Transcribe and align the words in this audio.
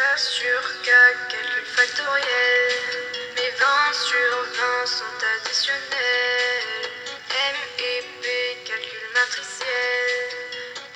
Sur 0.00 0.62
K, 0.82 0.88
calcul 1.28 1.64
factoriel. 1.66 2.72
Mes 3.36 3.52
20 3.58 3.92
sur 3.92 4.32
20 4.56 4.86
sont 4.86 5.18
additionnels. 5.36 6.88
M 7.28 7.56
et 7.78 8.00
P, 8.22 8.24
calcul 8.64 9.04
matriciel. 9.14 10.08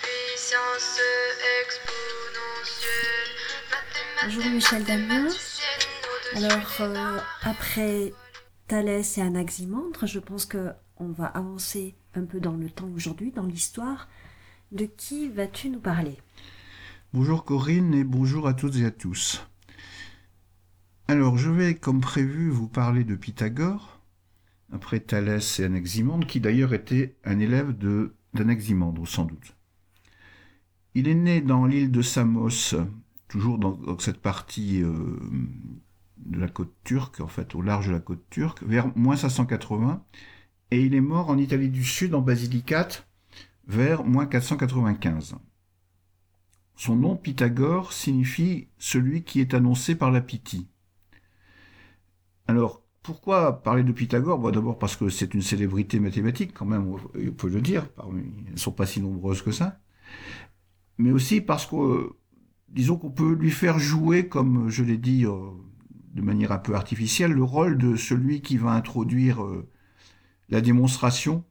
Puissance 0.00 1.00
exponentielle. 1.60 3.28
Bonjour 4.24 4.46
Michel 4.46 4.84
Damien. 4.84 5.28
Alors, 6.36 6.72
euh, 6.80 7.20
après 7.42 8.14
Thalès 8.68 9.18
et 9.18 9.20
Anaximandre, 9.20 10.06
je 10.06 10.18
pense 10.18 10.46
que 10.46 10.70
on 10.96 11.08
va 11.08 11.26
avancer 11.26 11.94
un 12.14 12.24
peu 12.24 12.40
dans 12.40 12.56
le 12.56 12.70
temps 12.70 12.88
aujourd'hui, 12.96 13.32
dans 13.32 13.44
l'histoire. 13.44 14.08
De 14.72 14.86
qui 14.86 15.28
vas-tu 15.28 15.68
nous 15.68 15.80
parler? 15.80 16.18
Bonjour 17.14 17.44
Corinne 17.44 17.94
et 17.94 18.02
bonjour 18.02 18.48
à 18.48 18.54
toutes 18.54 18.74
et 18.74 18.84
à 18.84 18.90
tous. 18.90 19.46
Alors, 21.06 21.38
je 21.38 21.48
vais, 21.48 21.76
comme 21.76 22.00
prévu, 22.00 22.50
vous 22.50 22.66
parler 22.66 23.04
de 23.04 23.14
Pythagore, 23.14 24.00
après 24.72 24.98
Thalès 24.98 25.60
et 25.60 25.64
Anaximandre, 25.66 26.26
qui 26.26 26.40
d'ailleurs 26.40 26.74
était 26.74 27.14
un 27.22 27.38
élève 27.38 27.72
d'Anaximandre, 28.34 29.06
sans 29.06 29.26
doute. 29.26 29.54
Il 30.96 31.06
est 31.06 31.14
né 31.14 31.40
dans 31.40 31.66
l'île 31.66 31.92
de 31.92 32.02
Samos, 32.02 32.74
toujours 33.28 33.58
dans, 33.58 33.96
cette 34.00 34.20
partie 34.20 34.82
euh, 34.82 35.16
de 36.16 36.40
la 36.40 36.48
côte 36.48 36.74
turque, 36.82 37.20
en 37.20 37.28
fait, 37.28 37.54
au 37.54 37.62
large 37.62 37.86
de 37.86 37.92
la 37.92 38.00
côte 38.00 38.28
turque, 38.28 38.64
vers 38.64 38.88
moins 38.98 39.14
580, 39.14 40.02
et 40.72 40.82
il 40.82 40.96
est 40.96 41.00
mort 41.00 41.30
en 41.30 41.38
Italie 41.38 41.70
du 41.70 41.84
Sud, 41.84 42.12
en 42.12 42.22
Basilicate, 42.22 43.06
vers 43.68 44.02
moins 44.02 44.26
495. 44.26 45.36
Son 46.76 46.96
nom 46.96 47.16
Pythagore 47.16 47.92
signifie 47.92 48.68
celui 48.78 49.22
qui 49.22 49.40
est 49.40 49.54
annoncé 49.54 49.94
par 49.94 50.10
la 50.10 50.20
Pythie. 50.20 50.66
Alors, 52.46 52.82
pourquoi 53.02 53.62
parler 53.62 53.84
de 53.84 53.92
Pythagore? 53.92 54.50
D'abord 54.50 54.78
parce 54.78 54.96
que 54.96 55.08
c'est 55.08 55.34
une 55.34 55.42
célébrité 55.42 56.00
mathématique, 56.00 56.52
quand 56.54 56.66
même, 56.66 56.88
on 56.88 57.30
peut 57.32 57.48
le 57.48 57.60
dire, 57.60 57.86
elles 57.98 58.52
ne 58.52 58.56
sont 58.56 58.72
pas 58.72 58.86
si 58.86 59.00
nombreuses 59.00 59.42
que 59.42 59.52
ça. 59.52 59.78
Mais 60.98 61.12
aussi 61.12 61.40
parce 61.40 61.66
que, 61.66 62.14
disons 62.68 62.96
qu'on 62.96 63.10
peut 63.10 63.34
lui 63.34 63.50
faire 63.50 63.78
jouer, 63.78 64.28
comme 64.28 64.68
je 64.68 64.82
l'ai 64.82 64.96
dit 64.96 65.26
euh, 65.26 65.50
de 66.14 66.22
manière 66.22 66.52
un 66.52 66.58
peu 66.58 66.74
artificielle, 66.74 67.32
le 67.32 67.42
rôle 67.42 67.78
de 67.78 67.96
celui 67.96 68.40
qui 68.40 68.56
va 68.56 68.72
introduire 68.72 69.44
euh, 69.44 69.68
la 70.48 70.60
démonstration, 70.60 71.44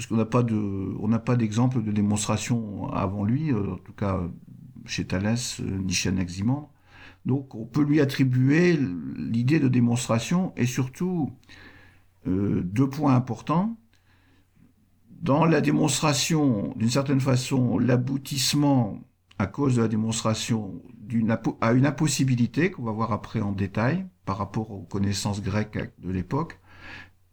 parce 0.00 0.08
qu'on 0.08 0.16
n'a 0.16 0.24
pas 0.24 0.42
de, 0.42 0.56
on 0.98 1.08
n'a 1.08 1.18
pas 1.18 1.36
d'exemple 1.36 1.82
de 1.82 1.92
démonstration 1.92 2.90
avant 2.90 3.22
lui, 3.22 3.52
euh, 3.52 3.74
en 3.74 3.76
tout 3.76 3.92
cas 3.92 4.18
chez 4.86 5.06
Thalès 5.06 5.60
euh, 5.60 5.64
ni 5.64 5.92
chez 5.92 6.08
Anaximandre. 6.08 6.70
Donc 7.26 7.54
on 7.54 7.66
peut 7.66 7.82
lui 7.82 8.00
attribuer 8.00 8.78
l'idée 9.18 9.60
de 9.60 9.68
démonstration 9.68 10.54
et 10.56 10.64
surtout 10.64 11.30
deux 12.24 12.88
points 12.88 13.14
importants. 13.14 13.76
Dans 15.20 15.44
la 15.44 15.60
démonstration, 15.60 16.72
d'une 16.76 16.88
certaine 16.88 17.20
façon, 17.20 17.78
l'aboutissement 17.78 19.00
à 19.36 19.46
cause 19.46 19.76
de 19.76 19.82
la 19.82 19.88
démonstration 19.88 20.80
à 21.60 21.72
une 21.72 21.84
impossibilité 21.84 22.70
qu'on 22.70 22.84
va 22.84 22.92
voir 22.92 23.12
après 23.12 23.42
en 23.42 23.52
détail 23.52 24.06
par 24.24 24.38
rapport 24.38 24.70
aux 24.70 24.80
connaissances 24.80 25.42
grecques 25.42 25.92
de 25.98 26.10
l'époque. 26.10 26.58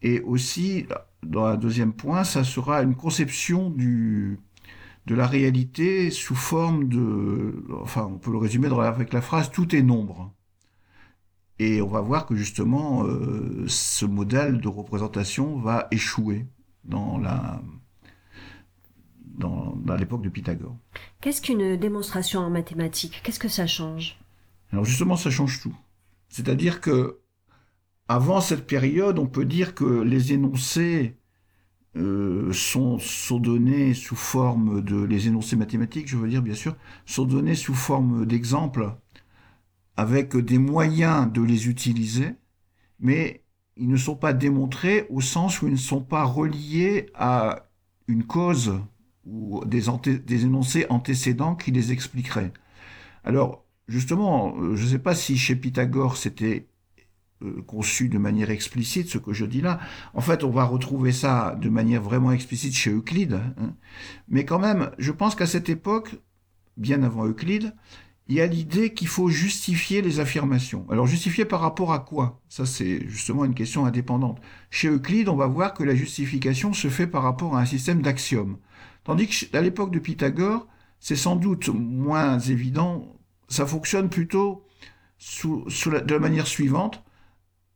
Et 0.02 0.20
aussi, 0.20 0.86
dans 1.24 1.46
un 1.46 1.58
deuxième 1.58 1.94
point, 1.94 2.24
ça 2.24 2.44
sera 2.44 2.82
une 2.82 2.96
conception 2.96 3.70
du, 3.70 4.40
de 5.06 5.16
la 5.16 5.28
réalité 5.28 6.12
sous 6.12 6.36
forme 6.36 6.88
de, 6.88 7.64
enfin, 7.82 8.10
on 8.12 8.18
peut 8.18 8.32
le 8.32 8.38
résumer 8.38 8.68
avec 8.68 9.14
la 9.14 9.22
phrase 9.22 9.52
tout 9.52 9.76
est 9.76 9.82
nombre. 9.82 10.34
Et 11.60 11.82
on 11.82 11.88
va 11.88 12.02
voir 12.02 12.26
que 12.26 12.36
justement, 12.36 13.04
euh, 13.06 13.66
ce 13.68 14.06
modèle 14.06 14.62
de 14.62 14.68
représentation 14.68 15.58
va 15.58 15.88
échouer 15.92 16.46
dans 16.84 17.18
la, 17.18 17.62
dans, 19.38 19.76
l'époque 19.98 20.22
de 20.22 20.30
Pythagore. 20.30 20.78
Qu'est-ce 21.22 21.42
qu'une 21.42 21.78
démonstration 21.78 22.42
en 22.42 22.50
mathématiques? 22.50 23.22
Qu'est-ce 23.24 23.40
que 23.40 23.48
ça 23.48 23.66
change? 23.66 24.20
Alors 24.72 24.86
justement, 24.86 25.16
ça 25.16 25.32
change 25.32 25.62
tout. 25.62 25.76
C'est-à-dire 26.30 26.82
que 26.82 27.20
avant 28.08 28.42
cette 28.42 28.68
période, 28.68 29.20
on 29.20 29.28
peut 29.28 29.46
dire 29.46 29.76
que 29.76 30.02
les 30.02 30.34
énoncés 30.34 31.18
euh, 31.98 32.54
sont, 32.54 33.00
sont 33.00 33.40
donnés 33.40 33.94
sous 33.94 34.16
forme 34.16 34.82
de 34.84 35.04
les 35.04 35.28
énoncés 35.28 35.56
mathématiques, 35.56 36.08
je 36.10 36.18
veux 36.18 36.30
dire 36.30 36.42
bien 36.44 36.56
sûr, 36.56 36.76
sont 37.06 37.26
donnés 37.26 37.56
sous 37.56 37.76
forme 37.76 38.26
d'exemples 38.26 38.96
avec 39.96 40.36
des 40.38 40.58
moyens 40.60 41.32
de 41.32 41.42
les 41.42 41.68
utiliser, 41.68 42.36
mais 43.00 43.44
ils 43.78 43.88
ne 43.90 43.98
sont 43.98 44.16
pas 44.16 44.34
démontrés 44.34 45.08
au 45.10 45.22
sens 45.22 45.62
où 45.62 45.68
ils 45.68 45.74
ne 45.74 45.78
sont 45.78 46.04
pas 46.04 46.24
reliés 46.24 47.08
à 47.16 47.70
une 48.08 48.26
cause 48.26 48.74
ou 49.26 49.64
des, 49.66 49.84
des 50.26 50.46
énoncés 50.46 50.86
antécédents 50.90 51.56
qui 51.56 51.72
les 51.72 51.92
expliqueraient. 51.92 52.54
Alors, 53.24 53.66
justement, 53.88 54.56
euh, 54.58 54.76
je 54.76 54.84
ne 54.86 54.90
sais 54.90 55.00
pas 55.00 55.16
si 55.16 55.38
chez 55.38 55.56
Pythagore 55.56 56.18
c'était 56.18 56.70
conçu 57.66 58.10
de 58.10 58.18
manière 58.18 58.50
explicite, 58.50 59.10
ce 59.10 59.18
que 59.18 59.34
je 59.34 59.46
dis 59.46 59.62
là. 59.62 59.80
En 60.14 60.22
fait, 60.22 60.44
on 60.44 60.50
va 60.50 60.64
retrouver 60.64 61.12
ça 61.12 61.56
de 61.62 61.70
manière 61.70 62.02
vraiment 62.02 62.32
explicite 62.32 62.76
chez 62.76 62.92
Euclide. 62.92 63.40
Hein. 63.58 63.74
Mais 64.28 64.46
quand 64.46 64.60
même, 64.60 64.92
je 64.98 65.12
pense 65.12 65.36
qu'à 65.36 65.46
cette 65.46 65.70
époque, 65.70 66.16
bien 66.78 67.04
avant 67.04 67.26
Euclide, 67.26 67.74
il 68.30 68.36
y 68.36 68.42
a 68.42 68.48
l'idée 68.48 68.94
qu'il 68.94 69.08
faut 69.08 69.30
justifier 69.30 70.02
les 70.02 70.20
affirmations. 70.20 70.86
Alors 70.90 71.08
justifier 71.08 71.46
par 71.46 71.62
rapport 71.62 71.94
à 71.94 72.00
quoi? 72.00 72.42
Ça 72.50 72.66
c'est 72.66 73.08
justement 73.08 73.46
une 73.46 73.54
question 73.54 73.86
indépendante. 73.86 74.42
Chez 74.70 74.90
Euclide, 74.90 75.30
on 75.30 75.38
va 75.38 75.48
voir 75.48 75.74
que 75.74 75.84
la 75.84 75.96
justification 75.96 76.74
se 76.74 76.90
fait 76.90 77.08
par 77.08 77.24
rapport 77.24 77.56
à 77.56 77.62
un 77.62 77.66
système 77.66 78.02
d'axiomes. 78.02 78.58
Tandis 79.06 79.28
qu'à 79.28 79.62
l'époque 79.62 79.92
de 79.92 80.00
Pythagore, 80.00 80.68
c'est 81.00 81.16
sans 81.16 81.38
doute 81.38 81.70
moins 81.70 82.40
évident, 82.40 83.16
ça 83.48 83.66
fonctionne 83.66 84.10
plutôt 84.10 84.66
sous, 85.18 85.66
de 85.66 86.14
la 86.14 86.20
manière 86.20 86.48
suivante. 86.48 87.04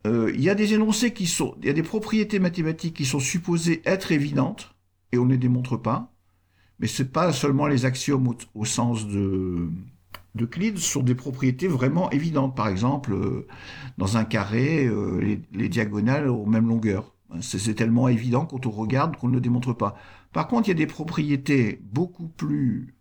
Euh, 0.07 0.31
il 0.33 0.41
y 0.41 0.49
a 0.49 0.55
des 0.55 0.73
énoncés 0.73 1.13
qui 1.13 1.27
sont, 1.27 1.55
il 1.61 1.67
y 1.67 1.69
a 1.69 1.73
des 1.73 1.83
propriétés 1.83 2.39
mathématiques 2.39 2.95
qui 2.95 3.05
sont 3.05 3.19
supposées 3.19 3.81
être 3.85 4.11
évidentes, 4.11 4.73
et 5.11 5.17
on 5.17 5.25
ne 5.25 5.31
les 5.31 5.37
démontre 5.37 5.77
pas. 5.77 6.11
Mais 6.79 6.87
c'est 6.87 7.11
pas 7.11 7.31
seulement 7.31 7.67
les 7.67 7.85
axiomes 7.85 8.33
au, 8.55 8.65
sens 8.65 9.07
de, 9.07 9.69
d'Euclide 10.33 10.79
sont 10.79 11.03
des 11.03 11.13
propriétés 11.13 11.67
vraiment 11.67 12.09
évidentes. 12.09 12.55
Par 12.55 12.67
exemple, 12.67 13.13
euh, 13.13 13.47
dans 13.99 14.17
un 14.17 14.23
carré, 14.23 14.87
euh, 14.87 15.19
les, 15.21 15.41
les, 15.51 15.69
diagonales 15.69 16.27
aux 16.27 16.47
mêmes 16.47 16.67
longueurs. 16.67 17.13
C'est 17.39 17.75
tellement 17.75 18.09
évident 18.09 18.45
quand 18.45 18.65
on 18.65 18.71
regarde 18.71 19.15
qu'on 19.15 19.29
ne 19.29 19.35
le 19.35 19.41
démontre 19.41 19.73
pas. 19.73 19.95
Par 20.33 20.47
contre, 20.47 20.67
il 20.67 20.71
y 20.71 20.73
a 20.73 20.75
des 20.75 20.87
propriétés 20.87 21.79
beaucoup 21.83 22.27
plus 22.27 22.95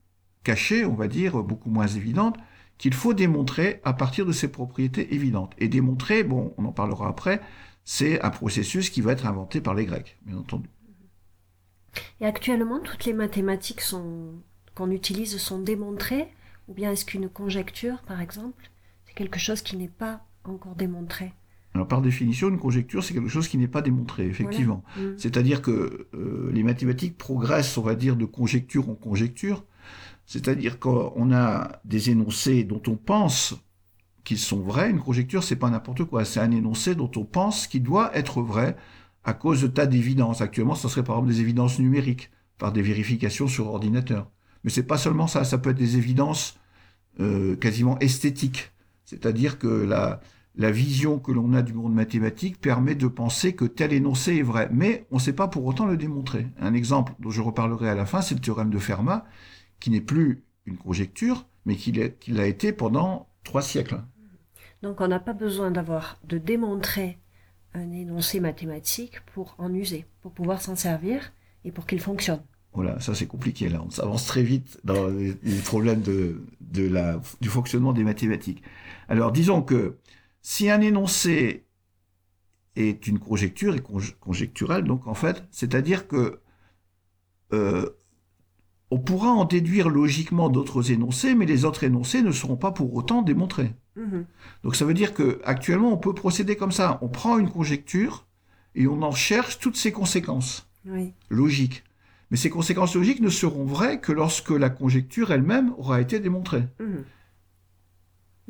cachées, 0.44 0.84
on 0.84 0.94
va 0.94 1.09
dire, 1.09 1.43
beaucoup 1.43 1.71
moins 1.71 1.89
évidentes, 1.89 2.37
qu'il 2.80 2.94
faut 2.94 3.12
démontrer 3.12 3.82
à 3.84 3.92
partir 3.92 4.24
de 4.24 4.32
ces 4.32 4.48
propriétés 4.48 5.14
évidentes. 5.14 5.52
Et 5.58 5.68
démontrer, 5.68 6.24
bon, 6.24 6.54
on 6.56 6.64
en 6.64 6.72
parlera 6.72 7.08
après, 7.08 7.42
c'est 7.84 8.22
un 8.22 8.30
processus 8.30 8.88
qui 8.88 9.02
va 9.02 9.12
être 9.12 9.26
inventé 9.26 9.60
par 9.60 9.74
les 9.74 9.84
Grecs, 9.84 10.18
bien 10.22 10.38
entendu. 10.38 10.70
Et 12.22 12.26
actuellement, 12.26 12.80
toutes 12.80 13.04
les 13.04 13.12
mathématiques 13.12 13.82
qu'on 14.74 14.91
utilise 14.91 15.36
sont 15.36 15.58
démontrées, 15.58 16.28
ou 16.68 16.72
bien 16.72 16.91
est-ce 16.92 17.04
qu'une 17.04 17.28
conjecture, 17.28 17.98
par 18.06 18.22
exemple, 18.22 18.70
c'est 19.04 19.14
quelque 19.14 19.38
chose 19.38 19.60
qui 19.60 19.76
n'est 19.76 19.88
pas 19.88 20.24
encore 20.44 20.74
démontré? 20.74 21.34
Alors 21.74 21.86
par 21.86 22.00
définition, 22.00 22.48
une 22.48 22.58
conjecture, 22.58 23.04
c'est 23.04 23.12
quelque 23.12 23.28
chose 23.28 23.47
qui 23.47 23.58
n'est 23.58 23.68
pas 23.68 23.82
démontré, 23.82 24.24
effectivement. 24.24 24.82
Mm. 24.97 25.18
C'est-à-dire 25.18 25.60
que 25.60 26.08
euh, 26.14 26.50
les 26.54 26.62
mathématiques 26.62 27.18
progressent, 27.18 27.76
on 27.76 27.82
va 27.82 27.94
dire, 27.94 28.16
de 28.16 28.24
conjecture 28.24 28.88
en 28.88 28.94
conjecture. 28.94 29.66
C'est-à-dire 30.30 30.78
qu'on 30.78 31.32
a 31.32 31.80
des 31.84 32.10
énoncés 32.10 32.62
dont 32.62 32.80
on 32.86 32.94
pense 32.94 33.56
qu'ils 34.22 34.38
sont 34.38 34.60
vrais. 34.60 34.88
Une 34.88 35.00
conjecture, 35.00 35.42
c'est 35.42 35.56
pas 35.56 35.71
n'importe 35.71 36.04
quoi. 36.04 36.24
C'est 36.24 36.38
un 36.38 36.53
énoncé 36.53 36.94
dont 36.94 37.10
on 37.16 37.24
pense 37.24 37.66
qu'il 37.66 37.82
doit 37.82 38.16
être 38.16 38.41
vrai 38.41 38.77
à 39.24 39.32
cause 39.32 39.60
de 39.60 39.66
tas 39.66 39.86
d'évidences. 39.86 40.41
Actuellement, 40.41 40.77
ça 40.77 40.88
serait 40.88 41.03
par 41.03 41.16
exemple 41.16 41.32
des 41.32 41.41
évidences 41.41 41.80
numériques, 41.80 42.30
par 42.59 42.71
des 42.71 42.80
vérifications 42.80 43.48
sur 43.48 43.66
ordinateur. 43.66 44.30
Mais 44.62 44.71
c'est 44.71 44.84
pas 44.84 44.98
seulement 44.98 45.27
ça. 45.27 45.42
Ça 45.42 45.59
peut 45.59 45.71
être 45.71 45.77
des 45.77 45.97
évidences 45.97 46.60
euh, 47.18 47.56
quasiment 47.56 47.98
esthétiques. 47.98 48.71
C'est-à-dire 49.06 49.59
que 49.59 49.66
la 49.66 50.71
vision 50.71 51.18
que 51.18 51.33
l'on 51.33 51.54
a 51.54 51.62
du 51.62 51.72
monde 51.72 51.92
mathématique 51.92 52.60
permet 52.60 52.94
de 52.94 53.09
penser 53.09 53.56
que 53.56 53.65
tel 53.65 53.92
énoncé 53.92 54.36
est 54.36 54.42
vrai, 54.42 54.68
mais 54.72 55.09
on 55.10 55.16
ne 55.16 55.21
sait 55.21 55.33
pas 55.33 55.48
pour 55.48 55.66
autant 55.66 55.86
le 55.86 55.97
démontrer. 55.97 56.47
Un 56.60 56.72
exemple 56.72 57.15
dont 57.18 57.30
je 57.30 57.42
reparlerai 57.42 57.88
à 57.88 57.97
la 57.97 58.06
fin, 58.06 58.22
c'est 58.22 58.36
le 58.36 58.41
théorème 58.41 58.71
de 58.71 58.78
Fermat, 58.78 59.26
qui 59.80 59.91
n'est 59.91 60.00
plus 60.00 60.44
une 60.66 60.77
conjecture, 60.77 61.47
mais 61.65 61.77
qui 61.77 61.92
l'a 62.28 62.47
été 62.47 62.72
pendant 62.72 63.28
trois 63.44 63.62
siècles. 63.62 64.00
Donc 64.82 65.00
on 65.00 65.09
n'a 65.09 65.21
pas 65.21 65.32
besoin 65.32 65.71
d'avoir 65.71 66.18
de 66.24 66.38
démontrer 66.38 67.18
un 67.74 67.91
énoncé 67.92 68.41
mathématique 68.41 69.21
pour 69.32 69.54
en 69.59 69.72
user, 69.74 70.06
pour 70.22 70.32
pouvoir 70.32 70.60
s'en 70.60 70.77
servir 70.77 71.32
et 71.65 71.72
pour 71.72 71.86
qu'il 71.86 72.00
fonctionne. 72.00 72.42
Voilà, 72.72 73.00
ça 73.00 73.15
c'est 73.15 73.27
compliqué 73.27 73.68
là. 73.68 73.82
On 73.84 73.91
s'avance 73.91 74.27
très 74.27 74.42
vite 74.42 74.78
dans 74.84 75.09
les, 75.09 75.34
problèmes 75.65 76.03
de, 76.03 76.42
de 76.60 76.86
la, 76.88 77.21
du 77.41 77.48
fonctionnement 77.48 77.92
des 77.92 78.04
mathématiques. 78.04 78.62
Alors 79.09 79.33
disons 79.33 79.62
que 79.62 79.98
si 80.41 80.71
un 80.71 80.80
énoncé 80.80 81.66
est 82.76 83.06
une 83.06 83.18
conjecture 83.18 83.74
et 83.74 83.83
conjecturale, 84.21 84.84
donc 84.84 85.06
en 85.06 85.15
fait, 85.15 85.44
c'est-à-dire 85.50 86.06
que 86.06 86.41
euh, 87.53 87.91
on 88.91 88.98
pourra 88.98 89.31
en 89.31 89.45
déduire 89.45 89.89
logiquement 89.89 90.48
d'autres 90.48 90.91
énoncés, 90.91 91.34
mais 91.34 91.47
les 91.47 91.65
autres 91.65 91.84
énoncés 91.84 92.22
ne 92.22 92.33
seront 92.33 92.57
pas 92.57 92.72
pour 92.72 92.95
autant 92.95 93.22
démontrés. 93.22 93.72
Mhm. 93.97 94.27
Donc 94.65 94.77
ça 94.77 94.84
veut 94.84 94.95
dire 94.95 95.15
que 95.15 95.41
actuellement 95.45 95.92
on 95.92 95.97
peut 95.97 96.15
procéder 96.15 96.57
comme 96.57 96.72
ça. 96.72 96.98
On 97.03 97.09
prend 97.09 97.39
une 97.39 97.51
conjecture 97.51 98.27
et 98.75 98.87
on 98.87 99.03
en 99.03 99.13
cherche 99.13 99.59
toutes 99.59 99.77
ses 99.77 99.92
conséquences 99.92 100.69
logiques. 101.28 101.84
Mais 102.31 102.37
ces 102.37 102.51
conséquences 102.51 102.95
logiques 102.95 103.21
ne 103.21 103.28
seront 103.28 103.65
vraies 103.65 104.01
que 104.01 104.13
lorsque 104.13 104.51
la 104.51 104.71
conjecture 104.71 105.33
elle-même 105.33 105.72
aura 105.78 106.01
été 106.01 106.21
démontrée. 106.21 106.65
Mhm. 106.81 107.04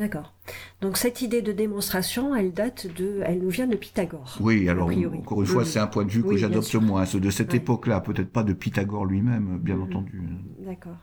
D'accord. 0.00 0.32
Donc 0.80 0.96
cette 0.96 1.20
idée 1.20 1.42
de 1.42 1.52
démonstration, 1.52 2.34
elle 2.34 2.54
date 2.54 2.86
de, 2.86 3.20
elle 3.22 3.42
nous 3.42 3.50
vient 3.50 3.66
de 3.66 3.76
Pythagore. 3.76 4.38
Oui, 4.40 4.66
alors 4.66 4.88
encore 5.14 5.42
une 5.42 5.46
fois, 5.46 5.66
c'est 5.66 5.78
un 5.78 5.86
point 5.86 6.06
de 6.06 6.10
vue 6.10 6.24
que 6.24 6.38
j'adopte 6.38 6.74
moins, 6.76 7.04
ceux 7.04 7.20
de 7.20 7.28
cette 7.28 7.52
époque-là, 7.52 8.00
peut-être 8.00 8.32
pas 8.32 8.42
de 8.42 8.54
Pythagore 8.54 9.04
lui-même, 9.04 9.58
bien 9.58 9.76
mhm. 9.76 9.82
entendu. 9.82 10.22
D'accord. 10.60 10.96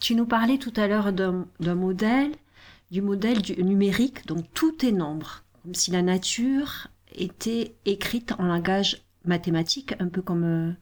Tu 0.00 0.14
nous 0.14 0.26
parlais 0.26 0.58
tout 0.58 0.72
à 0.76 0.86
l'heure 0.86 1.12
d'un 1.12 1.74
modèle, 1.74 2.30
du 2.92 3.02
modèle 3.02 3.42
du 3.42 3.60
numérique, 3.64 4.24
donc 4.28 4.44
tout 4.54 4.86
est 4.86 4.92
nombre, 4.92 5.42
comme 5.64 5.74
si 5.74 5.90
la 5.90 6.02
nature 6.02 6.86
était 7.16 7.74
écrite 7.84 8.32
en 8.38 8.44
langage 8.44 9.02
mathématique, 9.24 9.94
un 9.98 10.06
peu 10.06 10.22
comme 10.22 10.44
euh, 10.44 10.72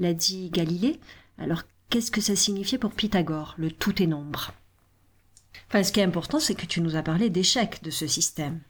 l'a 0.00 0.14
dit 0.14 0.50
Galilée. 0.50 0.98
Alors 1.38 1.62
qu'est-ce 1.90 2.10
que 2.10 2.20
ça 2.20 2.34
signifiait 2.34 2.78
pour 2.78 2.90
Pythagore, 2.90 3.54
le 3.56 3.70
tout 3.70 4.02
est 4.02 4.08
nombre? 4.08 4.52
Enfin, 5.72 5.84
ce 5.84 5.92
qui 5.92 6.00
est 6.00 6.04
important, 6.04 6.38
c'est 6.38 6.54
que 6.54 6.66
tu 6.66 6.82
nous 6.82 6.96
as 6.96 7.02
parlé 7.02 7.30
d'échec 7.30 7.82
de 7.82 7.88
ce 7.88 8.06
système. 8.06 8.60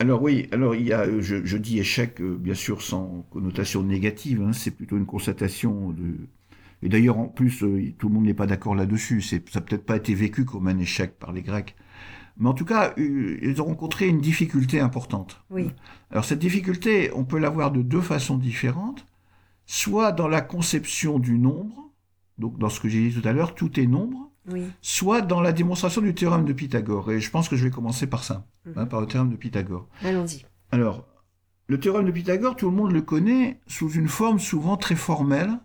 Alors 0.00 0.20
oui, 0.20 0.48
alors 0.50 0.74
il 0.74 0.84
y 0.84 0.92
a, 0.92 1.02
euh, 1.02 1.20
je, 1.22 1.56
dis 1.56 1.78
échec, 1.78 2.20
euh, 2.20 2.36
bien 2.36 2.54
sûr, 2.54 2.82
sans 2.82 3.24
connotation 3.30 3.84
négative, 3.84 4.42
hein, 4.42 4.52
c'est 4.52 4.72
plutôt 4.72 4.96
une 4.96 5.06
constatation 5.06 5.90
de... 5.90 6.26
Et 6.82 6.88
d'ailleurs, 6.88 7.18
en 7.18 7.28
plus, 7.28 7.62
euh, 7.62 7.94
tout 7.96 8.08
le 8.08 8.14
monde 8.14 8.24
n'est 8.24 8.34
pas 8.34 8.48
d'accord 8.48 8.74
là-dessus, 8.74 9.20
ça 9.20 9.36
n'a 9.36 9.60
peut-être 9.60 9.86
pas 9.86 9.94
été 9.94 10.12
vécu 10.12 10.44
comme 10.44 10.66
un 10.66 10.76
échec 10.78 11.20
par 11.20 11.32
les 11.32 11.42
Grecs. 11.42 11.76
Mais 12.36 12.48
en 12.48 12.54
tout 12.54 12.64
cas, 12.64 12.94
ils 12.96 13.62
ont 13.62 13.66
rencontré 13.66 14.08
une 14.08 14.20
difficulté 14.20 14.80
importante. 14.80 15.44
Oui. 15.50 15.70
Alors 16.10 16.24
cette 16.24 16.40
difficulté, 16.40 17.12
on 17.14 17.24
peut 17.24 17.38
l'avoir 17.38 17.70
de 17.70 17.82
deux 17.82 18.00
façons 18.00 18.38
différentes. 18.38 19.06
Soit 19.66 20.10
dans 20.10 20.26
la 20.26 20.40
conception 20.40 21.20
du 21.20 21.38
nombre, 21.38 21.92
donc 22.38 22.58
dans 22.58 22.70
ce 22.70 22.80
que 22.80 22.88
j'ai 22.88 23.08
dit 23.08 23.20
tout 23.20 23.28
à 23.28 23.32
l'heure, 23.32 23.54
tout 23.54 23.78
est 23.78 23.86
nombre, 23.86 24.29
soit 24.80 25.20
dans 25.20 25.40
la 25.40 25.52
démonstration 25.52 26.00
du 26.00 26.14
théorème 26.14 26.44
de 26.44 26.52
Pythagore. 26.52 27.10
Et 27.12 27.20
je 27.20 27.30
pense 27.30 27.48
que 27.48 27.56
je 27.56 27.64
vais 27.64 27.70
commencer 27.70 28.06
par 28.06 28.24
ça, 28.24 28.46
mhm. 28.66 28.74
hein, 28.76 28.86
par 28.86 29.00
le 29.00 29.06
théorème 29.06 29.30
de 29.30 29.36
Pythagore. 29.36 29.88
Allons-y. 30.04 30.44
Alors, 30.70 31.06
le 31.66 31.78
théorème 31.78 32.06
de 32.06 32.10
Pythagore, 32.10 32.56
tout 32.56 32.70
le 32.70 32.76
monde 32.76 32.92
le 32.92 33.02
connaît 33.02 33.60
sous 33.66 33.90
une 33.90 34.08
forme 34.08 34.38
souvent 34.38 34.76
très 34.76 34.96
formelle. 34.96 35.58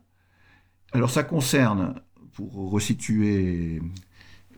Alors 0.91 1.09
ça 1.09 1.23
concerne, 1.23 1.95
pour 2.33 2.71
resituer 2.71 3.81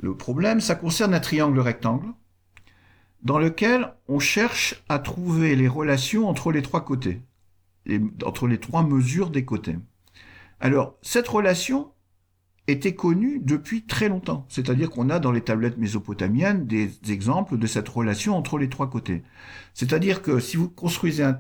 le 0.02 0.16
problème, 0.16 0.60
ça 0.60 0.76
concerne 0.76 1.14
un 1.14 1.20
triangle 1.20 1.60
rectangle 1.60 2.08
dans 3.24 3.40
lequel 3.40 3.94
on 4.08 4.20
cherche 4.20 4.84
à 4.90 5.00
trouver 5.00 5.56
les 5.56 5.68
relations 5.68 6.30
entre 6.30 6.52
les 6.52 6.62
trois 6.62 6.84
côtés, 6.84 7.22
entre 8.26 8.48
les 8.48 8.60
trois 8.60 8.84
mesures 8.84 9.30
des 9.30 9.46
côtés. 9.46 9.78
Alors, 10.60 10.98
cette 11.02 11.28
relation, 11.28 11.92
était 12.68 12.96
connu 12.96 13.40
depuis 13.40 13.86
très 13.86 14.10
longtemps. 14.10 14.46
C'est-à-dire 14.50 14.90
qu'on 14.90 15.10
a 15.10 15.20
dans 15.20 15.32
les 15.32 15.42
tablettes 15.42 15.78
mésopotamiennes 15.78 16.68
des 16.68 16.92
exemples 17.10 17.58
de 17.58 17.68
cette 17.68 17.88
relation 17.88 18.36
entre 18.36 18.58
les 18.58 18.70
trois 18.70 18.90
côtés. 18.90 19.24
C'est-à-dire 19.74 20.22
que 20.22 20.40
si 20.40 20.58
vous 20.58 20.70
construisez 20.70 21.24
un, 21.24 21.40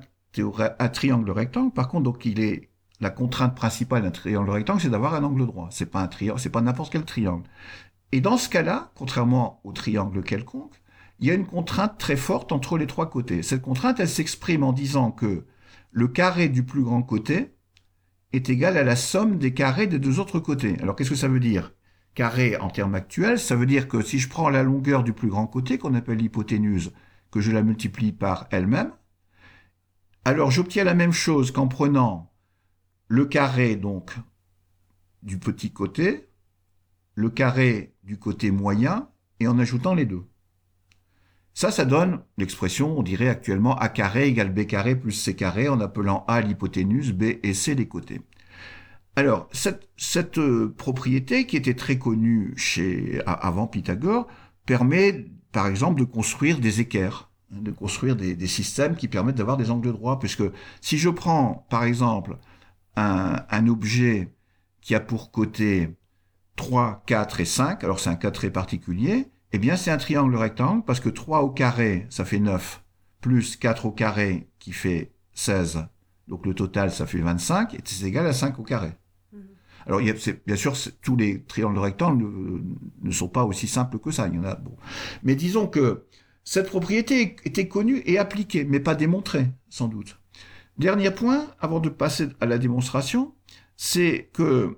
un, 0.80 0.90
triangle 0.90 1.32
rectangle, 1.32 1.74
par 1.74 1.90
contre, 1.90 2.04
donc 2.04 2.28
la 3.00 3.10
contrainte 3.10 3.56
principale 3.56 4.04
d'un 4.04 4.12
triangle 4.12 4.50
rectangle, 4.50 4.82
c'est 4.82 4.90
d'avoir 4.90 5.16
un 5.16 5.24
angle 5.24 5.46
droit. 5.46 5.68
C'est 5.72 5.92
pas 5.92 6.02
un 6.02 6.08
triangle, 6.08 6.40
c'est 6.40 6.50
pas 6.50 6.62
n'importe 6.62 6.92
quel 6.92 7.04
triangle. 7.04 7.44
Et 8.14 8.22
dans 8.22 8.38
ce 8.38 8.48
cas-là, 8.48 8.92
contrairement 8.96 9.60
au 9.66 9.74
triangle 9.74 10.24
quelconque, 10.24 10.82
il 11.20 11.28
y 11.28 11.32
a 11.32 11.34
une 11.34 11.46
contrainte 11.46 11.98
très 11.98 12.16
forte 12.16 12.52
entre 12.52 12.78
les 12.78 12.88
trois 12.88 13.10
côtés. 13.10 13.44
Cette 13.44 13.62
contrainte, 13.62 14.00
elle 14.00 14.08
s'exprime 14.08 14.64
en 14.64 14.72
disant 14.72 15.12
que 15.12 15.46
le 15.92 16.08
carré 16.08 16.48
du 16.48 16.64
plus 16.64 16.84
grand 16.84 17.02
côté 17.02 17.57
est 18.34 18.50
égal 18.50 18.78
à 18.78 18.84
la 18.84 18.96
somme 18.96 19.38
des 19.38 19.54
carrés 19.54 19.88
des 19.88 20.00
deux 20.00 20.20
autres 20.20 20.40
côtés. 20.40 20.78
Alors 20.82 20.96
qu'est-ce 20.96 21.10
que 21.10 21.16
ça 21.16 21.28
veut 21.28 21.40
dire? 21.40 21.74
Carré 22.14 22.58
en 22.58 22.70
termes 22.70 22.96
actuels, 22.96 23.40
ça 23.40 23.56
veut 23.56 23.66
dire 23.66 23.88
que 23.88 24.02
si 24.02 24.20
je 24.20 24.30
prends 24.30 24.50
la 24.50 24.64
longueur 24.64 25.04
du 25.04 25.14
plus 25.14 25.30
grand 25.30 25.48
côté, 25.48 25.78
qu'on 25.78 25.94
appelle 25.94 26.18
l'hypoténuse, 26.18 26.92
que 27.32 27.42
je 27.42 27.52
la 27.52 27.62
multiplie 27.62 28.12
par 28.12 28.48
elle-même, 28.52 28.92
alors 30.26 30.52
j'obtiens 30.52 30.84
la 30.84 30.96
même 30.96 31.14
chose 31.14 31.52
qu'en 31.52 31.68
prenant 31.68 32.34
le 33.08 33.26
carré 33.26 33.76
donc 33.76 34.14
du 35.24 35.38
petit 35.38 35.72
côté, 35.72 36.30
le 37.16 37.30
carré 37.30 37.96
du 38.04 38.18
côté 38.18 38.52
moyen, 38.52 39.10
et 39.40 39.48
en 39.48 39.60
ajoutant 39.60 39.94
les 39.94 40.06
deux. 40.06 40.24
Ça, 41.58 41.72
ça 41.72 41.86
donne 41.86 42.22
l'expression, 42.38 43.00
on 43.00 43.02
dirait 43.02 43.30
actuellement 43.30 43.76
A 43.80 43.90
carré 43.90 44.28
égale 44.28 44.54
B 44.54 44.68
carré 44.68 44.96
plus 44.96 45.12
C 45.12 45.36
carré, 45.36 45.68
en 45.68 45.82
appelant 45.82 46.24
A 46.28 46.40
l'hypoténuse, 46.40 47.14
B 47.14 47.40
et 47.42 47.56
C 47.56 47.74
les 47.74 47.88
côtés. 47.88 48.22
Alors, 49.16 49.50
cette, 49.52 50.38
euh, 50.38 50.72
propriété 50.78 51.48
qui 51.48 51.58
était 51.58 51.74
très 51.74 51.98
connue 51.98 52.54
chez, 52.58 53.24
avant 53.26 53.66
Pythagore 53.66 54.28
permet, 54.68 55.26
par 55.52 55.66
exemple, 55.66 56.00
de 56.00 56.06
construire 56.06 56.60
des 56.60 56.80
équerres, 56.80 57.32
hein, 57.52 57.58
de 57.60 57.72
construire 57.72 58.16
des, 58.16 58.38
systèmes 58.46 58.96
qui 58.96 59.08
permettent 59.08 59.38
d'avoir 59.38 59.58
des 59.58 59.72
angles 59.72 59.94
droits, 59.94 60.20
puisque 60.20 60.44
si 60.80 61.00
je 61.00 61.10
prends, 61.10 61.66
par 61.72 61.86
exemple, 61.86 62.38
un, 62.96 63.36
un 63.50 63.68
objet 63.68 64.32
qui 64.82 64.94
a 64.94 65.00
pour 65.00 65.32
côté 65.32 65.90
3, 66.56 67.02
4 67.08 67.40
et 67.40 67.46
5, 67.46 67.84
alors 67.84 68.00
c'est 68.00 68.12
un 68.12 68.16
cas 68.16 68.30
très 68.30 68.52
particulier, 68.52 69.32
eh 69.54 69.60
bien, 69.60 69.76
c'est 69.78 69.92
un 69.92 69.98
triangle 69.98 70.36
rectangle 70.36 70.84
parce 70.86 71.00
que 71.00 71.10
3 71.10 71.42
au 71.42 71.50
carré, 71.50 72.06
ça 72.10 72.26
fait 72.26 72.40
9, 72.40 72.84
plus 73.22 73.56
4 73.56 73.86
au 73.86 73.92
carré 73.92 74.50
qui 74.60 74.74
fait 74.74 75.14
16. 75.34 75.86
Donc 76.28 76.46
le 76.46 76.54
total, 76.54 76.92
ça 76.92 77.06
fait 77.06 77.20
25, 77.20 77.74
et 77.74 77.80
c'est 77.86 78.06
égal 78.06 78.28
à 78.28 78.34
5 78.34 78.60
au 78.60 78.64
carré. 78.64 78.92
Mhm. 79.32 79.42
Alors, 79.86 80.02
il 80.02 80.08
y 80.08 80.12
a, 80.12 80.34
bien 80.46 80.56
sûr, 80.56 80.76
tous 81.02 81.16
les 81.16 81.44
triangles 81.44 81.80
rectangles 81.80 82.26
ne, 83.02 83.12
sont 83.12 83.30
pas 83.30 83.46
aussi 83.46 83.68
simples 83.68 84.00
que 84.00 84.12
ça. 84.12 84.28
Il 84.28 84.36
y 84.36 84.40
en 84.40 84.44
a. 84.44 84.56
Bon. 84.56 84.76
Mais 85.24 85.36
disons 85.36 85.68
que 85.68 86.06
cette 86.44 86.68
propriété 86.68 87.38
était 87.46 87.68
connue 87.68 88.02
et 88.06 88.18
appliquée, 88.18 88.66
mais 88.66 88.82
pas 88.82 88.96
démontrée, 88.96 89.48
sans 89.70 89.88
doute. 89.88 90.20
Dernier 90.78 91.12
point, 91.12 91.48
avant 91.60 91.80
de 91.80 91.90
passer 91.90 92.28
à 92.42 92.46
la 92.46 92.58
démonstration, 92.58 93.34
c'est 93.78 94.30
que, 94.34 94.78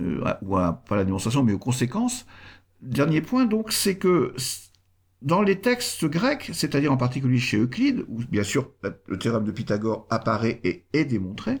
euh, 0.00 0.24
ou 0.42 0.54
pas 0.54 0.96
la 0.96 1.04
démonstration, 1.04 1.42
mais 1.42 1.52
aux 1.52 1.58
conséquences, 1.58 2.26
Dernier 2.80 3.20
point, 3.20 3.44
donc, 3.44 3.72
c'est 3.72 3.96
que 3.96 4.34
dans 5.20 5.42
les 5.42 5.60
textes 5.60 6.04
grecs, 6.04 6.50
c'est-à-dire 6.52 6.92
en 6.92 6.96
particulier 6.96 7.38
chez 7.38 7.58
Euclide, 7.58 8.04
où 8.08 8.20
bien 8.30 8.44
sûr 8.44 8.70
le 9.06 9.18
théorème 9.18 9.44
de 9.44 9.50
Pythagore 9.50 10.06
apparaît 10.10 10.60
et 10.62 10.86
est 10.92 11.04
démontré, 11.04 11.58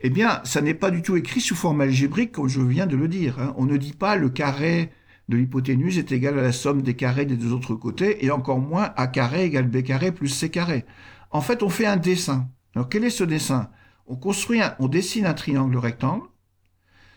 eh 0.00 0.08
bien, 0.08 0.40
ça 0.44 0.62
n'est 0.62 0.74
pas 0.74 0.90
du 0.90 1.02
tout 1.02 1.16
écrit 1.16 1.40
sous 1.40 1.54
forme 1.54 1.82
algébrique 1.82 2.32
comme 2.32 2.48
je 2.48 2.62
viens 2.62 2.86
de 2.86 2.96
le 2.96 3.08
dire. 3.08 3.38
Hein. 3.40 3.54
On 3.58 3.66
ne 3.66 3.76
dit 3.76 3.92
pas 3.92 4.16
le 4.16 4.30
carré 4.30 4.90
de 5.28 5.36
l'hypoténuse 5.36 5.98
est 5.98 6.12
égal 6.12 6.38
à 6.38 6.42
la 6.42 6.52
somme 6.52 6.82
des 6.82 6.94
carrés 6.94 7.26
des 7.26 7.36
deux 7.36 7.52
autres 7.52 7.74
côtés, 7.74 8.24
et 8.24 8.30
encore 8.30 8.58
moins 8.58 8.92
A 8.96 9.06
carré 9.06 9.44
égale 9.44 9.68
B 9.68 9.82
carré 9.82 10.12
plus 10.12 10.28
C 10.28 10.50
carré. 10.50 10.84
En 11.30 11.40
fait, 11.40 11.62
on 11.62 11.68
fait 11.68 11.86
un 11.86 11.96
dessin. 11.96 12.48
Alors, 12.74 12.88
quel 12.88 13.04
est 13.04 13.10
ce 13.10 13.24
dessin? 13.24 13.70
On 14.06 14.16
construit, 14.16 14.60
on 14.78 14.88
dessine 14.88 15.26
un 15.26 15.34
triangle 15.34 15.76
rectangle. 15.76 16.26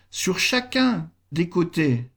Sur 0.10 0.40
chacun 0.40 1.10
des 1.32 1.50
côtés 1.50 2.12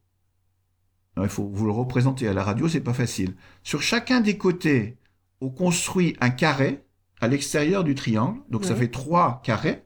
il 1.16 1.28
faut 1.28 1.48
vous 1.52 1.66
le 1.66 1.72
représenter 1.72 2.28
à 2.28 2.32
la 2.32 2.42
radio, 2.42 2.68
c'est 2.68 2.80
pas 2.80 2.94
facile. 2.94 3.34
Sur 3.62 3.82
chacun 3.82 4.20
des 4.20 4.38
côtés, 4.38 4.96
on 5.40 5.50
construit 5.50 6.16
un 6.20 6.30
carré 6.30 6.84
à 7.20 7.28
l'extérieur 7.28 7.84
du 7.84 7.94
triangle, 7.94 8.40
donc 8.48 8.64
ça 8.64 8.74
fait 8.74 8.88
trois 8.88 9.40
carrés. 9.44 9.82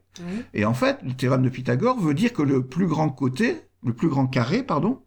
Et 0.52 0.64
en 0.64 0.75
fait, 0.75 0.99
le 1.02 1.12
théorème 1.12 1.43
de 1.43 1.49
Pythagore 1.49 1.99
veut 1.99 2.14
dire 2.14 2.33
que 2.33 2.43
le 2.43 2.66
plus 2.66 2.87
grand 2.87 3.11
côté, 3.11 3.62
le 3.85 3.93
plus 3.93 4.09
grand 4.09 4.26
carré, 4.26 4.62
pardon, 4.62 5.02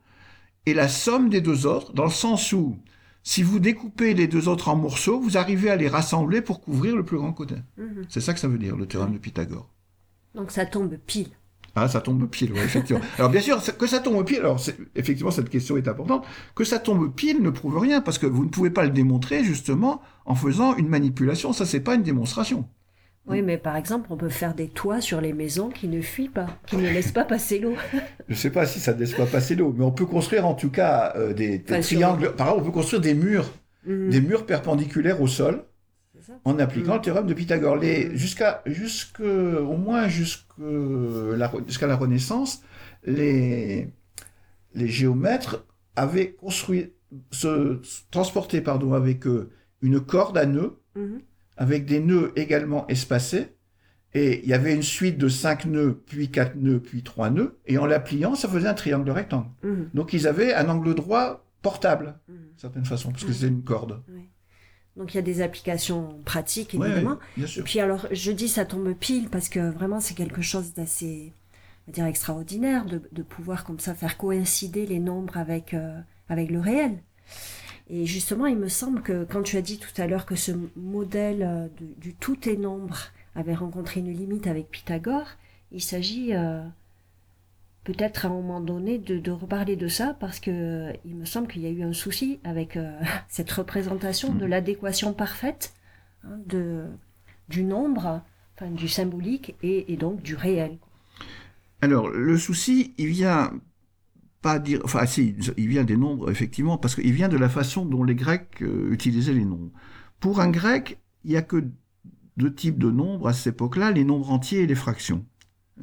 est 0.66 0.74
la 0.74 0.90
somme 0.90 1.30
des 1.30 1.40
deux 1.40 1.66
autres, 1.66 1.94
dans 1.94 2.04
le 2.04 2.10
sens 2.10 2.52
où 2.52 2.78
si 3.24 3.44
vous 3.44 3.60
découpez 3.60 4.14
les 4.14 4.28
deux 4.28 4.48
autres 4.48 4.70
en 4.70 4.76
morceaux, 4.76 5.20
vous 5.20 5.38
arrivez 5.38 5.70
à 5.70 5.76
les 5.76 5.88
rassembler 5.88 6.42
pour 6.42 6.62
couvrir 6.62 6.96
le 6.96 7.04
plus 7.04 7.18
grand 7.18 7.34
côté. 7.34 7.56
Mhm. 7.78 8.06
C'est 8.10 8.22
ça 8.22 8.34
que 8.34 8.40
ça 8.40 8.48
veut 8.48 8.58
dire, 8.58 8.76
le 8.76 8.86
théorème 8.86 9.14
de 9.14 9.18
Pythagore. 9.18 9.70
Donc 10.36 10.52
ça 10.52 10.66
tombe 10.66 10.96
pile. 10.96 11.30
Ah, 11.80 11.88
ça 11.88 12.02
tombe 12.02 12.28
pile, 12.28 12.54
oui, 12.54 12.60
effectivement. 12.60 13.02
alors 13.20 13.30
bien 13.30 13.40
sûr, 13.40 13.62
que 13.78 13.86
ça 13.86 14.00
tombe 14.00 14.26
pile, 14.26 14.40
alors 14.40 14.60
effectivement 14.96 15.30
cette 15.30 15.50
question 15.50 15.78
est 15.78 15.88
importante, 15.88 16.26
que 16.56 16.64
ça 16.64 16.80
tombe 16.80 17.14
pile 17.14 17.44
ne 17.44 17.52
prouve 17.52 17.78
rien, 17.78 18.02
parce 18.02 18.18
que 18.18 18.26
vous 18.26 18.46
ne 18.46 18.50
pouvez 18.50 18.72
pas 18.72 18.84
le 18.84 18.90
démontrer 18.90 19.44
justement 19.44 20.02
en 20.26 20.34
faisant 20.34 20.76
une 20.76 20.88
manipulation, 20.88 21.54
ça 21.54 21.68
c'est 21.68 21.80
pas 21.80 21.94
une 21.94 22.02
démonstration. 22.02 22.68
Oui, 23.28 23.44
mais 23.44 23.58
par 23.58 23.76
exemple, 23.76 24.08
on 24.10 24.18
peut 24.18 24.30
faire 24.30 24.56
des 24.56 24.70
toits 24.70 25.02
sur 25.02 25.22
les 25.22 25.34
maisons 25.34 25.70
qui 25.70 25.88
ne 25.88 26.02
fuient 26.02 26.30
pas, 26.30 26.48
qui 26.66 26.78
ne 26.78 26.90
laissent 26.90 27.12
pas 27.12 27.26
passer 27.26 27.60
l'eau. 27.60 27.76
Je 28.28 28.34
ne 28.34 28.38
sais 28.38 28.50
pas 28.50 28.66
si 28.66 28.80
ça 28.80 28.94
ne 28.94 29.00
laisse 29.00 29.14
pas 29.14 29.26
passer 29.28 29.54
l'eau, 29.56 29.76
mais 29.78 29.86
on 29.86 29.92
peut 29.92 30.06
construire 30.06 30.48
en 30.48 30.56
tout 30.56 30.72
cas 30.72 31.14
euh, 31.16 31.34
des, 31.34 31.62
triangles. 31.62 32.34
Par 32.34 32.48
exemple, 32.48 32.62
on 32.64 32.66
peut 32.66 32.72
construire 32.72 33.02
des 33.02 33.14
murs, 33.14 33.52
mhm. 33.86 34.10
des 34.10 34.22
murs 34.22 34.46
perpendiculaires 34.48 35.22
au 35.22 35.28
sol, 35.28 35.64
en 36.46 36.60
appliquant 36.60 36.94
le 36.94 37.00
mhm. 37.00 37.04
théorème 37.04 37.28
de 37.28 37.34
Pythagore. 37.34 37.78
Mhm. 37.78 38.16
jusqu'à, 38.16 38.64
au 39.20 39.78
moins 39.78 40.08
jusqu'à 40.08 41.88
la, 41.88 41.96
Renaissance, 41.96 42.62
les, 43.04 43.90
les 44.74 44.88
géomètres 44.88 45.66
avaient 45.96 46.32
construit, 46.32 46.94
se 47.32 47.82
transporté 48.12 48.62
pardon, 48.62 48.94
avec 48.94 49.28
eux 49.28 49.50
une 49.82 50.00
corde 50.00 50.38
à 50.38 50.46
nœuds 50.46 50.80
avec 51.58 51.86
des 51.86 52.00
nœuds 52.00 52.32
également 52.36 52.88
espacés. 52.88 53.54
Et 54.14 54.42
il 54.44 54.50
y 54.50 54.54
avait 54.54 54.74
une 54.74 54.84
suite 54.84 55.18
de 55.18 55.28
cinq 55.28 55.66
nœuds, 55.66 56.02
puis 56.06 56.32
quatre 56.32 56.56
nœuds, 56.56 56.80
puis 56.80 57.04
trois 57.04 57.30
nœuds. 57.30 57.58
Et 57.66 57.78
en 57.78 57.86
la 57.86 58.00
pliant, 58.00 58.36
ça 58.36 58.48
faisait 58.48 58.68
un 58.68 58.74
triangle 58.74 59.12
rectangle. 59.12 59.50
Mhm. 59.64 59.90
Donc 59.94 60.14
ils 60.14 60.28
avaient 60.28 60.54
un 60.54 60.70
angle 60.70 60.96
droit 60.96 61.44
portable, 61.62 62.16
mmh. 62.28 62.34
d'une 62.34 62.58
certaine 62.58 62.86
façon, 62.86 63.12
parce 63.12 63.26
que 63.26 63.34
c'était 63.34 63.48
une 63.48 63.64
corde. 63.64 64.02
Donc 64.98 65.14
il 65.14 65.18
y 65.18 65.20
a 65.20 65.24
des 65.24 65.42
applications 65.42 66.20
pratiques, 66.26 66.74
évidemment. 66.74 67.18
Et 67.38 67.62
puis 67.62 67.80
alors, 67.80 68.08
je 68.12 68.32
dis 68.32 68.48
ça 68.48 68.66
tombe 68.66 68.92
pile 68.94 69.30
parce 69.30 69.48
que 69.48 69.60
vraiment 69.60 70.00
c'est 70.00 70.16
quelque 70.16 70.42
chose 70.42 70.74
d'assez, 70.74 71.34
dire 71.88 72.06
extraordinaire 72.06 72.86
de, 72.86 73.02
de, 73.12 73.24
pouvoir 73.24 73.64
comme 73.64 73.80
ça 73.80 73.94
faire 73.94 74.18
coïncider 74.18 74.86
les 74.86 75.00
nombres 75.00 75.38
avec, 75.38 75.74
euh, 75.74 76.00
avec 76.30 76.50
le 76.50 76.60
réel. 76.60 76.98
Et 77.90 78.06
justement, 78.06 78.48
il 78.48 78.58
me 78.58 78.68
semble 78.68 79.02
que 79.02 79.24
quand 79.24 79.44
tu 79.44 79.56
as 79.56 79.62
dit 79.62 79.80
tout 79.80 80.02
à 80.02 80.08
l'heure 80.08 80.26
que 80.26 80.36
ce 80.36 80.52
modèle 80.76 81.44
euh, 81.44 81.68
du, 81.98 82.14
tout 82.14 82.50
est 82.50 82.58
nombre 82.58 82.98
avait 83.36 83.54
rencontré 83.54 84.00
une 84.00 84.12
limite 84.12 84.48
avec 84.48 84.70
Pythagore, 84.70 85.28
il 85.72 85.82
s'agit 85.82 86.34
euh, 86.34 86.62
peut-être 87.88 88.26
à 88.26 88.28
un 88.28 88.32
moment 88.34 88.60
donné 88.60 88.98
de, 88.98 89.32
reparler 89.32 89.78
de 89.78 89.88
ça 89.88 90.14
parce 90.20 90.42
que 90.42 90.92
il 91.06 91.16
me 91.16 91.24
semble 91.24 91.48
qu'il 91.48 91.62
y 91.62 91.68
a 91.68 91.70
eu 91.70 91.84
un 91.84 91.94
souci 91.94 92.38
avec 92.44 92.76
euh, 92.76 92.92
cette 93.30 93.50
représentation 93.50 94.34
de 94.34 94.46
mm. 94.46 94.50
l'adéquation 94.50 95.14
parfaite 95.14 95.74
hein, 96.26 96.38
de, 96.48 96.84
du 97.48 97.64
nombre, 97.64 98.22
enfin, 98.56 98.70
du 98.72 98.90
symbolique 98.90 99.56
et, 99.64 99.94
et 99.94 99.96
donc 99.96 100.22
du 100.22 100.36
réel. 100.36 100.78
Alors, 101.82 102.10
le 102.10 102.38
souci, 102.38 102.94
il 102.98 103.08
vient 103.08 103.54
pas 104.42 104.60
dire, 104.60 104.82
enfin 104.84 105.06
si, 105.06 105.38
il 105.56 105.68
vient 105.70 105.86
des 105.86 105.96
nombres 105.96 106.30
effectivement, 106.30 106.78
parce 106.78 106.94
qu'il 106.94 107.14
vient 107.14 107.30
de 107.30 107.38
la 107.38 107.48
façon 107.48 107.86
dont 107.86 108.04
les 108.04 108.16
Grecs 108.16 108.62
euh, 108.62 108.92
utilisaient 108.92 109.34
les 109.34 109.46
nombres. 109.46 109.72
Pour 110.20 110.42
un 110.42 110.50
Grec, 110.50 111.00
il 111.24 111.32
n'y 111.32 111.38
a 111.38 111.42
que 111.42 111.64
deux 112.36 112.54
types 112.54 112.80
de 112.80 112.92
nombres 112.92 113.30
à 113.30 113.34
cette 113.34 113.54
époque-là, 113.54 113.92
les 113.92 114.04
nombres 114.04 114.30
entiers 114.30 114.64
et 114.64 114.68
les 114.68 114.76
fractions. 114.76 115.26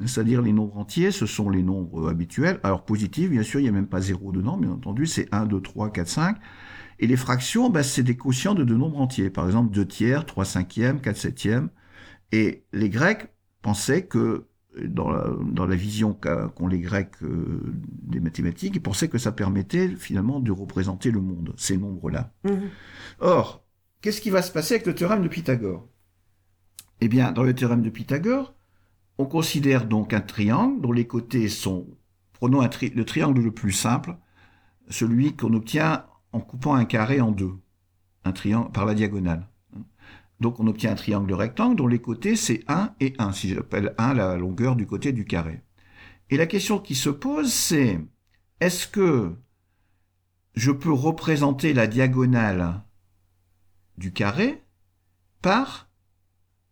C'est-à-dire 0.05 0.41
les 0.41 0.51
nombres 0.51 0.77
entiers, 0.77 1.11
ce 1.11 1.25
sont 1.25 1.49
les 1.49 1.63
nombres 1.63 2.09
habituels. 2.09 2.59
Alors 2.63 2.83
positifs, 2.83 3.29
bien 3.29 3.43
sûr, 3.43 3.59
il 3.59 3.63
n'y 3.63 3.69
a 3.69 3.71
même 3.71 3.87
pas 3.87 4.01
zéro 4.01 4.31
dedans, 4.31 4.57
bien 4.57 4.71
entendu, 4.71 5.05
c'est 5.05 5.33
1, 5.33 5.45
2, 5.45 5.61
3, 5.61 5.91
4, 5.91 6.07
5. 6.07 6.37
Et 6.99 7.07
les 7.07 7.17
fractions, 7.17 7.69
ben, 7.69 7.83
c'est 7.83 8.03
des 8.03 8.17
quotients 8.17 8.55
de 8.55 8.63
deux 8.63 8.77
nombres 8.77 8.99
entiers. 8.99 9.29
Par 9.29 9.45
exemple, 9.45 9.73
2 9.73 9.85
tiers, 9.85 10.25
3 10.25 10.45
cinquièmes, 10.45 11.01
4 11.01 11.17
septièmes. 11.17 11.69
Et 12.31 12.65
les 12.73 12.89
Grecs 12.89 13.29
pensaient 13.61 14.05
que 14.05 14.47
dans 14.83 15.09
la, 15.09 15.29
dans 15.51 15.65
la 15.65 15.75
vision 15.75 16.13
qu'ont 16.13 16.67
les 16.67 16.79
Grecs 16.79 17.11
euh, 17.23 17.61
des 18.03 18.19
mathématiques, 18.19 18.75
ils 18.75 18.81
pensaient 18.81 19.07
que 19.07 19.17
ça 19.17 19.31
permettait 19.31 19.89
finalement 19.89 20.39
de 20.39 20.51
représenter 20.51 21.11
le 21.11 21.21
monde, 21.21 21.53
ces 21.57 21.77
nombres-là. 21.77 22.33
Mhm. 22.43 22.69
Or, 23.19 23.65
qu'est-ce 24.01 24.21
qui 24.21 24.29
va 24.29 24.41
se 24.41 24.51
passer 24.51 24.75
avec 24.75 24.87
le 24.87 24.95
théorème 24.95 25.21
de 25.21 25.27
Pythagore? 25.27 25.87
Eh 27.01 27.07
bien, 27.07 27.31
dans 27.31 27.43
le 27.43 27.53
théorème 27.53 27.81
de 27.81 27.89
Pythagore, 27.89 28.54
on 29.17 29.25
considère 29.25 29.85
donc 29.85 30.13
un 30.13 30.21
triangle 30.21 30.81
dont 30.81 30.91
les 30.91 31.07
côtés 31.07 31.49
sont, 31.49 31.87
prenons 32.33 32.61
le 32.61 33.03
triangle 33.03 33.41
le 33.41 33.51
plus 33.51 33.71
simple, 33.71 34.17
celui 34.89 35.35
qu'on 35.35 35.53
obtient 35.53 36.05
en 36.31 36.41
coupant 36.41 36.75
un 36.75 36.85
carré 36.85 37.21
en 37.21 37.31
deux, 37.31 37.55
un 38.23 38.33
triangle 38.33 38.71
par 38.71 38.85
la 38.85 38.93
diagonale. 38.93 39.47
Donc 40.41 40.59
on 40.59 40.67
obtient 40.67 40.91
un 40.91 40.95
triangle 40.95 41.33
rectangle 41.33 41.77
dont 41.77 41.87
les 41.87 42.01
côtés 42.01 42.35
c'est 42.35 42.63
1 42.67 42.93
et 42.99 43.13
1, 43.17 43.31
si 43.31 43.49
j'appelle 43.49 43.95
1 43.97 44.13
la 44.15 44.35
longueur 44.35 44.75
du 44.75 44.85
côté 44.85 45.13
du 45.13 45.25
carré. 45.25 45.61
Et 46.29 46.37
la 46.37 46.45
question 46.45 46.79
qui 46.79 46.95
se 46.95 47.09
pose 47.09 47.53
c'est 47.53 47.99
est-ce 48.59 48.87
que 48.87 49.33
je 50.55 50.71
peux 50.71 50.91
représenter 50.91 51.73
la 51.73 51.87
diagonale 51.87 52.83
du 53.97 54.11
carré 54.11 54.63
par 55.41 55.89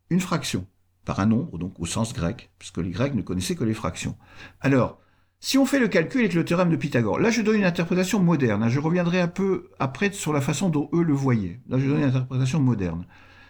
une 0.09 0.19
fraction, 0.19 0.67
par 1.05 1.19
un 1.19 1.25
nombre, 1.25 1.57
donc 1.57 1.79
au 1.79 1.85
sens 1.85 2.13
grec, 2.13 2.51
puisque 2.59 2.77
les 2.77 2.89
Grecs 2.89 3.15
ne 3.15 3.21
connaissaient 3.21 3.55
que 3.55 3.63
les 3.63 3.73
fractions. 3.73 4.17
Alors, 4.61 4.99
si 5.39 5.57
on 5.57 5.65
fait 5.65 5.79
le 5.79 5.89
calcul 5.89 6.21
avec 6.21 6.33
le 6.33 6.45
théorème 6.45 6.69
de 6.69 6.77
Pythagore, 6.77 7.19
là 7.19 7.29
je 7.29 7.41
donne 7.41 7.57
une 7.57 7.65
interprétation 7.65 8.19
moderne, 8.19 8.63
hein. 8.63 8.69
je 8.69 8.79
reviendrai 8.79 9.19
un 9.19 9.27
peu 9.27 9.71
après 9.77 10.11
sur 10.11 10.31
la 10.31 10.39
façon 10.39 10.69
dont 10.69 10.89
eux 10.93 11.03
le 11.03 11.13
voyaient. 11.13 11.59
Là 11.67 11.77
je 11.77 11.87
donne 11.87 11.99
une 11.99 12.05
interprétation 12.05 12.61
moderne. 12.61 13.05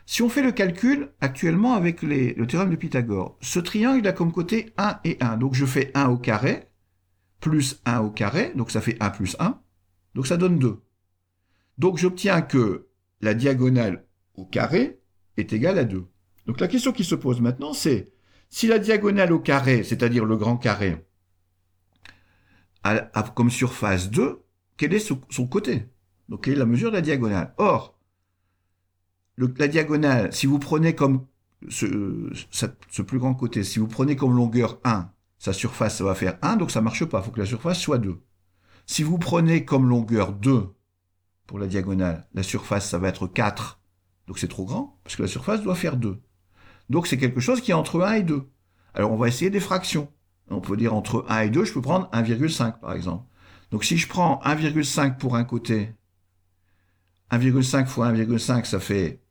Si 0.06 0.22
on 0.22 0.30
fait 0.30 0.42
le 0.42 0.52
calcul 0.52 1.12
actuellement 1.22 1.76
avec 1.76 2.02
le 2.02 2.46
théorème 2.46 2.72
de 2.72 2.76
Pythagore, 2.76 3.38
ce 3.42 3.60
triangle 3.60 4.08
a 4.08 4.12
comme 4.12 4.32
côté 4.32 4.74
1 4.78 5.00
et 5.06 5.18
1. 5.22 5.38
Donc 5.38 5.54
je 5.54 5.66
fais 5.66 5.92
1 5.94 6.10
au 6.10 6.18
carré, 6.18 6.68
plus 7.40 7.80
1 7.86 8.00
au 8.00 8.10
carré, 8.10 8.52
donc 8.56 8.72
ça 8.72 8.82
fait 8.82 8.98
1 9.00 9.12
plus 9.12 9.38
1, 9.40 9.60
donc 10.16 10.26
ça 10.26 10.38
donne 10.38 10.58
2. 10.58 10.82
Donc 11.78 11.98
j'obtiens 12.00 12.42
que 12.42 12.88
la 13.22 13.34
diagonale 13.34 14.06
au 14.34 14.46
carré 14.46 15.00
est 15.38 15.54
égale 15.54 15.78
à 15.78 15.84
2. 15.84 16.06
Donc 16.46 16.60
la 16.60 16.68
question 16.68 16.92
qui 16.92 17.04
se 17.04 17.16
pose 17.16 17.42
maintenant, 17.42 17.74
c'est 17.74 18.12
si 18.50 18.68
la 18.68 18.80
diagonale 18.80 19.32
au 19.32 19.40
carré, 19.40 19.84
c'est-à-dire 19.84 20.26
le 20.26 20.38
grand 20.38 20.58
carré, 20.58 21.06
a, 22.84 23.00
comme 23.36 23.50
surface 23.50 24.10
2, 24.10 24.44
quel 24.78 24.94
est 24.94 25.00
son, 25.00 25.48
côté? 25.48 25.88
Donc 26.30 26.44
quelle 26.44 26.54
est 26.54 26.58
la 26.58 26.66
mesure 26.66 26.92
de 26.92 26.96
la 26.96 27.02
diagonale? 27.02 27.54
Or, 27.58 27.98
la 29.38 29.68
diagonale, 29.68 30.34
si 30.34 30.46
vous 30.46 30.60
prenez 30.60 30.94
comme 30.94 31.26
ce, 31.70 32.30
ce, 32.52 33.02
plus 33.02 33.20
grand 33.20 33.34
côté, 33.34 33.64
si 33.64 33.80
vous 33.80 33.88
prenez 33.88 34.16
comme 34.16 34.36
longueur 34.36 34.80
1, 34.84 35.10
sa 35.40 35.54
surface, 35.54 35.98
ça 35.98 36.04
va 36.04 36.14
faire 36.14 36.38
1, 36.42 36.58
donc 36.58 36.72
ça 36.72 36.82
marche 36.82 37.06
pas, 37.06 37.20
il 37.20 37.26
faut 37.26 37.32
que 37.32 37.40
la 37.40 37.46
surface 37.46 37.80
soit 37.80 37.98
2. 37.98 38.22
Si 38.86 39.02
vous 39.04 39.18
prenez 39.18 39.66
comme 39.66 39.88
longueur 39.88 40.34
2 40.34 40.68
pour 41.48 41.58
la 41.58 41.68
diagonale, 41.68 42.28
la 42.34 42.44
surface, 42.44 42.90
ça 42.90 43.00
va 43.00 43.08
être 43.08 43.28
4, 43.28 43.80
donc 44.28 44.40
c'est 44.40 44.48
trop 44.48 44.66
grand, 44.66 45.00
parce 45.04 45.16
que 45.16 45.24
la 45.24 45.28
surface 45.28 45.62
doit 45.62 45.76
faire 45.76 45.98
2. 45.98 46.22
Donc 46.90 47.08
c'est 47.08 47.18
quelque 47.18 47.40
chose 47.40 47.62
qui 47.62 47.72
est 47.72 47.76
entre 47.76 48.02
1 48.02 48.14
et 48.14 48.24
2. 48.24 48.50
Alors 48.94 49.12
on 49.12 49.18
va 49.18 49.28
essayer 49.28 49.50
des 49.50 49.60
fractions. 49.60 50.12
On 50.50 50.62
peut 50.62 50.78
dire 50.78 50.94
entre 50.94 51.26
1 51.30 51.42
et 51.42 51.50
2, 51.50 51.66
je 51.66 51.74
peux 51.74 51.82
prendre 51.82 52.10
1,5 52.12 52.80
par 52.80 52.94
exemple. 52.94 53.26
Donc 53.72 53.84
si 53.84 53.98
je 53.98 54.08
prends 54.08 54.42
1,5 54.46 55.18
pour 55.18 55.36
un 55.36 55.44
côté, 55.44 55.94
1,5 57.32 57.88
fois 57.88 58.12
1,5, 58.12 58.66
ça 58.66 58.80
fait 58.80 59.22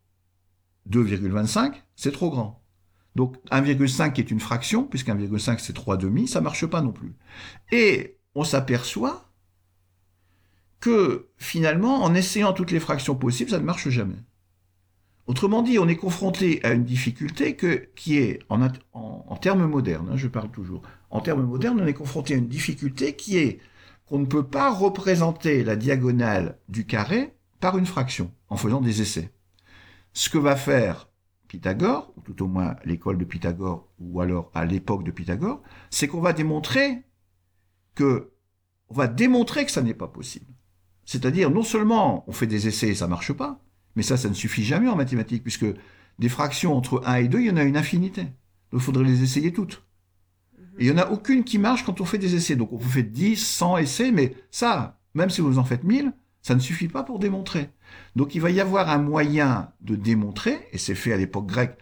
2,25, 0.90 1.74
c'est 1.94 2.12
trop 2.12 2.30
grand. 2.30 2.62
Donc 3.14 3.36
1,5 3.50 4.18
est 4.18 4.30
une 4.30 4.40
fraction, 4.40 4.84
puisque 4.84 5.08
1,5 5.08 5.58
c'est 5.58 5.74
3 5.74 5.96
demi, 5.96 6.26
ça 6.26 6.40
marche 6.40 6.66
pas 6.66 6.80
non 6.80 6.92
plus. 6.92 7.14
Et 7.70 8.18
on 8.34 8.44
s'aperçoit 8.44 9.30
que 10.80 11.28
finalement, 11.36 12.02
en 12.02 12.14
essayant 12.14 12.52
toutes 12.52 12.72
les 12.72 12.80
fractions 12.80 13.14
possibles, 13.14 13.50
ça 13.50 13.60
ne 13.60 13.64
marche 13.64 13.88
jamais. 13.90 14.16
Autrement 15.26 15.62
dit, 15.62 15.78
on 15.78 15.88
est 15.88 15.96
confronté 15.96 16.60
à 16.64 16.72
une 16.72 16.84
difficulté 16.84 17.56
qui 17.94 18.18
est, 18.18 18.40
en, 18.48 18.60
en, 18.92 19.36
termes 19.36 19.66
modernes, 19.66 20.08
hein, 20.10 20.16
je 20.16 20.26
parle 20.26 20.50
toujours, 20.50 20.82
en 21.10 21.20
termes 21.20 21.44
modernes, 21.44 21.80
on 21.80 21.86
est 21.86 21.94
confronté 21.94 22.34
à 22.34 22.38
une 22.38 22.48
difficulté 22.48 23.14
qui 23.14 23.38
est 23.38 23.60
qu'on 24.06 24.18
ne 24.18 24.26
peut 24.26 24.46
pas 24.46 24.70
représenter 24.70 25.62
la 25.62 25.76
diagonale 25.76 26.58
du 26.68 26.86
carré 26.86 27.34
par 27.60 27.78
une 27.78 27.86
fraction, 27.86 28.32
en 28.48 28.56
faisant 28.56 28.80
des 28.80 29.00
essais. 29.00 29.32
Ce 30.12 30.28
que 30.28 30.38
va 30.38 30.56
faire 30.56 31.08
Pythagore, 31.48 32.12
ou 32.16 32.20
tout 32.20 32.42
au 32.42 32.48
moins 32.48 32.76
l'école 32.84 33.18
de 33.18 33.24
Pythagore, 33.24 33.88
ou 34.00 34.20
alors 34.20 34.50
à 34.54 34.64
l'époque 34.64 35.04
de 35.04 35.10
Pythagore, 35.10 35.62
c'est 35.90 36.08
qu'on 36.08 36.20
va 36.20 36.32
démontrer 36.32 37.04
que, 37.94 38.32
on 38.88 38.94
va 38.94 39.06
démontrer 39.06 39.64
que 39.64 39.70
ça 39.70 39.82
n'est 39.82 39.94
pas 39.94 40.08
possible. 40.08 40.52
C'est-à-dire, 41.04 41.50
non 41.50 41.62
seulement 41.62 42.24
on 42.26 42.32
fait 42.32 42.46
des 42.46 42.68
essais 42.68 42.88
et 42.88 42.94
ça 42.94 43.06
marche 43.06 43.32
pas, 43.32 43.62
mais 43.96 44.02
ça, 44.02 44.16
ça 44.16 44.28
ne 44.28 44.34
suffit 44.34 44.64
jamais 44.64 44.88
en 44.88 44.96
mathématiques, 44.96 45.42
puisque 45.42 45.66
des 46.18 46.28
fractions 46.28 46.76
entre 46.76 47.02
1 47.04 47.14
et 47.16 47.28
2, 47.28 47.40
il 47.40 47.46
y 47.46 47.50
en 47.50 47.56
a 47.56 47.64
une 47.64 47.76
infinité. 47.76 48.22
Donc 48.22 48.80
il 48.80 48.80
faudrait 48.80 49.04
les 49.04 49.22
essayer 49.22 49.52
toutes. 49.52 49.82
Et 50.78 50.86
il 50.86 50.92
n'y 50.92 50.98
en 50.98 51.02
a 51.02 51.10
aucune 51.10 51.44
qui 51.44 51.58
marche 51.58 51.84
quand 51.84 52.00
on 52.00 52.04
fait 52.04 52.18
des 52.18 52.34
essais. 52.34 52.56
Donc 52.56 52.72
on 52.72 52.78
fait 52.78 53.02
10, 53.02 53.36
100 53.36 53.76
essais, 53.78 54.12
mais 54.12 54.34
ça, 54.50 54.98
même 55.14 55.30
si 55.30 55.40
vous 55.40 55.58
en 55.58 55.64
faites 55.64 55.84
1000, 55.84 56.12
ça 56.40 56.54
ne 56.54 56.60
suffit 56.60 56.88
pas 56.88 57.02
pour 57.02 57.18
démontrer. 57.18 57.70
Donc 58.16 58.34
il 58.34 58.40
va 58.40 58.50
y 58.50 58.60
avoir 58.60 58.88
un 58.90 58.98
moyen 58.98 59.72
de 59.80 59.94
démontrer, 59.96 60.68
et 60.72 60.78
c'est 60.78 60.94
fait 60.94 61.12
à 61.12 61.16
l'époque 61.16 61.46
grecque, 61.46 61.78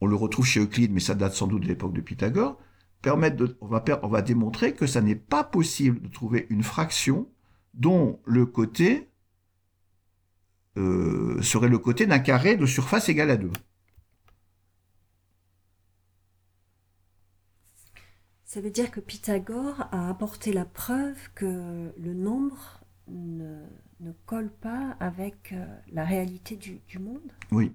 on 0.00 0.06
le 0.06 0.16
retrouve 0.16 0.46
chez 0.46 0.60
Euclide, 0.60 0.92
mais 0.92 1.00
ça 1.00 1.14
date 1.14 1.34
sans 1.34 1.46
doute 1.46 1.62
de 1.62 1.68
l'époque 1.68 1.94
de 1.94 2.00
Pythagore, 2.00 2.58
permettre 3.00 3.36
de, 3.36 3.56
on, 3.60 3.66
va, 3.66 3.84
on 4.02 4.08
va 4.08 4.22
démontrer 4.22 4.74
que 4.74 4.86
ça 4.86 5.00
n'est 5.00 5.14
pas 5.14 5.44
possible 5.44 6.00
de 6.02 6.08
trouver 6.08 6.46
une 6.50 6.62
fraction 6.62 7.28
dont 7.74 8.20
le 8.24 8.46
côté 8.46 9.10
euh, 10.76 11.40
serait 11.42 11.68
le 11.68 11.78
côté 11.78 12.06
d'un 12.06 12.18
carré 12.18 12.56
de 12.56 12.66
surface 12.66 13.08
égale 13.08 13.30
à 13.30 13.36
2. 13.36 13.50
Ça 18.44 18.60
veut 18.60 18.70
dire 18.70 18.90
que 18.90 19.00
Pythagore 19.00 19.88
a 19.90 20.08
apporté 20.08 20.52
la 20.52 20.64
preuve 20.64 21.16
que 21.34 21.92
le 21.96 22.14
nombre 22.14 22.80
ne, 23.08 23.64
ne 24.00 24.12
colle 24.26 24.50
pas 24.50 24.96
avec 25.00 25.52
euh, 25.52 25.66
la 25.92 26.04
réalité 26.04 26.56
du, 26.56 26.80
du 26.86 26.98
monde? 26.98 27.32
Oui. 27.50 27.72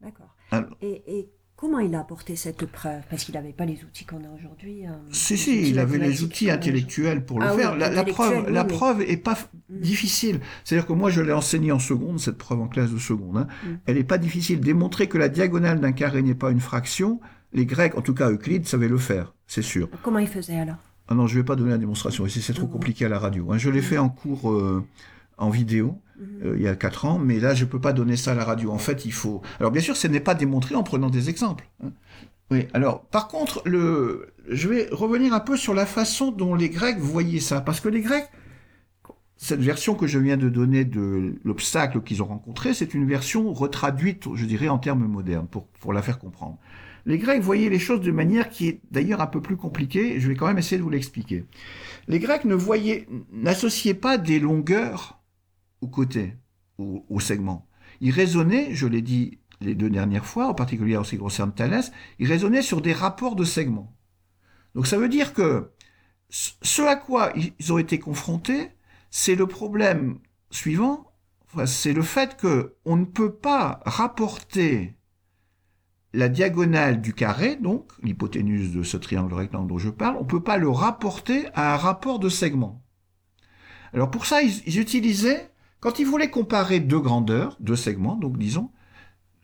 D'accord. 0.00 0.34
Et, 0.80 1.18
et 1.18 1.30
comment 1.60 1.78
il 1.78 1.94
a 1.94 2.00
apporté 2.00 2.36
cette 2.36 2.64
preuve? 2.66 3.02
Parce 3.10 3.24
qu'il 3.24 3.34
n'avait 3.34 3.52
pas 3.52 3.66
les 3.66 3.78
outils 3.84 4.04
qu'on 4.06 4.16
a 4.24 4.30
aujourd'hui. 4.38 4.86
euh, 4.86 4.90
Si, 5.12 5.36
si, 5.36 5.68
il 5.70 5.78
avait 5.78 5.98
les 5.98 6.22
outils 6.22 6.50
intellectuels 6.50 7.24
pour 7.24 7.38
le 7.38 7.46
Ah 7.46 7.54
oui, 7.54 7.60
faire. 7.60 7.76
la, 7.76 8.04
preuve, 8.04 8.44
oui, 8.46 8.52
la 8.52 8.64
mais- 8.64 8.68
preuve 8.72 9.02
est 9.02 9.16
pas 9.18 9.36
Mm. 9.68 9.80
difficile. 9.80 10.40
C'est-à-dire 10.64 10.86
que 10.86 10.92
moi, 10.94 11.10
je 11.10 11.20
l'ai 11.20 11.32
enseigné 11.32 11.70
en 11.72 11.78
seconde, 11.78 12.18
cette 12.18 12.38
preuve 12.38 12.60
en 12.60 12.68
classe 12.68 12.90
de 12.90 12.98
seconde. 12.98 13.36
hein. 13.36 13.46
Mm. 13.64 13.68
Elle 13.86 13.96
n'est 13.96 14.04
pas 14.04 14.18
difficile. 14.18 14.60
Démontrer 14.60 15.06
que 15.08 15.18
la 15.18 15.28
diagonale 15.28 15.80
d'un 15.80 15.92
carré 15.92 16.22
n'est 16.22 16.34
pas 16.34 16.50
une 16.50 16.60
fraction, 16.60 17.20
les 17.52 17.66
Grecs, 17.66 17.96
en 17.96 18.00
tout 18.00 18.14
cas 18.14 18.30
Euclide, 18.30 18.66
savaient 18.66 18.88
le 18.88 18.98
faire, 18.98 19.34
c'est 19.46 19.62
sûr. 19.62 19.88
Comment 20.02 20.18
il 20.20 20.28
faisait 20.28 20.58
alors? 20.58 20.76
Ah 21.08 21.14
non, 21.14 21.26
je 21.26 21.34
vais 21.38 21.44
pas 21.44 21.56
donner 21.56 21.70
la 21.70 21.78
démonstration 21.78 22.24
ici, 22.24 22.40
c'est 22.40 22.52
trop 22.54 22.66
Mhm. 22.66 22.72
compliqué 22.72 23.04
à 23.04 23.08
la 23.08 23.18
radio. 23.18 23.50
hein. 23.52 23.58
Je 23.58 23.68
l'ai 23.68 23.82
fait 23.82 23.98
en 23.98 24.08
cours 24.08 24.50
euh, 24.52 24.84
en 25.40 25.50
vidéo 25.50 25.98
Mhm. 26.20 26.26
euh, 26.44 26.54
il 26.58 26.62
y 26.62 26.68
a 26.68 26.76
quatre 26.76 27.06
ans, 27.06 27.18
mais 27.18 27.40
là 27.40 27.54
je 27.54 27.64
peux 27.64 27.80
pas 27.80 27.94
donner 27.94 28.16
ça 28.16 28.32
à 28.32 28.34
la 28.34 28.44
radio. 28.44 28.70
En 28.72 28.78
fait, 28.78 29.06
il 29.06 29.12
faut. 29.12 29.40
Alors 29.58 29.72
bien 29.72 29.80
sûr, 29.80 29.96
ce 29.96 30.06
n'est 30.06 30.20
pas 30.20 30.34
démontré 30.34 30.74
en 30.74 30.82
prenant 30.82 31.08
des 31.10 31.30
exemples. 31.30 31.66
hein. 31.82 31.92
Oui. 32.50 32.66
Alors, 32.74 33.02
par 33.06 33.28
contre, 33.28 33.62
le, 33.64 34.26
je 34.48 34.68
vais 34.68 34.88
revenir 34.90 35.32
un 35.32 35.40
peu 35.40 35.56
sur 35.56 35.72
la 35.72 35.86
façon 35.86 36.30
dont 36.32 36.54
les 36.56 36.68
Grecs 36.68 36.98
voyaient 36.98 37.38
ça, 37.40 37.60
parce 37.60 37.80
que 37.80 37.88
les 37.88 38.00
Grecs, 38.00 38.28
cette 39.36 39.60
version 39.60 39.94
que 39.94 40.06
je 40.08 40.18
viens 40.18 40.36
de 40.36 40.48
donner 40.48 40.84
de 40.84 41.36
l'obstacle 41.44 42.00
qu'ils 42.02 42.22
ont 42.22 42.26
rencontré, 42.26 42.74
c'est 42.74 42.92
une 42.92 43.06
version 43.06 43.52
retraduite, 43.52 44.24
je 44.34 44.44
dirais, 44.44 44.68
en 44.68 44.78
termes 44.78 45.06
modernes, 45.06 45.46
pour, 45.46 45.68
pour 45.80 45.92
la 45.92 46.02
faire 46.02 46.18
comprendre. 46.18 46.58
Les 47.06 47.18
Grecs 47.18 47.40
voyaient 47.40 47.70
les 47.70 47.78
choses 47.78 48.00
de 48.00 48.12
manière 48.12 48.50
qui 48.50 48.66
est 48.68 48.80
d'ailleurs 48.90 49.20
un 49.22 49.26
peu 49.28 49.40
plus 49.40 49.56
compliquée, 49.56 50.16
et 50.16 50.20
je 50.20 50.26
vais 50.28 50.34
quand 50.34 50.48
même 50.48 50.58
essayer 50.58 50.76
de 50.76 50.82
vous 50.82 50.90
l'expliquer. 50.90 51.46
Les 52.08 52.18
Grecs 52.18 52.44
ne 52.44 52.54
voyaient, 52.56 53.06
n'associaient 53.32 53.94
pas 53.94 54.18
des 54.18 54.40
longueurs 54.40 55.19
aux 55.80 55.88
côtés, 55.88 56.36
aux, 56.78 57.04
aux 57.08 57.20
segments. 57.20 57.68
Ils 58.00 58.12
raisonnaient, 58.12 58.74
je 58.74 58.86
l'ai 58.86 59.02
dit 59.02 59.38
les 59.60 59.74
deux 59.74 59.90
dernières 59.90 60.26
fois, 60.26 60.48
en 60.48 60.54
particulier 60.54 60.96
en 60.96 61.04
ce 61.04 61.10
qui 61.10 61.18
concerne 61.18 61.52
Thalès, 61.52 61.92
ils 62.18 62.28
raisonnaient 62.28 62.62
sur 62.62 62.80
des 62.80 62.92
rapports 62.92 63.36
de 63.36 63.44
segments. 63.44 63.94
Donc 64.74 64.86
ça 64.86 64.98
veut 64.98 65.08
dire 65.08 65.34
que 65.34 65.70
ce 66.30 66.82
à 66.82 66.96
quoi 66.96 67.32
ils 67.58 67.72
ont 67.72 67.78
été 67.78 67.98
confrontés, 67.98 68.70
c'est 69.10 69.34
le 69.34 69.46
problème 69.46 70.20
suivant, 70.50 71.12
c'est 71.66 71.92
le 71.92 72.02
fait 72.02 72.36
que 72.36 72.76
on 72.84 72.96
ne 72.96 73.04
peut 73.04 73.34
pas 73.34 73.80
rapporter 73.84 74.96
la 76.12 76.28
diagonale 76.28 77.00
du 77.00 77.14
carré, 77.14 77.56
donc 77.56 77.92
l'hypoténuse 78.02 78.72
de 78.72 78.82
ce 78.82 78.96
triangle 78.96 79.34
rectangle 79.34 79.68
dont 79.68 79.78
je 79.78 79.90
parle, 79.90 80.16
on 80.16 80.22
ne 80.22 80.28
peut 80.28 80.42
pas 80.42 80.56
le 80.56 80.68
rapporter 80.68 81.46
à 81.54 81.74
un 81.74 81.76
rapport 81.76 82.18
de 82.18 82.28
segments. 82.28 82.82
Alors 83.92 84.10
pour 84.10 84.26
ça, 84.26 84.42
ils 84.42 84.78
utilisaient, 84.78 85.50
quand 85.80 85.98
ils 85.98 86.06
voulaient 86.06 86.30
comparer 86.30 86.80
deux 86.80 87.00
grandeurs, 87.00 87.56
deux 87.60 87.76
segments, 87.76 88.16
donc 88.16 88.38
disons, 88.38 88.70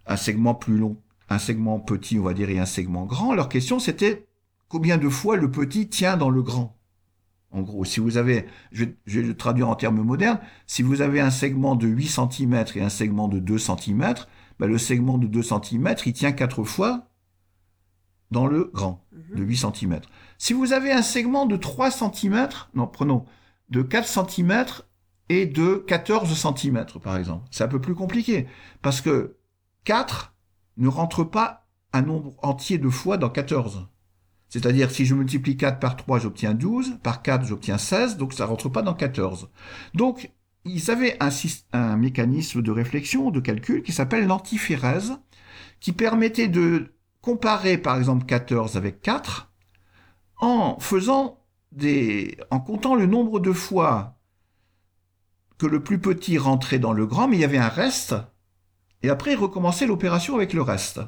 un 0.07 0.17
segment 0.17 0.55
plus 0.55 0.77
long, 0.77 1.01
un 1.29 1.39
segment 1.39 1.81
petit, 1.81 2.19
on 2.19 2.23
va 2.23 2.35
dire, 2.35 2.51
et 2.51 2.59
un 2.59 2.67
segment 2.67 3.07
grand, 3.07 3.35
leur 3.35 3.49
question 3.49 3.79
c'était 3.79 4.27
combien 4.69 4.99
de 4.99 5.09
fois 5.09 5.37
le 5.37 5.51
petit 5.51 5.89
tient 5.89 6.17
dans 6.17 6.31
le 6.31 6.43
grand? 6.43 6.77
En 7.53 7.63
gros, 7.63 7.85
si 7.85 8.01
vous 8.01 8.17
avez, 8.19 8.47
je 8.73 8.85
vais, 8.85 8.97
je 9.07 9.21
vais 9.21 9.27
le 9.27 9.37
traduire 9.37 9.69
en 9.69 9.77
termes 9.77 10.03
modernes, 10.03 10.41
si 10.67 10.83
vous 10.83 11.01
avez 11.01 11.21
un 11.21 11.31
segment 11.31 11.75
de 11.75 11.87
8 11.87 12.07
cm 12.07 12.65
et 12.75 12.83
un 12.83 12.89
segment 12.89 13.29
de 13.29 13.39
2 13.39 13.59
cm, 13.59 14.15
ben 14.59 14.67
le 14.67 14.79
segment 14.79 15.17
de 15.17 15.27
2 15.27 15.43
cm, 15.43 15.95
il 16.05 16.13
tient 16.13 16.33
quatre 16.33 16.65
fois 16.65 17.09
dans 18.31 18.47
le 18.47 18.71
grand, 18.75 19.07
de 19.35 19.43
8 19.43 19.57
cm. 19.57 20.01
Si 20.39 20.53
vous 20.53 20.73
avez 20.73 20.93
un 20.93 21.03
segment 21.03 21.47
de 21.47 21.57
3 21.57 21.91
cm, 21.91 22.49
non, 22.75 22.87
prenons, 22.87 23.25
de 23.71 23.83
4 23.83 24.29
cm 24.29 24.65
et 25.29 25.47
de 25.47 25.77
14 25.87 26.33
cm, 26.37 26.87
par 27.03 27.17
exemple, 27.17 27.47
c'est 27.51 27.65
un 27.65 27.69
peu 27.69 27.81
plus 27.81 27.95
compliqué, 27.95 28.47
parce 28.83 29.01
que 29.01 29.37
4 29.85 30.35
ne 30.77 30.89
rentre 30.89 31.25
pas 31.25 31.67
un 31.93 32.03
nombre 32.03 32.35
entier 32.43 32.79
de 32.79 32.89
fois 32.89 33.17
dans 33.17 33.31
14. 33.31 33.89
C'est-à-dire, 34.49 34.91
si 34.91 35.05
je 35.07 35.15
multiplie 35.15 35.57
4 35.57 35.81
par 35.81 35.97
3, 35.97 36.21
j'obtiens 36.21 36.55
12, 36.55 36.99
par 37.03 37.23
4, 37.23 37.45
j'obtiens 37.45 37.79
16, 37.79 38.17
donc 38.17 38.33
ça 38.33 38.47
rentre 38.47 38.69
pas 38.69 38.83
dans 38.83 38.95
14. 38.95 39.51
Donc, 39.95 40.31
ils 40.65 40.91
avaient 40.91 41.17
un, 41.21 41.31
un 41.73 41.97
mécanisme 41.97 42.63
de 42.63 42.71
réflexion, 42.71 43.31
de 43.31 43.41
calcul, 43.41 43.83
qui 43.83 43.93
s'appelle 43.93 44.27
l'antiphérèse, 44.27 45.19
qui 45.81 45.93
permettait 45.93 46.49
de 46.49 46.95
comparer, 47.21 47.79
par 47.79 47.97
exemple, 47.97 48.25
14 48.25 48.77
avec 48.77 49.03
4, 49.03 49.53
en 50.39 50.79
faisant 50.79 51.41
des, 51.73 52.39
en 52.51 52.61
comptant 52.61 52.95
le 52.95 53.07
nombre 53.07 53.41
de 53.41 53.53
fois 53.53 54.16
que 55.59 55.67
le 55.67 55.83
plus 55.83 55.99
petit 55.99 56.39
rentrait 56.39 56.79
dans 56.79 56.93
le 56.93 57.07
grand, 57.07 57.29
mais 57.29 57.37
il 57.37 57.41
y 57.41 57.45
avait 57.45 57.59
un 57.59 57.69
reste, 57.69 58.15
et 59.03 59.11
après, 59.11 59.33
il 59.33 59.37
recommençait 59.37 59.87
l'opération 59.87 60.35
avec 60.35 60.53
le 60.53 60.63
reste. 60.63 61.01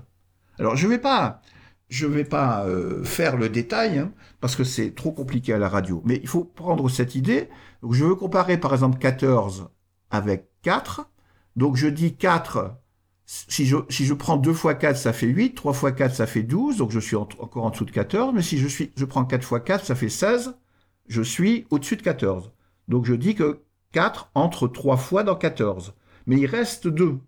Alors, 0.58 0.76
je 0.76 0.86
vais 0.86 0.98
pas, 0.98 1.40
je 1.88 2.06
vais 2.06 2.24
pas 2.24 2.64
euh, 2.66 3.02
faire 3.04 3.36
le 3.36 3.48
détail, 3.48 3.98
hein, 3.98 4.12
parce 4.40 4.56
que 4.56 4.64
c'est 4.64 4.94
trop 4.94 5.12
compliqué 5.12 5.52
à 5.52 5.58
la 5.58 5.68
radio. 5.68 6.02
Mais 6.04 6.20
il 6.22 6.28
faut 6.28 6.44
prendre 6.44 6.88
cette 6.88 7.14
idée. 7.14 7.48
Donc, 7.82 7.94
je 7.94 8.04
veux 8.04 8.14
comparer, 8.14 8.58
par 8.58 8.72
exemple, 8.72 8.98
14 8.98 9.68
avec 10.10 10.48
4. 10.62 11.10
Donc, 11.56 11.76
je 11.76 11.88
dis 11.88 12.14
4, 12.16 12.76
si 13.26 13.66
je, 13.66 14.14
prends 14.14 14.36
2 14.36 14.52
fois 14.52 14.74
4, 14.74 14.96
ça 14.96 15.12
fait 15.12 15.26
8. 15.26 15.54
3 15.54 15.72
fois 15.72 15.92
4, 15.92 16.14
ça 16.14 16.26
fait 16.26 16.42
12. 16.42 16.76
Donc, 16.78 16.90
je 16.90 17.00
suis 17.00 17.16
en- 17.16 17.28
encore 17.40 17.64
en 17.64 17.70
dessous 17.70 17.84
de 17.84 17.90
14. 17.90 18.32
Mais 18.34 18.42
si 18.42 18.58
je, 18.58 18.68
suis, 18.68 18.92
je 18.96 19.04
prends 19.04 19.24
4 19.24 19.44
fois 19.44 19.60
4, 19.60 19.84
ça 19.84 19.94
fait 19.94 20.08
16. 20.08 20.56
Je 21.08 21.22
suis 21.22 21.66
au-dessus 21.70 21.96
de 21.96 22.02
14. 22.02 22.52
Donc, 22.88 23.04
je 23.06 23.14
dis 23.14 23.34
que 23.34 23.62
4 23.92 24.30
entre 24.34 24.68
3 24.68 24.96
fois 24.96 25.22
dans 25.24 25.36
14. 25.36 25.94
Mais 26.26 26.36
il 26.38 26.46
reste 26.46 26.88
2. 26.88 27.18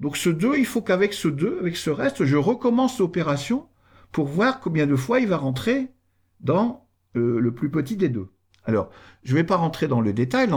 Donc 0.00 0.16
ce 0.16 0.28
2, 0.30 0.56
il 0.58 0.66
faut 0.66 0.82
qu'avec 0.82 1.12
ce 1.12 1.28
2, 1.28 1.58
avec 1.60 1.76
ce 1.76 1.90
reste, 1.90 2.24
je 2.24 2.36
recommence 2.36 2.98
l'opération 2.98 3.66
pour 4.12 4.26
voir 4.26 4.60
combien 4.60 4.86
de 4.86 4.96
fois 4.96 5.20
il 5.20 5.28
va 5.28 5.36
rentrer 5.36 5.88
dans 6.40 6.86
euh, 7.16 7.40
le 7.40 7.54
plus 7.54 7.70
petit 7.70 7.96
des 7.96 8.08
deux. 8.08 8.28
Alors, 8.64 8.90
je 9.22 9.32
ne 9.32 9.36
vais 9.38 9.44
pas 9.44 9.56
rentrer 9.56 9.86
dans 9.88 10.00
le 10.00 10.12
détail, 10.12 10.48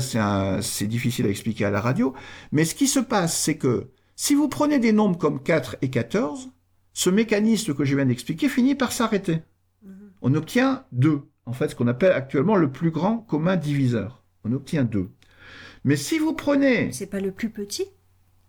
c'est 0.00 0.18
un- 0.18 0.62
c'est 0.62 0.86
difficile 0.86 1.26
à 1.26 1.28
expliquer 1.28 1.64
à 1.64 1.70
la 1.70 1.80
radio, 1.80 2.14
mais 2.52 2.64
ce 2.64 2.74
qui 2.74 2.86
se 2.86 3.00
passe, 3.00 3.36
c'est 3.36 3.58
que 3.58 3.90
si 4.16 4.34
vous 4.34 4.48
prenez 4.48 4.78
des 4.78 4.92
nombres 4.92 5.18
comme 5.18 5.42
4 5.42 5.76
et 5.82 5.90
14, 5.90 6.50
ce 6.92 7.10
mécanisme 7.10 7.74
que 7.74 7.84
je 7.84 7.94
viens 7.96 8.06
d'expliquer 8.06 8.48
finit 8.48 8.74
par 8.74 8.92
s'arrêter. 8.92 9.42
Mhm. 9.82 10.10
On 10.22 10.34
obtient 10.34 10.84
2, 10.92 11.22
en 11.46 11.52
fait, 11.52 11.68
ce 11.68 11.74
qu'on 11.74 11.88
appelle 11.88 12.12
actuellement 12.12 12.56
le 12.56 12.70
plus 12.70 12.90
grand 12.90 13.18
commun 13.18 13.56
diviseur. 13.56 14.22
On 14.48 14.52
obtient 14.52 14.84
2. 14.84 15.08
Mais 15.84 15.96
si 15.96 16.18
vous 16.18 16.32
prenez... 16.32 16.90
C'est 16.92 17.06
pas 17.06 17.20
le 17.20 17.32
plus 17.32 17.50
petit 17.50 17.86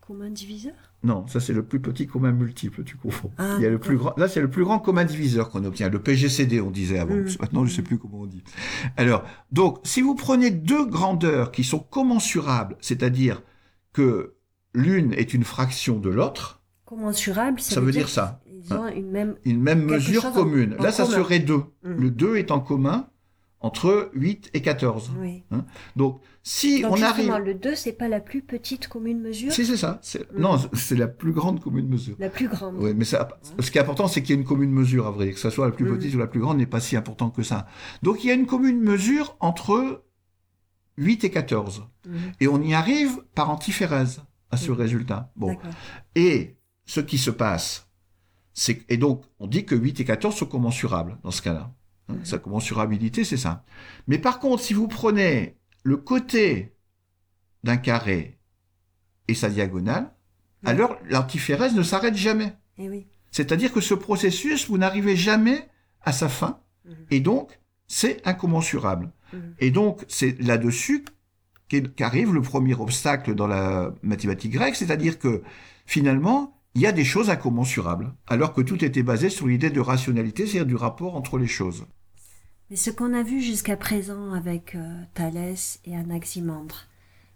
commun 0.01 0.29
diviseur? 0.29 0.73
Non, 1.03 1.27
ça 1.27 1.39
c'est 1.39 1.53
le 1.53 1.63
plus 1.63 1.79
petit 1.79 2.07
commun 2.07 2.31
multiple, 2.31 2.83
tu 2.83 2.97
confonds. 2.97 3.31
Ah, 3.37 3.55
Il 3.57 3.63
y 3.63 3.65
a 3.65 3.69
le 3.69 3.79
plus 3.79 3.95
grand, 3.95 4.13
là 4.17 4.27
c'est 4.27 4.41
le 4.41 4.49
plus 4.49 4.63
grand 4.65 4.79
commun 4.79 5.05
diviseur 5.05 5.49
qu'on 5.49 5.63
obtient, 5.63 5.87
le 5.87 6.01
PGCD 6.01 6.59
on 6.59 6.71
disait 6.71 6.99
avant. 6.99 7.15
Mm. 7.15 7.27
Maintenant 7.39 7.65
je 7.65 7.73
sais 7.73 7.83
plus 7.83 7.97
comment 7.97 8.21
on 8.21 8.25
dit. 8.25 8.43
Alors, 8.97 9.23
donc 9.53 9.79
si 9.83 10.01
vous 10.01 10.15
prenez 10.15 10.51
deux 10.51 10.85
grandeurs 10.85 11.51
qui 11.51 11.63
sont 11.63 11.79
commensurables, 11.79 12.75
c'est-à-dire 12.81 13.43
que 13.93 14.35
l'une 14.73 15.13
est 15.13 15.33
une 15.33 15.43
fraction 15.43 15.99
de 15.99 16.09
l'autre, 16.09 16.57
Commensurable, 16.85 17.59
ça, 17.59 17.75
Ça 17.75 17.81
veut 17.81 17.91
dire 17.91 18.09
ça. 18.09 18.41
Ils 18.47 18.73
ont 18.73 18.87
une 18.87 19.11
même. 19.11 19.35
une 19.45 19.61
même 19.61 19.83
mesure 19.85 20.25
en- 20.25 20.31
commune. 20.31 20.75
en 20.79 20.83
là 20.83 20.91
ça 20.91 21.03
commun. 21.03 21.17
serait 21.17 21.39
2. 21.39 21.53
Mm. 21.55 21.63
Le 21.83 22.09
2 22.09 22.35
est 22.37 22.49
en 22.49 22.59
commun 22.59 23.07
entre 23.61 24.09
8 24.13 24.49
et 24.53 24.61
14. 24.61 25.11
Oui. 25.19 25.43
Donc 25.97 26.21
si 26.43 26.81
Donc 26.81 26.93
on 26.97 27.01
arrive... 27.01 27.31
le 27.43 27.53
2, 27.55 27.75
c'est 27.75 27.91
pas 27.93 28.07
la 28.07 28.21
plus 28.21 28.41
petite 28.41 28.87
commune 28.87 29.19
mesure, 29.19 29.51
Si 29.51 29.65
c'est 29.65 29.75
ça. 29.77 29.99
c'est- 30.01 30.31
Mm. 30.31 30.39
Non, 30.39 30.57
c'est 30.73 30.95
la 30.95 31.07
plus 31.07 31.33
grande 31.33 31.59
commune 31.59 31.87
mesure. 31.89 32.15
la 32.19 32.29
plus 32.29 32.47
grande. 32.47 32.75
Oui, 32.79 32.93
mais 32.95 33.03
ça, 33.05 33.27
ce 33.59 33.69
qui 33.69 33.77
est 33.77 33.81
important, 33.81 34.07
c'est 34.07 34.21
qu'il 34.21 34.35
y 34.35 34.37
ait 34.37 34.41
une 34.41 34.47
commune 34.47 34.71
mesure, 34.71 35.07
à 35.07 35.11
vrai 35.11 35.25
dire. 35.25 35.33
Que 35.33 35.39
ça 35.41 35.51
soit 35.51 35.65
la 35.67 35.73
plus 35.73 35.85
Mm. 35.85 35.97
petite 35.97 36.15
ou 36.15 36.17
la 36.19 36.27
plus 36.27 36.39
grande 36.39 36.57
n'est 36.57 36.65
pas 36.65 36.79
si 36.79 36.95
important 36.95 37.29
que 37.29 37.43
ça. 37.43 37.67
Donc, 38.01 38.23
il 38.23 38.27
y 38.27 38.31
a 38.31 38.33
une 38.33 38.45
commune 38.47 38.79
mesure 38.79 39.35
entre 39.41 40.03
8 40.97 41.23
et 41.23 41.29
14. 41.31 41.83
Mhm. 42.07 42.17
Et 42.39 42.47
on 42.47 42.61
y 42.61 42.73
arrive 42.73 43.21
par 43.35 43.49
antiphérèse 43.49 44.21
à 44.51 44.57
ce 44.57 44.71
résultat. 44.71 45.31
Bon. 45.35 45.55
Et 46.15 46.57
ce 46.85 46.99
qui 47.01 47.17
se 47.17 47.29
passe, 47.31 47.87
c'est, 48.53 48.83
et 48.89 48.97
donc, 48.97 49.23
on 49.39 49.47
dit 49.47 49.65
que 49.65 49.75
8 49.75 49.99
et 49.99 50.05
14 50.05 50.35
sont 50.35 50.45
commensurables 50.45 51.17
dans 51.23 51.31
ce 51.31 51.41
cas-là. 51.41 51.73
Sa 52.23 52.37
commensurabilité, 52.39 53.23
c'est 53.23 53.37
ça. 53.37 53.63
Mais 54.07 54.17
par 54.17 54.39
contre, 54.39 54.63
si 54.63 54.73
vous 54.73 54.87
prenez 54.87 55.55
le 55.83 55.97
côté 55.97 56.73
d'un 57.63 57.77
carré 57.77 58.39
et 59.27 59.35
sa 59.35 59.49
diagonale, 59.49 60.11
alors 60.65 60.97
l'antiphérèse 61.09 61.75
ne 61.75 61.83
s'arrête 61.83 62.15
jamais. 62.15 62.53
Eh 62.77 62.89
oui. 62.89 63.07
C'est-à-dire 63.31 63.71
que 63.71 63.81
ce 63.81 63.93
processus, 63.93 64.67
vous 64.69 64.77
n'arrivez 64.77 65.15
jamais 65.15 65.67
à 66.01 66.11
sa 66.11 66.29
fin, 66.29 66.59
Mhm. 66.85 66.95
et 67.11 67.19
donc 67.19 67.59
c'est 67.87 68.25
incommensurable. 68.27 69.11
Mhm. 69.33 69.55
Et 69.59 69.71
donc 69.71 70.03
c'est 70.07 70.39
là-dessus 70.41 71.05
qu'arrive 71.95 72.33
le 72.33 72.41
premier 72.41 72.73
obstacle 72.73 73.35
dans 73.35 73.45
la 73.47 73.93
mathématique 74.01 74.51
grecque, 74.53 74.75
c'est-à-dire 74.75 75.19
que 75.19 75.43
finalement, 75.85 76.55
il 76.73 76.81
y 76.81 76.87
a 76.87 76.91
des 76.91 77.03
choses 77.05 77.29
incommensurables, 77.29 78.13
alors 78.27 78.53
que 78.53 78.61
tout 78.61 78.83
était 78.83 79.03
basé 79.03 79.29
sur 79.29 79.47
l'idée 79.47 79.69
de 79.69 79.79
rationalité, 79.79 80.45
c'est-à-dire 80.45 80.65
du 80.65 80.75
rapport 80.75 81.15
entre 81.15 81.37
les 81.37 81.47
choses. 81.47 81.85
Mais 82.69 82.75
ce 82.75 82.91
qu'on 82.91 83.13
a 83.13 83.23
vu 83.23 83.41
jusqu'à 83.41 83.75
présent 83.75 84.31
avec 84.33 84.75
euh, 84.75 85.03
Thalès 85.15 85.79
et 85.85 85.95
Anaximandre, 85.95 86.85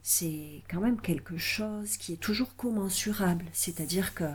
c'est 0.04 0.62
quand 0.70 0.80
même 0.80 1.02
quelque 1.02 1.38
chose 1.38 1.98
qui 1.98 2.14
est 2.14 2.18
toujours 2.18 2.56
commensurable, 2.56 3.46
c'est-à-dire 3.52 4.14
que 4.14 4.30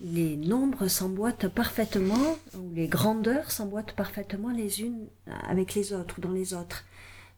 les 0.00 0.36
nombres 0.36 0.88
s'emboîtent 0.88 1.48
parfaitement, 1.48 2.36
ou 2.54 2.72
les 2.72 2.88
grandeurs 2.88 3.50
s'emboîtent 3.50 3.92
parfaitement 3.92 4.50
les 4.50 4.80
unes 4.80 5.06
avec 5.26 5.74
les 5.74 5.92
autres 5.92 6.18
ou 6.18 6.20
dans 6.22 6.32
les 6.32 6.54
autres. 6.54 6.84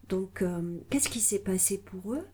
Donc, 0.09 0.43
euh, 0.43 0.79
qu'est-ce 0.89 1.09
qui 1.09 1.21
s'est 1.21 1.41
passé 1.41 1.79
pour 1.79 2.15
eux 2.15 2.27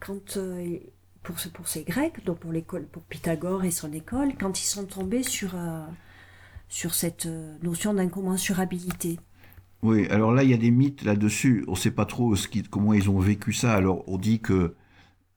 quand, 0.00 0.38
euh, 0.38 0.78
pour, 1.22 1.38
ce, 1.38 1.48
pour 1.48 1.68
ces 1.68 1.84
Grecs, 1.84 2.24
donc 2.24 2.38
pour 2.38 2.52
l'école, 2.52 2.86
pour 2.86 3.02
Pythagore 3.02 3.64
et 3.64 3.70
son 3.70 3.92
école, 3.92 4.32
quand 4.38 4.62
ils 4.62 4.66
sont 4.66 4.86
tombés 4.86 5.24
sur, 5.24 5.54
sur 6.68 6.94
cette 6.94 7.26
notion 7.62 7.92
d'incommensurabilité? 7.92 9.18
Oui, 9.82 10.06
alors 10.08 10.32
là, 10.32 10.42
il 10.42 10.50
y 10.50 10.54
a 10.54 10.58
des 10.58 10.70
mythes 10.70 11.04
là-dessus. 11.04 11.64
On 11.68 11.72
ne 11.72 11.76
sait 11.76 11.90
pas 11.90 12.06
trop 12.06 12.34
ce 12.36 12.48
qui, 12.48 12.62
comment 12.62 12.92
ils 12.92 13.10
ont 13.10 13.18
vécu 13.18 13.52
ça. 13.52 13.74
Alors, 13.74 14.04
on 14.08 14.18
dit 14.18 14.40
que, 14.40 14.74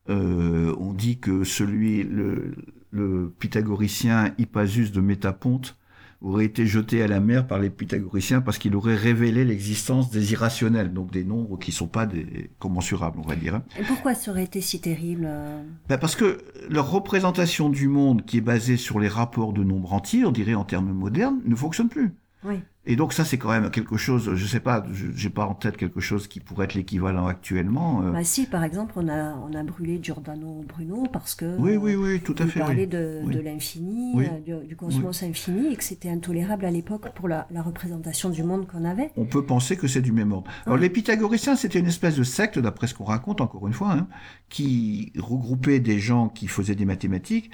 on 0.08 0.94
dit 0.94 1.20
que 1.20 1.44
celui, 1.44 2.04
le, 2.04 2.56
le 2.92 3.34
pythagoricien 3.40 4.34
Hippasus 4.38 4.92
de 4.92 5.02
Métaponte 5.02 5.76
aurait 6.22 6.46
été 6.46 6.68
jeté 6.68 7.02
à 7.02 7.08
la 7.08 7.20
mer 7.20 7.48
par 7.48 7.60
les 7.60 7.70
pythagoriciens 7.70 8.42
parce 8.42 8.58
qu'il 8.58 8.76
aurait 8.76 8.96
révélé 8.96 9.46
l'existence 9.46 10.10
des 10.10 10.34
irrationnels, 10.34 10.92
donc 10.92 11.12
des 11.12 11.24
nombres 11.24 11.58
qui 11.58 11.72
ne 11.72 11.76
sont 11.76 11.88
pas 11.88 12.06
des 12.06 12.50
commensurables, 12.60 13.20
on 13.24 13.28
va 13.28 13.36
dire. 13.36 13.56
Hein. 13.56 13.64
Et 13.80 13.84
pourquoi 13.84 14.16
ça 14.16 14.32
aurait 14.32 14.44
été 14.44 14.60
si 14.60 14.82
terrible 14.82 15.26
euh? 15.28 15.62
Ben 15.88 15.98
Parce 15.98 16.16
que 16.16 16.40
leur 16.70 16.92
représentation 16.92 17.70
du 17.70 17.88
monde, 17.88 18.26
qui 18.26 18.38
est 18.38 18.42
basée 18.42 18.76
sur 18.76 19.00
les 19.00 19.08
rapports 19.08 19.54
de 19.54 19.64
nombres 19.64 19.94
entiers, 19.94 20.26
on 20.26 20.32
dirait 20.32 20.56
en 20.56 20.66
termes 20.66 20.92
modernes, 20.92 21.40
ne 21.46 21.56
fonctionne 21.56 21.88
plus. 21.88 22.14
Oui. 22.44 22.62
Et 22.86 22.96
donc 22.96 23.14
ça, 23.14 23.26
c'est 23.26 23.38
quand 23.38 23.50
même 23.50 23.70
quelque 23.70 23.98
chose, 23.98 24.34
je 24.34 24.46
sais 24.48 24.62
pas, 24.62 24.84
j'ai 25.14 25.30
pas 25.30 25.46
en 25.46 25.54
tête 25.54 25.78
quelque 25.78 26.00
chose 26.00 26.28
qui 26.28 26.40
pourrait 26.40 26.66
être 26.66 26.74
l'équivalent 26.74 27.28
actuellement. 27.28 28.02
Euh. 28.02 28.12
Bah 28.12 28.24
si, 28.24 28.46
par 28.46 28.64
exemple, 28.64 28.94
on 28.96 29.08
a, 29.10 29.36
on 29.36 29.54
a 29.54 29.62
brûlé 29.64 30.00
Giordano 30.02 30.64
Bruno 30.68 31.04
parce 31.12 31.36
que... 31.36 31.58
Oui, 31.58 31.76
oui, 31.76 31.96
oui, 31.96 32.22
tout 32.22 32.36
à 32.40 32.48
fait. 32.48 32.60
parlait 32.60 32.88
de, 32.88 33.22
de 33.26 33.40
l'infini, 33.40 34.16
euh, 34.48 34.64
du, 34.66 34.76
cosmos 34.76 35.22
infini, 35.22 35.74
et 35.74 35.76
que 35.76 35.84
c'était 35.84 36.10
intolérable 36.10 36.66
à 36.66 36.72
l'époque 36.72 37.14
pour 37.14 37.28
la, 37.28 37.46
la, 37.52 37.62
représentation 37.62 38.30
du 38.30 38.44
monde 38.44 38.66
qu'on 38.66 38.86
avait. 38.86 39.12
On 39.18 39.26
peut 39.26 39.46
penser 39.46 39.76
que 39.76 39.88
c'est 39.88 40.02
du 40.02 40.14
même 40.14 40.32
ordre. 40.32 40.50
Alors 40.66 40.78
les 40.78 40.90
pythagoriciens, 40.90 41.56
c'était 41.56 41.80
une 41.80 41.88
espèce 41.88 42.16
de 42.16 42.24
secte, 42.24 42.58
d'après 42.58 42.88
ce 42.88 42.96
qu'on 42.96 43.04
raconte, 43.04 43.42
encore 43.42 43.68
une 43.68 43.74
fois, 43.74 43.92
hein, 43.92 44.08
qui 44.48 45.12
regroupait 45.18 45.80
des 45.80 46.00
gens 46.00 46.30
qui 46.30 46.48
faisaient 46.48 46.76
des 46.76 46.86
mathématiques 46.86 47.52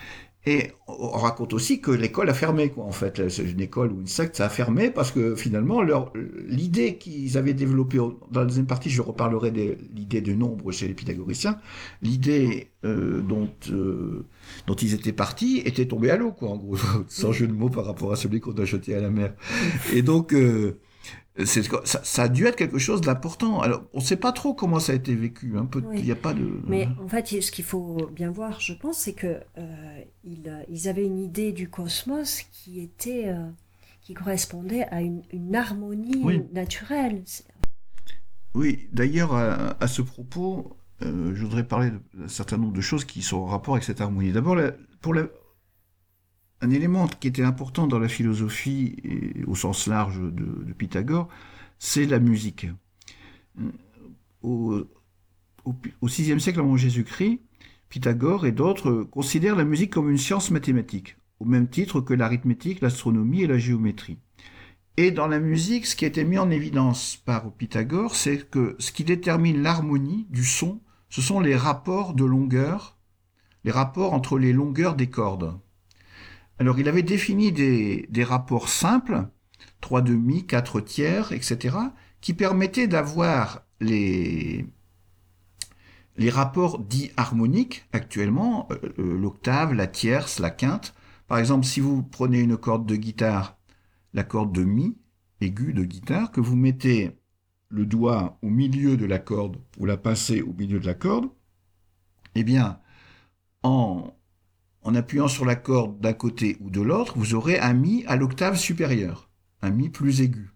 et 0.48 0.72
on 0.88 1.10
raconte 1.10 1.54
aussi 1.54 1.82
que 1.82 1.90
l'école 1.90 2.30
a 2.30 2.34
fermé, 2.34 2.70
quoi, 2.70 2.84
en 2.84 2.92
fait. 2.92 3.20
Une 3.40 3.62
école 3.62 3.92
ou 3.92 4.00
une 4.02 4.08
secte, 4.08 4.36
ça 4.36 4.46
a 4.46 4.50
fermé 4.50 4.92
parce 4.92 5.12
que 5.12 5.36
finalement, 5.36 5.82
l'idée 6.48 6.98
qu'ils 6.98 7.38
avaient 7.38 7.56
développée, 7.56 7.98
dans 7.98 8.42
la 8.42 8.46
deuxième 8.46 8.68
partie, 8.68 8.92
je 8.92 9.02
reparlerai 9.02 9.50
de 9.50 9.78
l'idée 9.94 10.22
de 10.22 10.34
nombre 10.34 10.72
chez 10.72 10.88
les 10.88 10.94
pythagoriciens, 10.94 11.58
l'idée 12.04 12.70
euh, 12.84 13.22
dont, 13.22 13.50
euh, 13.72 14.26
dont 14.68 14.76
ils 14.76 14.94
étaient 14.94 15.14
partis 15.14 15.64
était 15.66 15.88
tombée 15.88 16.12
à 16.12 16.18
l'eau, 16.18 16.32
quoi, 16.32 16.50
en 16.50 16.58
gros, 16.58 16.78
sans 17.08 17.32
jeu 17.32 17.48
de 17.48 17.54
mots 17.54 17.70
par 17.70 17.86
rapport 17.86 18.12
à 18.12 18.16
celui 18.16 18.40
qu'on 18.40 18.54
a 18.54 18.66
jeté 18.66 18.94
à 18.94 19.02
la 19.02 19.10
mer. 19.10 19.34
Et 19.94 20.04
donc, 20.04 20.34
euh, 20.34 20.80
ça, 21.44 22.04
ça, 22.04 22.24
a 22.24 22.30
dû 22.30 22.46
être 22.46 22.56
quelque 22.56 22.78
chose 22.78 23.02
d'important. 23.02 23.60
Alors, 23.60 23.84
on 23.94 24.00
ne 24.00 24.04
sait 24.04 24.16
pas 24.16 24.32
trop 24.32 24.54
comment 24.54 24.80
ça 24.80 24.94
a 24.94 24.96
été 24.96 25.14
vécu. 25.16 25.58
Un 25.58 25.66
peu, 25.66 25.84
il 25.94 26.04
n'y 26.04 26.12
a 26.12 26.16
pas 26.16 26.34
de. 26.34 26.62
Mais 26.66 26.88
en 27.04 27.08
fait, 27.10 27.42
ce 27.42 27.52
qu'il 27.52 27.66
faut 27.66 28.10
bien 28.14 28.32
voir, 28.32 28.62
je 28.62 28.74
pense, 28.74 29.00
c'est 29.00 29.14
que 29.14 29.40
euh, 29.58 30.02
ils, 30.24 30.66
ils, 30.70 30.88
avaient 30.88 31.06
une 31.06 31.20
idée 31.20 31.52
du 31.52 31.70
cosmos 31.70 32.44
qui 32.52 32.80
était, 32.80 33.28
euh, 33.28 33.50
qui 34.02 34.14
correspondait 34.14 34.84
à 34.84 35.02
une, 35.02 35.24
une 35.34 35.56
harmonie 35.56 36.42
naturelle. 36.54 37.24
Oui. 38.54 38.88
D'ailleurs, 38.94 39.34
à, 39.34 39.76
à, 39.84 39.88
ce 39.88 40.02
propos, 40.02 40.78
euh, 41.02 41.34
je 41.36 41.44
voudrais 41.44 41.68
parler 41.68 41.92
d'un 42.14 42.30
certain 42.30 42.56
nombre 42.56 42.74
de 42.74 42.82
choses 42.82 43.04
qui 43.04 43.22
sont 43.22 43.38
en 43.38 43.46
rapport 43.46 43.74
avec 43.74 43.84
cette 43.84 44.00
harmonie. 44.00 44.32
D'abord, 44.32 44.58
pour 45.02 45.14
la, 45.14 45.24
un 46.62 46.70
élément 46.70 47.08
qui 47.08 47.28
était 47.28 47.44
important 47.44 47.88
dans 47.88 48.00
la 48.00 48.08
philosophie, 48.08 48.96
au 49.48 49.56
sens 49.56 49.88
large 49.88 50.20
de, 50.20 50.74
Pythagore, 50.74 51.28
c'est 51.80 52.06
la 52.06 52.20
musique. 52.20 52.68
Au, 54.42 54.86
VIe 56.02 56.40
siècle 56.40 56.60
avant 56.60 56.78
Jésus-Christ, 56.78 57.42
Pythagore 57.90 58.46
et 58.46 58.52
d'autres 58.52 59.04
considèrent 59.04 59.56
la 59.56 59.66
musique 59.66 59.92
comme 59.92 60.10
une 60.10 60.18
science 60.18 60.52
mathématique, 60.52 61.18
au 61.40 61.46
même 61.46 61.68
titre 61.68 62.02
que 62.02 62.14
l'arithmétique, 62.14 62.82
l'astronomie 62.82 63.44
et 63.44 63.48
la 63.48 63.58
géométrie. 63.58 64.20
Et 64.98 65.12
dans 65.12 65.28
la 65.28 65.40
musique, 65.40 65.86
ce 65.86 65.96
qui 65.96 66.06
a 66.06 66.08
été 66.08 66.24
mis 66.24 66.38
en 66.38 66.50
évidence 66.50 67.18
par 67.18 67.52
Pythagore, 67.52 68.16
c'est 68.16 68.50
que 68.50 68.76
ce 68.80 68.94
qui 68.94 69.04
détermine 69.04 69.62
l'harmonie 69.62 70.26
du 70.30 70.46
son, 70.46 70.80
ce 71.10 71.22
sont 71.22 71.42
les 71.42 71.56
rapports 71.56 72.14
de 72.14 72.24
longueur, 72.24 72.98
les 73.66 73.72
rapports 73.72 74.14
entre 74.14 74.38
les 74.40 74.54
longueurs 74.54 74.96
des 74.96 75.10
cordes. 75.10 75.60
Alors 76.60 76.80
il 76.80 76.88
avait 76.88 77.04
défini 77.04 77.52
des, 77.52 78.24
rapports 78.24 78.70
simples, 78.70 79.28
3 79.82 80.02
demi, 80.02 80.46
4 80.46 80.82
tiers, 80.82 81.32
etc., 81.32 81.78
qui 82.22 82.34
permettaient 82.34 82.88
d'avoir 82.88 83.66
les, 83.82 84.66
rapports 86.30 86.80
dits 86.80 87.12
harmoniques 87.18 87.86
actuellement, 87.92 88.68
euh, 88.72 88.78
euh, 89.00 89.18
l'octave, 89.18 89.74
la 89.74 89.88
tierce, 89.88 90.40
la 90.40 90.50
quinte. 90.50 90.96
Par 91.28 91.38
exemple, 91.40 91.66
si 91.66 91.82
vous 91.82 92.04
prenez 92.04 92.40
une 92.40 92.58
corde 92.58 92.86
de 92.86 92.96
guitare, 92.96 93.58
la 94.14 94.24
corde 94.24 94.54
de 94.54 94.64
mi, 94.64 94.98
aiguë 95.42 95.74
de 95.74 95.84
guitare, 95.84 96.32
que 96.32 96.40
vous 96.40 96.56
mettez 96.56 97.12
le 97.70 97.86
doigt 97.86 98.38
au 98.42 98.50
milieu 98.50 98.96
de 98.96 99.06
la 99.06 99.20
corde 99.20 99.58
ou 99.78 99.86
la 99.86 99.98
pincée 99.98 100.42
au 100.42 100.54
milieu 100.54 100.80
de 100.80 100.86
la 100.86 100.94
corde, 100.94 101.30
eh 102.36 102.44
bien, 102.44 102.80
en 103.64 104.15
en 104.86 104.94
appuyant 104.94 105.28
sur 105.28 105.46
la 105.46 105.56
corde 105.56 106.00
d'un 106.00 106.14
côté 106.14 106.58
ou 106.62 106.70
de 106.70 106.80
l'autre, 106.80 107.18
vous 107.18 107.34
aurez 107.34 107.60
un 107.60 107.74
mi 107.74 108.06
à 108.06 108.16
l'octave 108.16 108.56
supérieure, 108.56 109.30
un 109.64 109.72
mi 109.72 109.90
plus 109.90 110.22
aigu. 110.22 110.52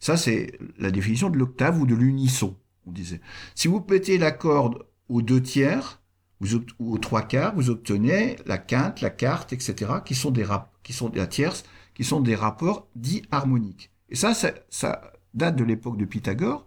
Ça, 0.00 0.16
c'est 0.16 0.58
la 0.78 0.90
définition 0.90 1.28
de 1.28 1.36
l'octave 1.36 1.78
ou 1.78 1.86
de 1.86 1.94
l'unisson, 1.94 2.56
on 2.86 2.90
disait. 2.90 3.20
Si 3.54 3.68
vous 3.68 3.82
pétez 3.82 4.16
la 4.16 4.32
corde 4.32 4.86
aux 5.10 5.20
deux 5.20 5.42
tiers 5.42 6.02
ou 6.40 6.92
aux 6.92 6.98
trois 6.98 7.22
quarts, 7.22 7.54
vous 7.54 7.68
obtenez 7.68 8.36
la 8.46 8.56
quinte, 8.56 9.02
la 9.02 9.10
quarte, 9.10 9.52
etc., 9.52 9.92
qui 10.04 10.14
sont 10.14 10.30
des 10.30 10.46
qui 10.82 10.94
sont 10.94 11.10
des 11.10 11.26
tierces, 11.28 11.64
qui 11.94 12.02
sont 12.02 12.20
des 12.20 12.34
rapports 12.34 12.88
dits 12.96 13.22
harmoniques. 13.30 13.90
Et 14.08 14.16
ça, 14.16 14.32
ça, 14.34 15.12
date 15.34 15.56
de 15.56 15.64
l'époque 15.64 15.98
de 15.98 16.04
Pythagore. 16.06 16.66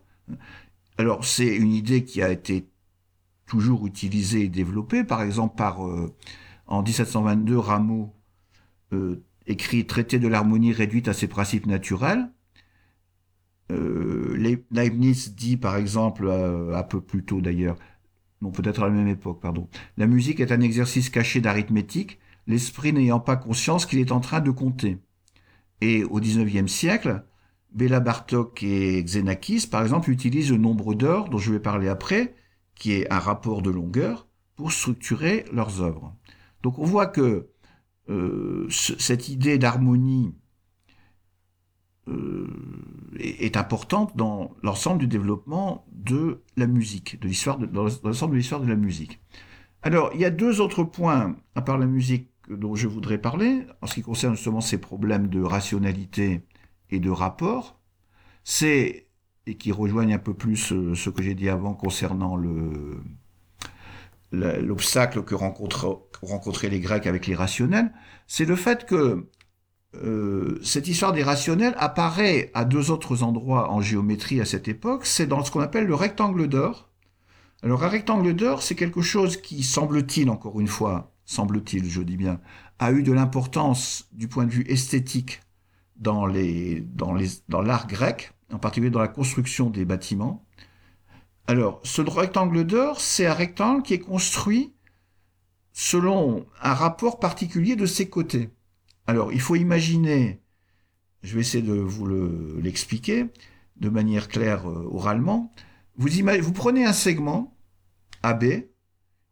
Alors, 1.00 1.26
c'est 1.26 1.56
une 1.56 1.74
idée 1.74 2.04
qui 2.04 2.22
a 2.22 2.30
été 2.30 2.70
toujours 3.48 3.88
utilisée 3.88 4.42
et 4.44 4.50
développée, 4.50 5.04
par 5.04 5.24
exemple 5.24 5.56
par 5.56 5.88
euh, 5.88 6.14
en 6.68 6.84
1722, 6.84 7.58
Rameau 7.58 8.14
euh, 8.94 9.24
écrit 9.46 9.86
Traité 9.86 10.20
de 10.20 10.28
l'harmonie 10.28 10.74
réduite 10.74 11.08
à 11.08 11.14
ses 11.14 11.28
principes 11.28 11.66
naturels. 11.66 12.30
Euh, 13.72 14.62
Leibniz 14.72 15.36
dit 15.36 15.58
par 15.58 15.76
exemple, 15.76 16.28
euh, 16.28 16.76
un 16.78 16.84
peu 16.84 17.02
plus 17.02 17.24
tôt 17.24 17.42
d'ailleurs, 17.42 17.78
non 18.42 18.52
peut-être 18.52 18.82
à 18.84 18.88
la 18.88 18.94
même 18.94 19.08
époque, 19.08 19.42
pardon, 19.42 19.68
la 19.98 20.08
musique 20.08 20.40
est 20.40 20.52
un 20.52 20.62
exercice 20.62 21.10
caché 21.10 21.42
d'arithmétique, 21.42 22.20
l'esprit 22.48 22.94
n'ayant 22.94 23.20
pas 23.20 23.36
conscience 23.36 23.86
qu'il 23.86 24.00
est 24.00 24.12
en 24.12 24.22
train 24.22 24.40
de 24.40 24.52
compter. 24.52 25.00
Et 25.82 26.04
au 26.06 26.20
XIXe 26.20 26.72
siècle, 26.72 27.26
Béla 27.74 28.00
Bartok 28.00 28.64
et 28.64 29.04
Xenakis, 29.04 29.68
par 29.68 29.84
exemple, 29.84 30.10
utilisent 30.10 30.52
le 30.52 30.58
nombre 30.58 30.96
d'heures, 30.96 31.30
dont 31.30 31.38
je 31.38 31.52
vais 31.52 31.60
parler 31.60 31.90
après, 31.90 32.36
qui 32.76 32.94
est 32.94 33.12
un 33.12 33.20
rapport 33.20 33.62
de 33.62 33.70
longueur, 33.70 34.28
pour 34.56 34.72
structurer 34.72 35.46
leurs 35.52 35.82
œuvres. 35.82 36.17
Donc 36.68 36.80
on 36.80 36.84
voit 36.84 37.06
que 37.06 37.48
euh, 38.10 38.68
cette 38.70 39.30
idée 39.30 39.58
d'harmonie 39.58 40.36
euh, 42.10 42.46
est, 43.18 43.56
importante 43.56 44.18
dans 44.18 44.52
l'ensemble 44.64 45.00
du 45.00 45.08
développement 45.08 45.86
de 45.94 46.44
la 46.58 46.68
musique, 46.68 47.22
de 47.22 47.30
l'histoire 47.30 47.58
dans 47.58 47.86
l'ensemble 48.04 48.34
de 48.34 48.38
l'histoire 48.40 48.60
de 48.60 48.68
la 48.68 48.76
musique. 48.76 49.22
Alors 49.82 50.12
il 50.14 50.20
y 50.20 50.26
a 50.26 50.30
deux 50.30 50.60
autres 50.60 50.84
points 50.84 51.38
à 51.56 51.62
part 51.62 51.78
la 51.78 51.86
musique 51.86 52.32
dont 52.50 52.76
je 52.76 52.90
voudrais 52.90 53.18
parler 53.18 53.66
en 53.82 53.88
ce 53.88 53.94
qui 53.94 54.02
concerne 54.02 54.36
justement 54.36 54.60
ces 54.60 54.78
problèmes 54.78 55.28
de 55.28 55.42
rationalité 55.42 56.42
et 56.90 57.00
de 57.00 57.10
rapport. 57.10 57.80
C'est 58.44 59.08
et 59.46 59.56
qui 59.56 59.72
rejoignent 59.72 60.16
un 60.16 60.20
peu 60.20 60.34
plus 60.34 60.74
euh, 60.74 60.96
ce 60.96 61.10
que 61.10 61.24
j'ai 61.24 61.34
dit 61.34 61.48
avant 61.48 61.76
concernant 61.76 62.36
le 62.36 63.00
l'obstacle 64.32 65.24
que 65.24 65.36
rencontraient 65.36 66.70
les 66.70 66.80
Grecs 66.80 67.08
avec 67.08 67.28
les 67.28 67.36
rationnels, 67.36 67.92
c'est 68.28 68.46
le 68.46 68.56
fait 68.56 68.86
que 68.86 69.30
euh, 69.96 70.60
cette 70.64 70.88
histoire 70.88 71.14
des 71.14 71.24
rationnels 71.24 71.74
apparaît 71.78 72.52
à 72.54 72.66
deux 72.66 72.92
autres 72.92 73.24
endroits 73.24 73.72
en 73.72 73.82
géométrie 73.82 74.42
à 74.42 74.46
cette 74.46 74.68
époque, 74.68 75.06
c'est 75.06 75.28
dans 75.28 75.44
ce 75.44 75.52
qu'on 75.52 75.62
appelle 75.62 75.86
le 75.86 75.96
rectangle 75.96 76.48
d'or. 76.48 76.90
Alors 77.64 77.84
un 77.84 77.88
rectangle 77.88 78.34
d'or, 78.36 78.62
c'est 78.62 78.76
quelque 78.76 79.02
chose 79.02 79.38
qui, 79.38 79.64
semble-t-il, 79.64 80.30
encore 80.30 80.60
une 80.60 80.68
fois, 80.68 81.16
semble-t-il, 81.26 81.90
je 81.90 82.02
dis 82.02 82.18
bien, 82.18 82.40
a 82.80 82.92
eu 82.92 83.02
de 83.02 83.12
l'importance 83.12 84.08
du 84.12 84.28
point 84.28 84.46
de 84.46 84.52
vue 84.52 84.66
esthétique 84.68 85.42
dans 85.96 86.28
l'art 86.28 87.88
grec, 87.88 88.34
en 88.54 88.60
particulier 88.60 88.92
dans 88.92 89.00
la 89.00 89.08
construction 89.08 89.70
des 89.70 89.86
bâtiments. 89.86 90.47
Alors, 91.48 91.80
ce 91.84 92.02
rectangle 92.02 92.66
d'or, 92.66 93.00
c'est 93.00 93.26
un 93.26 93.34
rectangle 93.34 93.82
qui 93.82 93.94
est 93.94 94.00
construit 94.00 94.74
selon 95.72 96.46
un 96.62 96.74
rapport 96.74 97.20
particulier 97.20 97.78
de 97.78 97.86
ses 97.86 98.10
côtés. 98.10 98.50
Alors, 99.06 99.32
il 99.32 99.40
faut 99.40 99.56
imaginer, 99.56 100.42
je 101.24 101.36
vais 101.36 101.42
essayer 101.42 101.64
de 101.64 101.74
vous 101.74 102.06
le, 102.06 102.60
l'expliquer 102.62 103.28
de 103.78 103.90
manière 103.90 104.28
claire 104.28 104.70
euh, 104.70 104.90
oralement. 104.92 105.54
Vous, 105.96 106.52
prenez 106.52 106.84
un 106.84 106.94
segment 106.94 107.56
AB 108.24 108.44
et 108.44 108.66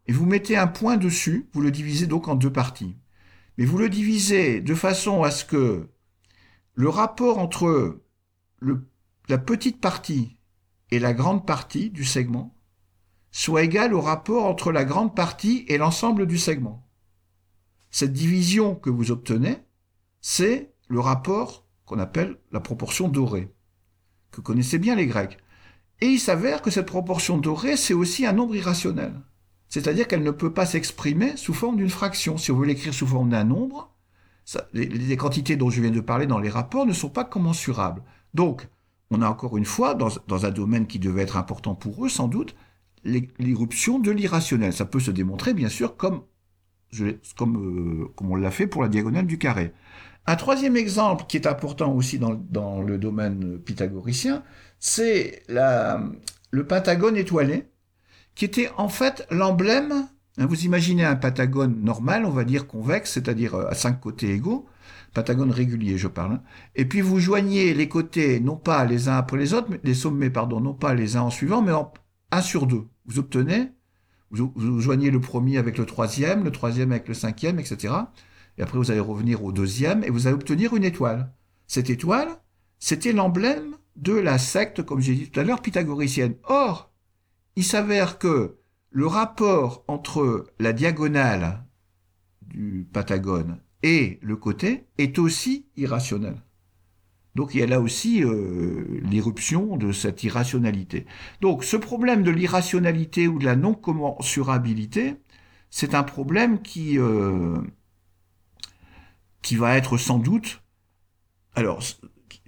vous 0.07 0.25
mettez 0.25 0.55
un 0.55 0.67
point 0.67 0.95
dessus, 0.95 1.49
vous 1.51 1.61
le 1.61 1.71
divisez 1.71 2.07
donc 2.07 2.29
en 2.29 2.35
deux 2.35 2.51
parties. 2.51 2.95
Mais 3.57 3.65
vous 3.65 3.77
le 3.77 3.89
divisez 3.89 4.61
de 4.61 4.75
façon 4.75 5.23
à 5.23 5.31
ce 5.31 5.43
que 5.43 5.89
le 6.75 6.89
rapport 6.89 7.39
entre 7.39 8.01
la 9.27 9.37
petite 9.37 9.81
partie 9.81 10.34
et 10.91 10.99
la 10.99 11.13
grande 11.13 11.45
partie 11.45 11.89
du 11.89 12.03
segment 12.03 12.55
soit 13.31 13.63
égal 13.63 13.93
au 13.93 14.01
rapport 14.01 14.45
entre 14.45 14.71
la 14.71 14.85
grande 14.85 15.15
partie 15.15 15.65
et 15.67 15.77
l'ensemble 15.77 16.25
du 16.25 16.37
segment. 16.37 16.87
Cette 17.91 18.13
division 18.13 18.75
que 18.75 18.89
vous 18.89 19.11
obtenez, 19.11 19.57
c'est 20.21 20.73
le 20.87 20.99
rapport 20.99 21.65
qu'on 21.85 21.99
appelle 21.99 22.37
la 22.51 22.59
proportion 22.59 23.07
dorée, 23.07 23.53
que 24.31 24.41
connaissaient 24.41 24.79
bien 24.79 24.95
les 24.95 25.07
Grecs. 25.07 25.37
Et 26.01 26.07
il 26.07 26.19
s'avère 26.19 26.61
que 26.61 26.71
cette 26.71 26.87
proportion 26.87 27.37
dorée, 27.37 27.77
c'est 27.77 27.93
aussi 27.93 28.25
un 28.25 28.33
nombre 28.33 28.55
irrationnel. 28.55 29.13
C'est-à-dire 29.67 30.07
qu'elle 30.07 30.23
ne 30.23 30.31
peut 30.31 30.53
pas 30.53 30.65
s'exprimer 30.65 31.35
sous 31.37 31.53
forme 31.53 31.77
d'une 31.77 31.89
fraction. 31.89 32.37
Si 32.37 32.51
on 32.51 32.57
veut 32.57 32.65
l'écrire 32.65 32.93
sous 32.93 33.07
forme 33.07 33.29
d'un 33.29 33.43
nombre, 33.43 33.93
les, 34.73 35.17
quantités 35.17 35.55
dont 35.55 35.69
je 35.69 35.81
viens 35.81 35.91
de 35.91 35.99
parler 35.99 36.27
dans 36.27 36.39
les 36.39 36.49
rapports 36.49 36.85
ne 36.85 36.93
sont 36.93 37.09
pas 37.09 37.25
commensurables. 37.25 38.03
Donc, 38.33 38.67
on 39.11 39.21
a 39.21 39.29
encore 39.29 39.57
une 39.57 39.65
fois, 39.65 39.95
dans, 39.95 40.45
un 40.45 40.51
domaine 40.51 40.87
qui 40.87 40.99
devait 40.99 41.23
être 41.23 41.37
important 41.37 41.75
pour 41.75 42.05
eux, 42.05 42.09
sans 42.09 42.27
doute, 42.27 42.55
l'irruption 43.03 43.99
de 43.99 44.11
l'irrationnel. 44.11 44.73
Ça 44.73 44.85
peut 44.85 44.99
se 44.99 45.11
démontrer, 45.11 45.53
bien 45.53 45.69
sûr, 45.69 45.95
euh, 46.11 47.11
comme 47.35 48.31
on 48.31 48.35
l'a 48.35 48.51
fait 48.51 48.67
pour 48.67 48.81
la 48.81 48.89
diagonale 48.89 49.27
du 49.27 49.37
carré. 49.37 49.73
Un 50.27 50.35
troisième 50.35 50.75
exemple 50.75 51.25
qui 51.27 51.37
est 51.37 51.45
important 51.45 51.93
aussi 51.93 52.17
dans, 52.17 52.33
dans 52.33 52.81
le 52.81 52.97
domaine 52.97 53.59
pythagoricien, 53.59 54.43
c'est 54.79 55.43
le 55.47 56.67
pentagone 56.67 57.15
étoilé, 57.15 57.67
qui 58.33 58.45
était 58.45 58.71
en 58.77 58.89
fait 58.89 59.27
l'emblème 59.29 60.07
Hein, 60.37 60.47
vous 60.47 60.65
imaginez 60.65 61.05
un 61.05 61.15
pentagone 61.15 61.81
normal, 61.81 62.25
on 62.25 62.29
va 62.29 62.43
dire 62.43 62.67
convexe, 62.67 63.13
c'est-à-dire 63.13 63.55
euh, 63.55 63.67
à 63.69 63.75
cinq 63.75 64.01
côtés 64.01 64.31
égaux, 64.31 64.65
pentagone 65.15 65.49
régulier, 65.49 65.97
je 65.97 66.07
parle. 66.07 66.33
Hein. 66.33 66.43
Et 66.75 66.85
puis 66.85 67.01
vous 67.01 67.19
joignez 67.19 67.73
les 67.73 67.89
côtés, 67.89 68.39
non 68.39 68.57
pas 68.57 68.85
les 68.85 69.09
uns 69.09 69.17
après 69.17 69.37
les 69.37 69.55
autres, 69.55 69.67
mais 69.71 69.79
les 69.83 69.95
sommets, 69.95 70.29
pardon, 70.29 70.59
non 70.59 70.75
pas 70.75 70.93
les 70.93 71.15
uns 71.15 71.21
en 71.21 71.31
suivant, 71.31 71.63
mais 71.63 71.71
en 71.71 71.91
un 72.31 72.41
sur 72.41 72.67
deux. 72.67 72.85
Vous 73.07 73.17
obtenez, 73.17 73.71
vous, 74.29 74.81
joignez 74.81 75.09
le 75.09 75.21
premier 75.21 75.57
avec 75.57 75.77
le 75.77 75.85
troisième, 75.85 76.43
le 76.43 76.51
troisième 76.51 76.91
avec 76.91 77.07
le 77.07 77.13
cinquième, 77.13 77.59
etc. 77.59 77.93
Et 78.57 78.61
après 78.61 78.77
vous 78.77 78.91
allez 78.91 78.99
revenir 78.99 79.43
au 79.43 79.51
deuxième 79.51 80.03
et 80.03 80.09
vous 80.09 80.27
allez 80.27 80.35
obtenir 80.35 80.75
une 80.75 80.83
étoile. 80.83 81.31
Cette 81.67 81.89
étoile, 81.89 82.27
c'était 82.77 83.13
l'emblème 83.13 83.75
de 83.95 84.13
la 84.13 84.37
secte, 84.37 84.83
comme 84.83 84.99
j'ai 84.99 85.15
dit 85.15 85.29
tout 85.29 85.39
à 85.39 85.43
l'heure, 85.43 85.61
pythagoricienne. 85.61 86.35
Or, 86.43 86.91
il 87.55 87.63
s'avère 87.63 88.19
que 88.19 88.57
le 88.91 89.07
rapport 89.07 89.85
entre 89.87 90.45
la 90.59 90.73
diagonale 90.73 91.63
du 92.41 92.87
pentagone 92.91 93.59
et 93.85 94.17
le 94.23 94.35
côté 94.35 94.87
est 94.97 95.19
aussi 95.19 95.67
irrationnel. 95.77 96.41
Donc 97.35 97.53
il 97.53 97.59
y 97.59 97.63
a 97.63 97.67
là 97.67 97.79
aussi 97.79 98.23
euh, 98.23 98.83
l'irruption 99.03 99.77
de 99.77 99.91
cette 99.91 100.23
irrationalité. 100.23 101.05
Donc 101.39 101.63
ce 101.63 101.77
problème 101.77 102.23
de 102.23 102.31
l'irrationalité 102.31 103.27
ou 103.27 103.37
de 103.37 103.45
la 103.45 103.55
non-commensurabilité, 103.55 105.17
c'est 105.69 105.93
un 105.93 106.01
problème 106.01 106.63
qui, 106.63 106.97
euh, 106.97 107.61
qui 109.43 109.55
va 109.55 109.77
être 109.77 109.97
sans 109.97 110.17
doute, 110.17 110.63
alors 111.53 111.83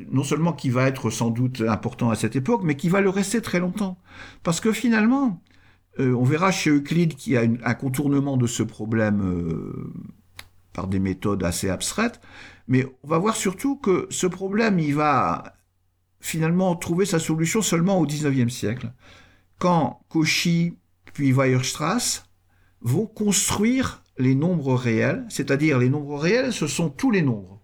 non 0.09 0.23
seulement 0.23 0.53
qui 0.53 0.71
va 0.71 0.87
être 0.87 1.11
sans 1.11 1.29
doute 1.29 1.61
important 1.61 2.09
à 2.09 2.15
cette 2.15 2.35
époque, 2.35 2.61
mais 2.63 2.75
qui 2.75 2.89
va 2.89 3.01
le 3.01 3.09
rester 3.09 3.43
très 3.43 3.59
longtemps. 3.59 3.99
Parce 4.41 4.59
que 4.59 4.71
finalement, 4.71 5.39
euh, 5.99 6.13
on 6.13 6.23
verra 6.23 6.51
chez 6.51 6.71
Euclide 6.71 7.15
qu'il 7.15 7.33
y 7.33 7.37
a 7.37 7.41
un 7.41 7.73
contournement 7.75 8.37
de 8.37 8.47
ce 8.47 8.63
problème 8.63 9.21
euh, 9.21 9.93
par 10.77 10.87
des 10.87 10.99
méthodes 10.99 11.43
assez 11.43 11.69
abstraites, 11.71 12.21
mais 12.67 12.85
on 13.01 13.07
va 13.07 13.17
voir 13.17 13.35
surtout 13.35 13.77
que 13.77 14.05
ce 14.11 14.27
problème, 14.27 14.77
il 14.77 14.93
va 14.93 15.55
finalement 16.19 16.75
trouver 16.75 17.07
sa 17.07 17.17
solution 17.17 17.63
seulement 17.63 17.97
au 17.97 18.05
XIXe 18.05 18.53
siècle, 18.53 18.93
quand 19.57 20.01
Cauchy 20.07 20.77
puis 21.15 21.33
Weierstrass 21.33 22.25
vont 22.81 23.07
construire 23.07 24.03
les 24.19 24.35
nombres 24.35 24.75
réels, 24.75 25.25
c'est-à-dire 25.29 25.79
les 25.79 25.89
nombres 25.89 26.19
réels, 26.19 26.53
ce 26.53 26.67
sont 26.67 26.91
tous 26.91 27.09
les 27.09 27.23
nombres 27.23 27.56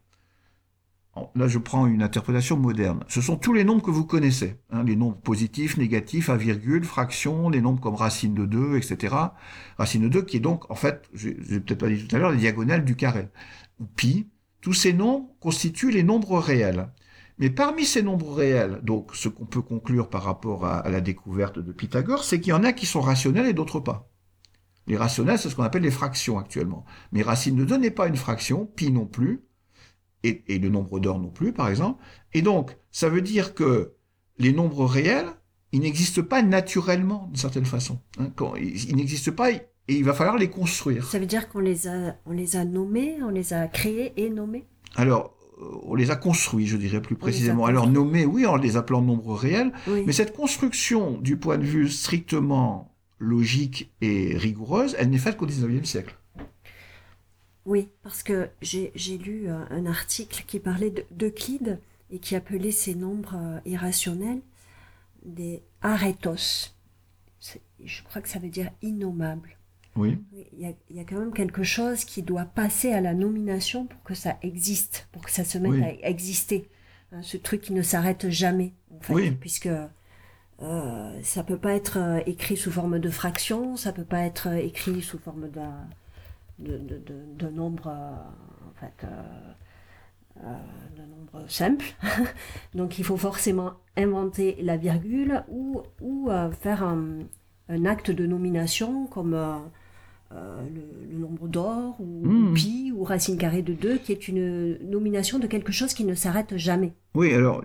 Là, 1.36 1.48
je 1.48 1.60
prends 1.60 1.86
une 1.86 2.02
interprétation 2.02 2.58
moderne. 2.58 3.04
Ce 3.08 3.22
sont 3.22 3.38
tous 3.38 3.54
les 3.54 3.64
nombres 3.64 3.84
que 3.84 3.92
vous 3.92 4.06
connaissez. 4.06 4.60
Hein, 4.72 4.84
les 4.84 4.96
nombres 4.96 5.20
positifs, 5.20 5.78
négatifs, 5.78 6.30
à 6.30 6.38
virgule, 6.38 6.84
fractions, 6.84 7.50
les 7.50 7.62
nombres 7.62 7.80
comme 7.80 7.94
racine 7.94 8.34
de 8.34 8.46
2, 8.46 8.78
etc. 8.78 9.16
Racine 9.78 10.02
de 10.02 10.08
2 10.08 10.24
qui 10.24 10.38
est 10.38 10.40
donc, 10.40 10.70
en 10.72 10.76
fait, 10.76 11.08
j'ai 11.14 11.34
peut-être 11.34 11.80
pas 11.80 11.90
dit 11.90 12.08
tout 12.08 12.16
à 12.16 12.20
l'heure, 12.20 12.32
la 12.32 12.38
diagonale 12.38 12.84
du 12.84 12.96
carré. 12.96 13.30
Ou 13.80 13.86
pi. 13.86 14.28
Tous 14.62 14.74
ces 14.74 14.94
nombres 14.94 15.30
constituent 15.40 15.92
les 15.92 16.04
nombres 16.04 16.40
réels. 16.40 16.90
Mais 17.38 17.50
parmi 17.50 17.86
ces 17.86 18.02
nombres 18.02 18.34
réels, 18.34 18.80
donc 18.84 19.16
ce 19.16 19.30
qu'on 19.30 19.46
peut 19.46 19.62
conclure 19.62 20.10
par 20.10 20.24
rapport 20.24 20.66
à, 20.66 20.80
à 20.80 20.90
la 20.90 21.02
découverte 21.02 21.60
de 21.60 21.72
Pythagore, 21.72 22.24
c'est 22.24 22.40
qu'il 22.40 22.52
y 22.52 22.54
en 22.54 22.64
a 22.64 22.74
qui 22.74 22.86
sont 22.86 23.02
rationnels 23.02 23.46
et 23.46 23.54
d'autres 23.54 23.80
pas. 23.80 24.10
Les 24.88 24.98
rationnels, 24.98 25.38
c'est 25.38 25.50
ce 25.50 25.56
qu'on 25.56 25.64
appelle 25.64 25.84
les 25.84 25.92
fractions 25.92 26.40
actuellement. 26.40 26.86
Mais 27.12 27.22
racine 27.22 27.56
de 27.56 27.66
2 27.66 27.78
n'est 27.78 27.92
pas 27.92 28.08
une 28.08 28.16
fraction, 28.16 28.66
pi 28.66 28.92
non 28.92 29.06
plus, 29.06 29.44
et, 30.24 30.60
le 30.60 30.70
nombre 30.70 31.00
d'or 31.00 31.20
non 31.20 31.30
plus, 31.30 31.54
par 31.54 31.70
exemple. 31.70 32.02
Et 32.34 32.42
donc, 32.42 32.78
ça 32.92 33.10
veut 33.10 33.22
dire 33.22 33.54
que 33.54 33.94
les 34.38 34.54
nombres 34.54 34.86
réels, 34.86 35.28
ils 35.72 35.82
n'existent 35.82 36.24
pas 36.24 36.42
naturellement, 36.42 37.28
d'une 37.28 37.36
certaine 37.36 37.66
façon. 37.66 38.00
Hein. 38.18 38.32
quand, 38.36 38.56
ils, 38.56 38.96
n'existent 38.96 39.32
pas 39.32 39.52
et 39.52 39.62
il 39.88 40.04
va 40.04 40.14
falloir 40.14 40.38
les 40.38 40.50
construire. 40.50 41.06
Ça 41.06 41.20
veut 41.20 41.26
dire 41.26 41.50
qu'on 41.50 41.60
les 41.60 41.88
a, 41.88 42.16
on 42.26 42.32
les 42.32 42.56
a 42.56 42.64
nommés, 42.64 43.18
on 43.22 43.30
les 43.30 43.54
a 43.54 43.68
créés 43.68 44.14
et 44.16 44.30
nommés? 44.30 44.66
Alors, 44.96 45.36
euh, 45.62 45.66
on 45.84 45.96
les 45.96 46.10
a 46.10 46.16
construits, 46.16 46.68
je 46.68 46.78
dirais 46.78 47.02
plus 47.02 47.16
précisément. 47.16 47.66
Alors, 47.66 47.88
nommés, 47.88 48.26
oui, 48.26 48.46
en 48.46 48.56
les 48.56 48.78
appelant 48.78 49.02
nombres 49.02 49.36
réels, 49.36 49.74
mais 49.88 50.14
cette 50.14 50.36
construction, 50.36 51.18
du 51.18 51.38
point 51.38 51.58
de 51.58 51.66
vue 51.66 51.90
strictement 51.90 52.96
logique 53.20 53.94
et 54.02 54.38
rigoureuse, 54.38 54.96
elle 55.00 55.10
n'est 55.10 55.18
faite 55.18 55.38
qu'au 55.38 55.46
XIXe 55.46 55.88
siècle. 55.88 56.16
Oui, 57.66 57.90
parce 58.02 58.24
que 58.24 58.50
j'ai 58.62 59.18
lu 59.18 59.48
euh, 59.48 59.64
un 59.70 59.86
article 59.86 60.44
qui 60.46 60.60
parlait 60.60 60.94
d'Euclide 61.12 61.80
et 62.12 62.20
qui 62.20 62.36
appelait 62.36 62.72
ces 62.72 62.96
nombres 62.96 63.36
euh, 63.36 63.60
irrationnels 63.66 64.42
des 65.26 65.64
arétos. 65.82 66.74
Je 67.84 68.04
crois 68.04 68.22
que 68.22 68.30
ça 68.30 68.40
veut 68.40 68.50
dire 68.50 68.72
innommable. 68.82 69.58
Oui. 69.96 70.18
Il 70.54 70.60
y, 70.60 70.66
a, 70.66 70.74
il 70.90 70.98
y, 70.98 71.00
a, 71.00 71.04
quand 71.04 71.20
même 71.20 71.34
quelque 71.34 71.64
chose 71.64 72.04
qui 72.04 72.24
doit 72.24 72.46
passer 72.46 72.92
à 72.92 73.02
la 73.02 73.14
nomination 73.14 73.86
pour 73.86 74.02
que 74.04 74.16
ça 74.16 74.38
existe, 74.42 75.08
pour 75.12 75.22
que 75.24 75.32
ça 75.32 75.44
se 75.44 75.58
mette 75.58 75.84
à 75.84 76.10
exister. 76.10 76.70
Hein, 77.12 77.22
ce 77.22 77.38
truc 77.38 77.62
qui 77.62 77.74
ne 77.74 77.82
s'arrête 77.82 78.30
jamais, 78.30 78.74
en 78.92 79.00
fait, 79.00 79.14
oui. 79.14 79.32
puisque 79.32 79.70
euh, 80.62 81.20
ça 81.22 81.44
peut 81.44 81.58
pas 81.58 81.74
être 81.74 81.98
euh, 81.98 82.20
écrit 82.26 82.58
sous 82.58 82.72
forme 82.72 83.00
de 83.00 83.10
fraction, 83.10 83.76
ça 83.76 83.92
peut 83.94 84.06
pas 84.06 84.22
être 84.22 84.48
écrit 84.54 85.02
sous 85.02 85.20
forme 85.20 85.50
d'un 85.50 85.88
de, 86.60 86.78
de, 86.78 87.02
de, 87.38 87.50
nombre, 87.50 87.88
euh, 87.88 88.70
en 88.70 88.80
fait, 88.80 89.06
euh, 89.06 90.44
euh, 90.44 90.98
de. 90.98 91.04
Donc 92.78 93.00
il 93.00 93.06
faut 93.06 93.18
forcément 93.18 93.74
inventer 93.98 94.58
la 94.62 94.78
virgule 94.78 95.44
ou, 95.50 95.82
ou 96.02 96.30
faire 96.62 96.84
un, 96.84 97.20
un, 97.70 97.86
acte 97.86 98.12
de 98.12 98.26
nomination 98.26 99.08
comme 99.08 99.32
le, 100.32 101.18
nombre 101.18 101.48
d'or 101.48 101.96
ou 102.00 102.26
hmm. 102.26 102.54
pi 102.54 102.94
ou 102.96 103.04
racine 103.04 103.38
carrée 103.38 103.62
de 103.62 103.74
2 103.74 103.98
qui 103.98 104.12
est 104.12 104.28
une 104.28 104.78
nomination 104.90 105.38
de 105.38 105.48
quelque 105.48 105.72
chose 105.72 105.94
qui 105.94 106.06
ne 106.06 106.14
s'arrête 106.14 106.56
jamais. 106.58 106.94
Oui, 107.16 107.34
alors 107.34 107.64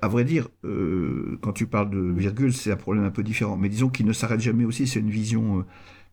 à 0.00 0.08
vrai 0.08 0.24
dire, 0.24 0.48
quand 0.62 1.52
tu 1.52 1.66
parles 1.66 1.90
de 1.90 2.12
virgule, 2.18 2.52
c'est 2.52 2.72
un 2.72 2.76
problème 2.76 3.04
un 3.04 3.10
peu 3.10 3.22
différent. 3.22 3.56
Mais 3.56 3.68
disons 3.68 3.88
qu'il 3.88 4.06
ne 4.06 4.12
s'arrête 4.12 4.40
jamais 4.40 4.64
aussi, 4.64 4.86
c'est 4.86 5.00
une 5.00 5.10
vision 5.10 5.64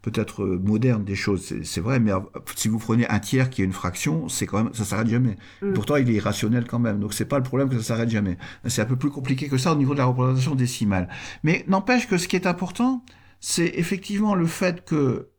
peut-être 0.02 0.44
euh, 0.44 0.60
moderne 0.64 1.04
des 1.04 1.16
choses, 1.16 1.54
c'est 1.64 1.82
vrai, 1.82 2.00
mais 2.00 2.12
si 2.56 2.68
vous 2.68 2.80
prenez 2.80 3.08
un 3.10 3.20
tiers 3.20 3.50
qui 3.50 3.62
est 3.62 3.66
une 3.66 3.74
fraction, 3.74 4.30
c'est 4.30 4.46
quand 4.46 4.64
même, 4.64 4.74
ça 4.74 4.86
s'arrête 4.86 5.08
jamais. 5.08 5.38
Mm. 5.62 5.74
Pourtant, 5.74 5.98
il 5.98 6.10
est 6.10 6.14
irrationnel 6.14 6.66
quand 6.66 6.80
même, 6.80 7.00
donc 7.00 7.14
c'est 7.14 7.26
pas 7.26 7.38
le 7.38 7.44
problème 7.44 7.70
que 7.70 7.78
ça 7.78 7.84
s'arrête 7.84 8.10
jamais. 8.10 8.38
C'est 8.68 8.82
un 8.82 8.86
peu 8.86 8.96
plus 8.96 9.10
compliqué 9.10 9.50
que 9.50 9.58
ça 9.58 9.74
au 9.74 9.76
niveau 9.76 9.94
de 9.94 10.00
la 10.00 10.06
représentation 10.06 10.56
décimale. 10.56 11.10
Mais 11.44 11.66
n'empêche 11.68 12.08
que 12.08 12.18
ce 12.18 12.28
qui 12.28 12.36
est 12.36 12.48
important, 12.48 13.04
c'est 13.42 13.72
effectivement 13.76 14.36
le 14.36 14.46
fait 14.46 14.86
que, 14.86 15.30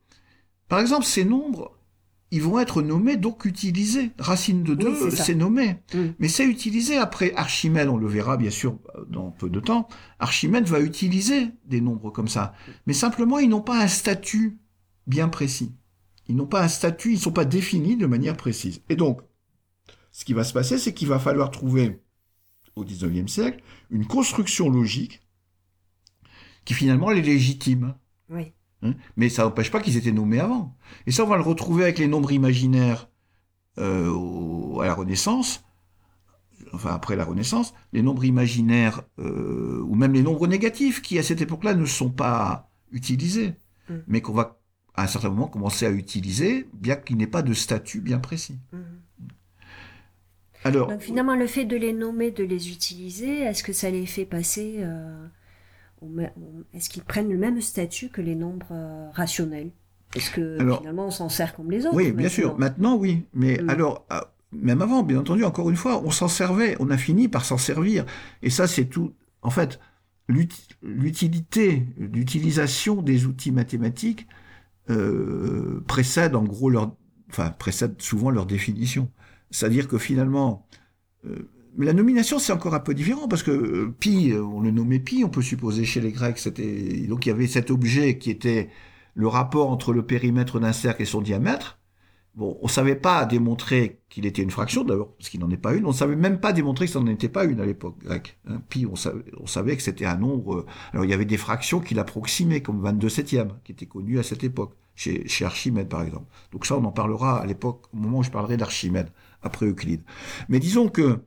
par 0.68 0.80
exemple, 0.80 1.04
ces 1.04 1.24
nombres, 1.24 1.72
ils 2.30 2.42
vont 2.42 2.60
être 2.60 2.82
nommés, 2.82 3.16
donc 3.16 3.44
utilisés. 3.44 4.12
Racine 4.18 4.62
de 4.62 4.74
2, 4.74 5.04
Oui, 5.04 5.10
c'est 5.16 5.34
nommé. 5.34 5.76
Mm. 5.92 6.06
Mais 6.18 6.28
c'est 6.28 6.46
utilisé 6.46 6.96
après 6.96 7.32
Archimède, 7.34 7.88
on 7.88 7.96
le 7.96 8.06
verra 8.06 8.36
bien 8.36 8.50
sûr 8.50 8.78
dans 9.08 9.30
peu 9.30 9.50
de 9.50 9.60
temps. 9.60 9.88
Archimède 10.18 10.66
va 10.66 10.80
utiliser 10.80 11.48
des 11.64 11.80
nombres 11.80 12.10
comme 12.10 12.28
ça. 12.28 12.54
Mais 12.86 12.92
simplement, 12.92 13.38
ils 13.38 13.48
n'ont 13.48 13.62
pas 13.62 13.82
un 13.82 13.88
statut 13.88 14.58
bien 15.06 15.28
précis. 15.28 15.72
Ils 16.28 16.36
n'ont 16.36 16.46
pas 16.46 16.62
un 16.62 16.68
statut, 16.68 17.10
ils 17.10 17.16
ne 17.16 17.20
sont 17.20 17.32
pas 17.32 17.44
définis 17.44 17.96
de 17.96 18.06
manière 18.06 18.36
précise. 18.36 18.82
Et 18.88 18.94
donc, 18.94 19.20
ce 20.12 20.24
qui 20.24 20.32
va 20.32 20.44
se 20.44 20.52
passer, 20.52 20.78
c'est 20.78 20.94
qu'il 20.94 21.08
va 21.08 21.18
falloir 21.18 21.50
trouver, 21.50 22.00
au 22.76 22.84
XIXe 22.84 23.30
siècle, 23.30 23.62
une 23.90 24.06
construction 24.06 24.70
logique 24.70 25.20
qui 26.64 26.74
finalement 26.74 27.10
est 27.10 27.20
légitime. 27.20 27.94
Oui. 28.28 28.52
Hein, 28.82 28.94
Mais 29.16 29.28
ça 29.28 29.44
n'empêche 29.44 29.70
pas 29.70 29.80
qu'ils 29.80 29.96
étaient 29.96 30.12
nommés 30.12 30.40
avant. 30.40 30.74
Et 31.06 31.10
ça, 31.12 31.24
on 31.24 31.28
va 31.28 31.36
le 31.36 31.42
retrouver 31.42 31.82
avec 31.84 31.98
les 31.98 32.08
nombres 32.08 32.32
imaginaires 32.32 33.08
euh, 33.78 34.08
au- 34.10 34.80
à 34.80 34.86
la 34.86 34.94
Renaissance, 34.94 35.64
enfin 36.72 36.90
après 36.94 37.16
la 37.16 37.24
Renaissance, 37.24 37.72
les 37.92 38.02
nombres 38.02 38.24
imaginaires, 38.24 39.02
euh, 39.18 39.80
ou 39.86 39.94
même 39.94 40.12
les 40.12 40.22
nombres 40.22 40.46
négatifs, 40.46 41.02
qui 41.02 41.18
à 41.18 41.22
cette 41.22 41.40
époque-là 41.40 41.74
ne 41.74 41.86
sont 41.86 42.10
pas 42.10 42.70
utilisés, 42.92 43.54
Mm. 43.88 43.94
mais 44.06 44.20
qu'on 44.20 44.32
va 44.34 44.60
à 44.94 45.04
un 45.04 45.06
certain 45.06 45.30
moment 45.30 45.46
commencer 45.46 45.86
à 45.86 45.90
utiliser, 45.90 46.68
bien 46.74 46.96
qu'il 46.96 47.16
n'ait 47.16 47.26
pas 47.26 47.42
de 47.42 47.54
statut 47.54 48.00
bien 48.00 48.18
précis. 48.18 48.58
Mhm. 48.72 48.80
Alors, 50.64 50.88
Donc 50.88 51.00
finalement, 51.00 51.36
le 51.36 51.46
fait 51.46 51.64
de 51.64 51.76
les 51.76 51.92
nommer, 51.94 52.30
de 52.32 52.44
les 52.44 52.70
utiliser, 52.70 53.40
est-ce 53.40 53.62
que 53.62 53.72
ça 53.72 53.88
les 53.90 54.04
fait 54.04 54.26
passer 54.26 54.76
euh, 54.80 55.26
Est-ce 56.72 56.88
qu'ils 56.88 57.02
prennent 57.02 57.30
le 57.30 57.38
même 57.38 57.60
statut 57.60 58.08
que 58.08 58.20
les 58.20 58.34
nombres 58.34 58.68
euh, 58.72 59.08
rationnels? 59.12 59.70
Est-ce 60.16 60.30
que 60.30 60.58
Alors- 60.60 60.78
finalement 60.78 61.06
on 61.06 61.10
s'en 61.10 61.28
sert 61.28 61.54
comme 61.54 61.70
les 61.70 61.86
autres 61.86 61.94
Oui, 61.94 62.10
bien 62.12 62.28
sûr. 62.28 62.58
Maintenant, 62.58 62.96
oui. 62.96 63.26
Mais 63.34 63.58
Mm. 63.62 63.70
alors, 63.70 64.06
ah, 64.10 64.32
même 64.52 64.82
avant, 64.82 65.02
bien 65.04 65.18
entendu, 65.20 65.44
encore 65.44 65.70
une 65.70 65.76
fois, 65.76 66.02
on 66.04 66.10
s'en 66.10 66.26
servait. 66.28 66.76
On 66.80 66.90
a 66.90 66.96
fini 66.98 67.28
par 67.28 67.44
s'en 67.44 67.58
servir. 67.58 68.04
Et 68.42 68.50
ça, 68.50 68.66
c'est 68.66 68.86
tout. 68.86 69.12
En 69.42 69.50
fait, 69.50 69.78
l'ut- 70.28 70.76
l'utilité, 70.82 71.86
l'utilisation 71.96 73.02
des 73.02 73.26
outils 73.26 73.52
mathématiques 73.52 74.26
euh, 74.88 75.80
précède 75.86 76.34
en 76.34 76.42
gros 76.42 76.68
leur, 76.70 76.96
enfin 77.28 77.50
précède 77.50 78.00
souvent 78.02 78.30
leur 78.30 78.46
définition. 78.46 79.08
C'est-à-dire 79.52 79.86
que 79.86 79.98
finalement, 79.98 80.66
euh, 81.26 81.48
mais 81.76 81.86
la 81.86 81.92
nomination 81.92 82.38
c'est 82.38 82.52
encore 82.52 82.74
un 82.74 82.80
peu 82.80 82.94
différent 82.94 83.28
parce 83.28 83.42
que 83.42 83.50
euh, 83.50 83.94
pi, 83.98 84.30
euh, 84.32 84.42
on 84.42 84.60
le 84.60 84.70
nommait 84.70 84.98
pi, 85.00 85.22
on 85.24 85.28
peut 85.28 85.42
supposer 85.42 85.84
chez 85.84 86.00
les 86.00 86.12
Grecs, 86.12 86.38
c'était 86.38 87.06
donc 87.08 87.26
il 87.26 87.30
y 87.30 87.32
avait 87.32 87.46
cet 87.46 87.70
objet 87.70 88.18
qui 88.18 88.30
était 88.30 88.70
le 89.14 89.28
rapport 89.28 89.70
entre 89.70 89.92
le 89.92 90.04
périmètre 90.06 90.60
d'un 90.60 90.72
cercle 90.72 91.02
et 91.02 91.06
son 91.06 91.20
diamètre. 91.20 91.78
Bon, 92.36 92.56
on 92.62 92.68
savait 92.68 92.94
pas 92.94 93.24
démontrer 93.26 94.00
qu'il 94.08 94.24
était 94.24 94.42
une 94.42 94.52
fraction, 94.52 94.84
d'abord, 94.84 95.14
parce 95.16 95.28
qu'il 95.28 95.40
n'en 95.40 95.50
est 95.50 95.56
pas 95.56 95.74
une. 95.74 95.84
On 95.84 95.92
savait 95.92 96.14
même 96.14 96.38
pas 96.40 96.52
démontrer 96.52 96.86
que 96.86 96.92
ça 96.92 97.00
n'en 97.00 97.08
était 97.08 97.28
pas 97.28 97.44
une 97.44 97.60
à 97.60 97.66
l'époque 97.66 97.98
grecque. 97.98 98.38
Hein. 98.48 98.62
Pi, 98.68 98.86
on 98.90 98.94
savait, 98.94 99.24
on 99.40 99.46
savait 99.46 99.76
que 99.76 99.82
c'était 99.82 100.06
un 100.06 100.16
nombre. 100.16 100.58
euh, 100.58 100.66
Alors, 100.92 101.04
il 101.04 101.10
y 101.10 101.14
avait 101.14 101.24
des 101.24 101.36
fractions 101.36 101.80
qui 101.80 101.92
l'approximaient, 101.94 102.62
comme 102.62 102.80
22 102.80 103.08
septième, 103.08 103.54
qui 103.64 103.72
était 103.72 103.86
connu 103.86 104.18
à 104.20 104.22
cette 104.22 104.44
époque, 104.44 104.74
chez, 104.94 105.26
chez 105.28 105.44
Archimède, 105.44 105.88
par 105.88 106.02
exemple. 106.02 106.26
Donc 106.52 106.66
ça, 106.66 106.76
on 106.76 106.84
en 106.84 106.92
parlera 106.92 107.40
à 107.40 107.46
l'époque, 107.46 107.86
au 107.92 107.96
moment 107.96 108.18
où 108.18 108.22
je 108.22 108.30
parlerai 108.30 108.56
d'Archimède, 108.56 109.10
après 109.42 109.66
Euclide. 109.66 110.02
Mais 110.48 110.60
disons 110.60 110.88
que, 110.88 111.20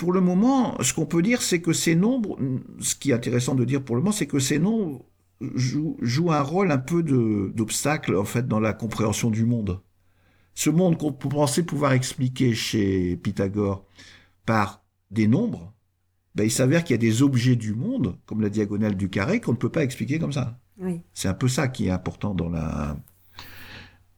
pour 0.00 0.12
le 0.12 0.20
moment, 0.20 0.80
ce 0.82 0.94
qu'on 0.94 1.06
peut 1.06 1.22
dire, 1.22 1.42
c'est 1.42 1.60
que 1.60 1.74
ces 1.74 1.94
nombres, 1.94 2.38
ce 2.80 2.94
qui 2.94 3.10
est 3.10 3.14
intéressant 3.14 3.54
de 3.54 3.64
dire 3.66 3.84
pour 3.84 3.96
le 3.96 4.02
moment, 4.02 4.12
c'est 4.12 4.26
que 4.26 4.38
ces 4.38 4.58
nombres 4.58 5.04
jouent, 5.54 5.98
jouent 6.00 6.32
un 6.32 6.40
rôle 6.40 6.70
un 6.72 6.78
peu 6.78 7.02
d'obstacle, 7.02 8.16
en 8.16 8.24
fait, 8.24 8.48
dans 8.48 8.60
la 8.60 8.72
compréhension 8.72 9.30
du 9.30 9.44
monde 9.44 9.80
ce 10.54 10.70
monde 10.70 10.98
qu'on 10.98 11.12
pensait 11.12 11.62
pouvoir 11.62 11.92
expliquer 11.92 12.54
chez 12.54 13.16
Pythagore 13.16 13.86
par 14.44 14.82
des 15.10 15.26
nombres, 15.26 15.72
ben, 16.34 16.44
il 16.44 16.50
s'avère 16.50 16.84
qu'il 16.84 16.94
y 16.94 16.98
a 16.98 16.98
des 16.98 17.22
objets 17.22 17.56
du 17.56 17.74
monde, 17.74 18.18
comme 18.26 18.40
la 18.40 18.50
diagonale 18.50 18.96
du 18.96 19.08
carré, 19.08 19.40
qu'on 19.40 19.52
ne 19.52 19.56
peut 19.56 19.70
pas 19.70 19.82
expliquer 19.82 20.18
comme 20.18 20.32
ça. 20.32 20.58
Oui. 20.78 21.00
C'est 21.14 21.28
un 21.28 21.34
peu 21.34 21.48
ça 21.48 21.68
qui 21.68 21.86
est 21.86 21.90
important 21.90 22.34
dans 22.34 22.48
la... 22.48 22.96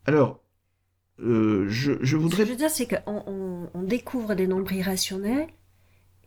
Alors, 0.04 0.42
euh, 1.20 1.66
je, 1.68 1.92
je 2.00 2.06
Ce 2.06 2.12
que 2.16 2.16
voudrais... 2.16 2.44
je 2.44 2.50
veux 2.50 2.56
dire, 2.56 2.70
c'est 2.70 2.88
qu'on 2.88 3.22
on, 3.26 3.70
on 3.74 3.82
découvre 3.82 4.34
des 4.34 4.46
nombres 4.46 4.72
irrationnels 4.72 5.46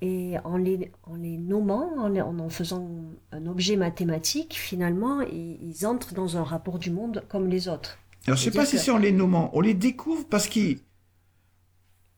et 0.01 0.35
en 0.43 0.57
les, 0.57 0.91
en 1.03 1.15
les 1.15 1.37
nommant, 1.37 1.97
en, 1.97 2.07
les- 2.09 2.21
en 2.21 2.37
en 2.39 2.49
faisant 2.49 2.89
un 3.31 3.45
objet 3.47 3.75
mathématique, 3.77 4.53
finalement, 4.55 5.21
ils, 5.21 5.57
ils 5.61 5.85
entrent 5.87 6.13
dans 6.13 6.37
un 6.37 6.43
rapport 6.43 6.79
du 6.79 6.91
monde 6.91 7.23
comme 7.29 7.47
les 7.47 7.67
autres. 7.67 7.97
Alors, 8.27 8.37
je 8.37 8.43
sais 8.43 8.51
C'est-à-dire 8.51 8.61
pas 8.61 8.65
si 8.77 8.79
c'est 8.83 8.91
en 8.91 8.97
les 8.97 9.11
nommant. 9.11 9.49
On 9.53 9.61
les 9.61 9.73
découvre 9.73 10.27
parce 10.27 10.47
qu'ils 10.47 10.79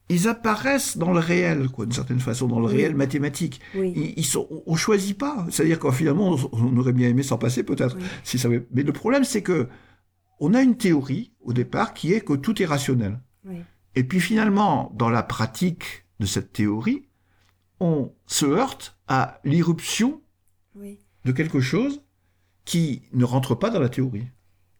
ils 0.09 0.27
apparaissent 0.29 0.97
dans 0.97 1.11
le 1.11 1.19
réel, 1.19 1.67
quoi, 1.67 1.85
d'une 1.85 1.93
certaine 1.93 2.21
façon, 2.21 2.47
dans 2.47 2.59
le 2.61 2.67
Oui. 2.67 2.77
réel 2.77 2.95
mathématique. 2.95 3.59
Oui. 3.75 3.91
Ils, 3.95 4.13
ils 4.17 4.25
sont, 4.25 4.47
on- 4.49 4.63
on 4.65 4.75
choisit 4.77 5.17
pas. 5.17 5.45
C'est-à-dire 5.51 5.79
qu'en 5.79 5.91
finalement, 5.91 6.29
on, 6.33 6.49
on 6.53 6.77
aurait 6.77 6.93
bien 6.93 7.09
aimé 7.09 7.23
s'en 7.23 7.37
passer 7.37 7.63
peut-être. 7.63 7.97
Oui. 7.97 8.03
Si 8.23 8.39
ça 8.39 8.47
Mais 8.71 8.83
le 8.83 8.93
problème, 8.93 9.25
c'est 9.25 9.41
que 9.43 9.67
on 10.39 10.53
a 10.53 10.61
une 10.61 10.77
théorie 10.77 11.33
au 11.41 11.51
départ 11.51 11.93
qui 11.93 12.13
est 12.13 12.21
que 12.21 12.33
tout 12.33 12.61
est 12.61 12.65
rationnel. 12.65 13.19
Oui. 13.45 13.57
Et 13.95 14.03
puis 14.03 14.19
finalement, 14.21 14.91
dans 14.95 15.09
la 15.09 15.23
pratique 15.23 16.05
de 16.21 16.25
cette 16.25 16.53
théorie, 16.53 17.03
on 17.79 18.11
se 18.25 18.45
heurte 18.45 18.97
à 19.07 19.39
l'irruption 19.43 20.21
Oui. 20.75 20.99
de 21.25 21.31
quelque 21.31 21.59
chose 21.59 22.01
qui 22.65 23.03
ne 23.13 23.23
rentre 23.25 23.55
pas 23.55 23.69
dans 23.69 23.79
la 23.79 23.89
théorie. 23.89 24.27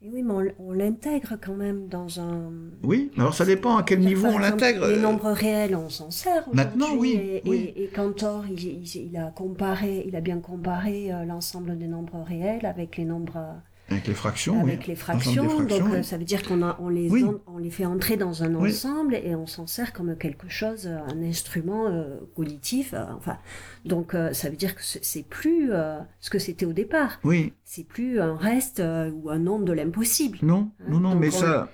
Et 0.01 0.10
oui, 0.10 0.21
mais 0.21 0.53
on, 0.60 0.71
l'intègre 0.71 1.38
quand 1.43 1.55
même 1.55 1.88
dans 1.88 2.19
un. 2.19 2.51
Oui, 2.83 3.10
alors 3.17 3.33
ça 3.33 3.45
dépend 3.45 3.77
à 3.77 3.83
quel 3.83 3.99
niveau 3.99 4.27
on 4.27 4.38
l'intègre. 4.38 4.86
Les 4.88 4.99
nombres 4.99 5.31
réels, 5.31 5.75
on 5.75 5.89
s'en 5.89 6.12
sert. 6.12 6.47
Maintenant, 6.53 6.93
oui, 6.95 7.13
Et, 7.13 7.41
oui. 7.47 7.73
et- 7.75 7.86
et 7.86 7.88
Cantor, 7.88 8.45
il, 8.47 8.62
il- 8.63 9.07
il 9.10 9.17
a 9.17 9.31
comparé, 9.31 10.03
il 10.07 10.15
a 10.15 10.21
bien 10.21 10.39
comparé 10.39 11.12
euh, 11.12 11.25
l'ensemble 11.25 11.77
des 11.79 11.88
nombres 11.88 12.21
réels 12.21 12.65
avec 12.67 12.97
les 12.97 13.05
nombres, 13.05 13.55
Avec 13.89 14.06
les 14.08 14.13
fractions, 14.13 14.62
avec 14.62 14.80
oui. 14.82 14.86
les 14.89 14.95
fractions. 14.95 15.45
donc, 15.45 15.71
euh, 15.71 15.80
oui. 15.97 16.04
ça 16.04 16.17
veut 16.17 16.26
dire 16.26 16.43
qu'on 16.43 16.62
on 16.80 16.89
les, 16.89 17.10
Oui. 17.10 17.23
en- 17.23 17.36
on 17.47 17.58
les 17.58 17.69
fait 17.69 17.86
entrer 17.86 18.17
dans 18.17 18.43
un 18.43 18.54
ensemble 18.56 19.15
et 19.15 19.34
on 19.36 19.45
s'en 19.47 19.65
sert 19.65 19.93
comme 19.93 20.17
quelque 20.17 20.50
chose, 20.50 20.88
euh, 20.88 20.97
un 21.10 21.21
instrument 21.23 21.88
euh, 21.88 22.17
cognitif. 22.36 22.93
euh, 22.93 23.06
enfin, 23.15 23.38
donc, 23.86 24.13
euh, 24.13 24.34
ça 24.34 24.50
veut 24.50 24.58
dire 24.58 24.76
que 24.76 24.82
c'est 24.84 25.23
plus 25.26 25.71
ce 26.19 26.30
que 26.30 26.39
c'était 26.39 26.65
au 26.65 26.73
départ. 26.73 27.19
Oui, 27.23 27.54
C'est 27.63 27.86
plus 27.88 28.19
un 28.19 28.36
reste 28.36 28.82
ou 29.13 29.30
un 29.30 29.39
nombre 29.39 29.63
de 29.65 29.73
l'impossible. 29.73 30.38
non, 30.41 30.69
Hein, 30.82 30.86
non, 30.89 31.00
non, 31.00 31.12
donc 31.12 31.21
mais 31.21 31.28
on- 31.28 31.39
ça... 31.39 31.69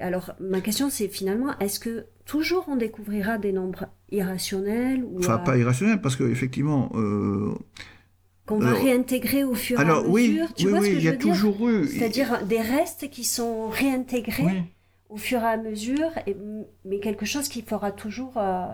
Alors, 0.00 0.32
ma 0.40 0.60
question, 0.60 0.90
c'est 0.90 1.08
finalement, 1.08 1.56
est-ce 1.60 1.78
que 1.78 2.06
toujours 2.24 2.64
on 2.68 2.76
découvrira 2.76 3.36
des 3.38 3.52
nombres 3.52 3.86
irrationnels 4.10 5.04
ou 5.04 5.18
Enfin, 5.18 5.38
pas 5.38 5.56
irrationnel, 5.58 6.00
parce 6.00 6.16
que 6.16 6.24
effectivement, 6.24 6.90
qu'on 8.46 8.58
va 8.58 8.72
réintégrer 8.72 9.44
au 9.44 9.54
fur 9.54 9.78
et 9.78 9.82
alors 9.82 10.04
à 10.04 10.08
oui, 10.08 10.30
mesure 10.30 10.54
Tu 10.54 10.64
oui, 10.66 10.70
vois 10.70 10.80
oui, 10.80 10.86
ce 10.86 10.90
que 10.92 10.96
il 10.96 11.00
je 11.00 11.06
y 11.06 11.08
a 11.08 11.12
dire 11.16 11.20
toujours 11.20 11.68
eu. 11.68 11.86
C'est-à-dire 11.86 12.44
des 12.46 12.60
restes 12.60 13.08
qui 13.10 13.24
sont 13.24 13.68
réintégrés 13.68 14.42
Oui. 14.44 14.62
au 15.08 15.16
fur 15.16 15.40
et 15.40 15.46
à 15.46 15.56
mesure, 15.56 16.10
et- 16.26 16.36
mais 16.84 16.98
quelque 17.00 17.24
chose 17.26 17.48
qui 17.48 17.62
fera 17.62 17.92
toujours. 17.92 18.34
euh, 18.36 18.66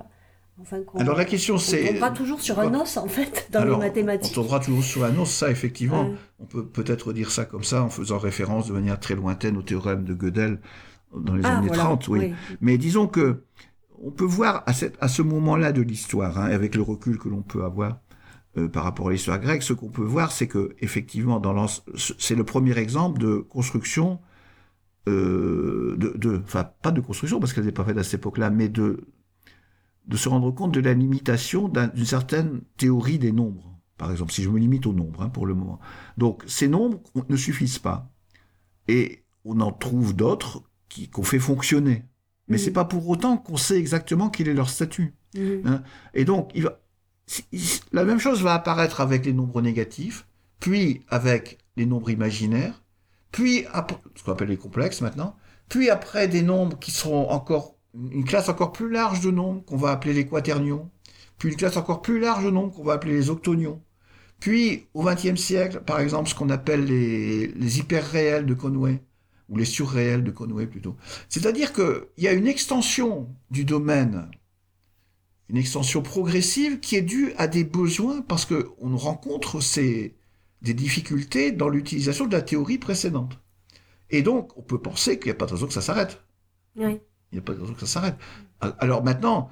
enfin, 0.61 0.83
qu'on 0.83 0.99
Alors 0.99 1.17
la 1.17 1.25
question 1.25 1.55
on 1.55 1.59
c'est. 1.59 1.85
tombera 1.87 2.11
toujours 2.11 2.41
sur 2.41 2.59
un 2.59 2.75
os, 2.81 2.97
en 2.97 3.07
fait, 3.09 3.49
dans 3.53 3.61
Alors, 3.61 3.79
les 3.79 3.87
mathématiques. 3.87 4.33
On 4.37 4.43
tombera 4.43 4.61
toujours 4.61 4.83
sur 4.85 5.05
un 5.05 5.17
os, 5.19 5.31
ça 5.31 5.51
effectivement. 5.51 6.09
Ouais. 6.09 6.15
On 6.41 6.45
peut 6.47 6.67
peut-être 6.67 7.13
dire 7.13 7.31
ça 7.31 7.45
comme 7.45 7.65
ça 7.65 7.83
en 7.83 7.91
faisant 7.91 8.19
référence 8.19 8.69
de 8.69 8.73
manière 8.73 8.99
très 8.99 9.15
lointaine 9.15 9.57
au 9.57 9.63
théorème 9.63 10.05
de 10.05 10.15
Gödel 10.15 10.61
dans 11.15 11.35
les 11.35 11.43
Ah, 11.45 11.59
années 11.59 11.69
voilà, 11.69 11.83
30, 11.85 12.09
oui. 12.09 12.33
Mais 12.61 12.77
disons 12.79 13.07
que 13.07 13.43
on 14.03 14.11
peut 14.11 14.25
voir 14.25 14.63
à, 14.67 14.73
cette- 14.73 14.97
à 15.01 15.09
ce 15.09 15.23
moment-là 15.23 15.73
de 15.73 15.83
l'histoire, 15.83 16.39
hein, 16.39 16.47
avec 16.51 16.75
le 16.75 16.83
recul 16.83 17.19
que 17.19 17.29
l'on 17.29 17.43
peut 17.43 17.65
avoir 17.65 17.99
euh, 18.59 18.69
par 18.69 18.85
rapport 18.85 19.09
à 19.09 19.13
l'histoire 19.13 19.39
grecque, 19.41 19.63
ce 19.63 19.73
qu'on 19.73 19.91
peut 19.91 20.03
voir, 20.05 20.33
c'est 20.33 20.49
que 20.49 20.75
effectivement, 20.81 21.41
dans 21.41 21.67
c'est 21.97 22.35
le 22.35 22.45
premier 22.45 22.77
exemple 22.79 23.21
de 23.21 23.37
construction 23.39 24.21
euh, 25.09 25.97
de, 25.97 26.17
de, 26.17 26.41
enfin 26.45 26.65
pas 26.83 26.91
de 26.91 27.01
construction 27.01 27.41
parce 27.41 27.53
qu'elle 27.53 27.65
n'est 27.65 27.73
pas 27.73 27.85
faite 27.85 27.99
à 27.99 28.05
cette 28.05 28.21
époque-là, 28.21 28.51
mais 28.51 28.69
de 28.69 29.07
de 30.07 30.17
se 30.17 30.29
rendre 30.29 30.51
compte 30.53 30.73
de 30.73 30.81
la 30.81 30.95
limitation 30.95 31.69
d'un- 31.69 31.89
d'une 31.89 32.07
certaine 32.07 32.63
théorie 32.79 33.19
des 33.19 33.33
nombres. 33.33 33.79
Par 33.99 34.11
exemple, 34.11 34.33
si 34.33 34.43
je 34.43 34.49
me 34.49 34.59
limite 34.59 34.87
aux 34.87 34.93
nombres 34.93 35.23
hein, 35.23 35.29
pour 35.29 35.45
le 35.47 35.55
moment. 35.55 35.81
Donc 36.17 36.43
ces 36.47 36.69
nombres 36.69 37.01
ne 37.29 37.37
suffisent 37.37 37.79
pas, 37.79 38.11
et 38.89 39.25
on 39.45 39.61
en 39.61 39.73
trouve 39.73 40.15
d'autres 40.17 40.63
qui 40.89 41.09
qu'on 41.11 41.23
fait 41.25 41.39
fonctionner. 41.41 42.05
Mais 42.49 42.57
Mhm. 42.57 42.63
c'est 42.63 42.73
pas 42.73 42.85
pour 42.87 43.09
autant 43.09 43.37
qu'on 43.39 43.57
sait 43.59 43.79
exactement 43.79 44.31
quel 44.31 44.49
est 44.49 44.55
leur 44.55 44.71
statut. 44.71 45.15
Mhm. 45.37 45.83
Et 46.15 46.25
donc, 46.25 46.51
il 46.55 46.63
va, 46.63 46.81
la 47.93 48.05
même 48.05 48.19
chose 48.19 48.43
va 48.43 48.55
apparaître 48.55 49.01
avec 49.01 49.25
les 49.27 49.33
nombres 49.33 49.61
négatifs, 49.63 50.27
puis 50.61 51.03
avec 51.09 51.59
les 51.77 51.87
nombres 51.87 52.11
imaginaires, 52.11 52.83
puis 53.33 53.65
ce 54.15 54.23
qu'on 54.23 54.33
appelle 54.33 54.49
les 54.49 54.57
complexes 54.57 55.01
maintenant, 55.01 55.37
puis 55.69 55.91
après 55.91 56.29
des 56.29 56.43
nombres 56.43 56.79
qui 56.79 56.91
seront 56.91 57.31
encore 57.31 57.77
une 57.95 58.25
classe 58.25 58.49
encore 58.49 58.73
plus 58.73 58.91
large 58.91 59.21
de 59.21 59.31
nombres 59.31 59.65
qu'on 59.65 59.77
va 59.77 59.91
appeler 59.91 60.15
les 60.15 60.27
quaternions, 60.27 60.91
puis 61.39 61.51
une 61.51 61.57
classe 61.57 61.77
encore 61.77 62.03
plus 62.03 62.21
large 62.21 62.45
de 62.45 62.51
nombres 62.51 62.75
qu'on 62.75 62.85
va 62.85 62.95
appeler 62.95 63.15
les 63.15 63.31
octonions. 63.31 63.81
Puis, 64.41 64.87
au 64.95 65.03
XXe 65.03 65.41
siècle, 65.41 65.81
par 65.85 65.99
exemple, 65.99 66.29
ce 66.29 66.35
qu'on 66.35 66.51
appelle 66.51 66.85
les, 66.85 67.49
les 67.49 67.79
hyperréels 67.79 68.47
de 68.47 68.55
Conway, 68.55 69.03
ou 69.49 69.57
les 69.57 69.65
surréels 69.65 70.25
de 70.25 70.31
Conway 70.31 70.67
plutôt. 70.67 70.97
C'est-à-dire 71.29 71.73
qu'il 71.73 72.07
y 72.19 72.29
a 72.29 72.33
une 72.33 72.47
extension 72.47 73.29
du 73.51 73.65
domaine, 73.65 74.31
une 75.49 75.57
extension 75.57 76.03
progressive 76.03 76.81
qui 76.81 76.97
est 76.97 77.03
due 77.03 77.33
à 77.39 77.47
des 77.47 77.65
besoins 77.65 78.21
parce 78.21 78.45
qu'on 78.45 78.97
rencontre 78.97 79.61
ces, 79.61 80.15
des 80.63 80.75
difficultés 80.75 81.53
dans 81.53 81.69
l'utilisation 81.69 82.27
de 82.27 82.33
la 82.33 82.43
théorie 82.43 82.79
précédente. 82.79 83.39
Et 84.11 84.23
donc, 84.23 84.57
on 84.57 84.63
peut 84.63 84.81
penser 84.81 85.19
qu'il 85.19 85.27
n'y 85.27 85.33
a 85.33 85.39
pas 85.39 85.47
de 85.47 85.53
raison 85.53 85.67
que 85.67 85.73
ça 85.73 85.81
s'arrête. 85.81 86.23
Oui. 86.77 87.01
Il 87.33 87.35
n'y 87.35 87.39
a 87.39 87.43
pas 87.43 87.55
de 87.55 87.61
raison 87.61 87.75
que 87.75 87.81
ça 87.81 87.87
s'arrête. 87.87 88.17
Alors 88.61 89.05
maintenant, 89.05 89.51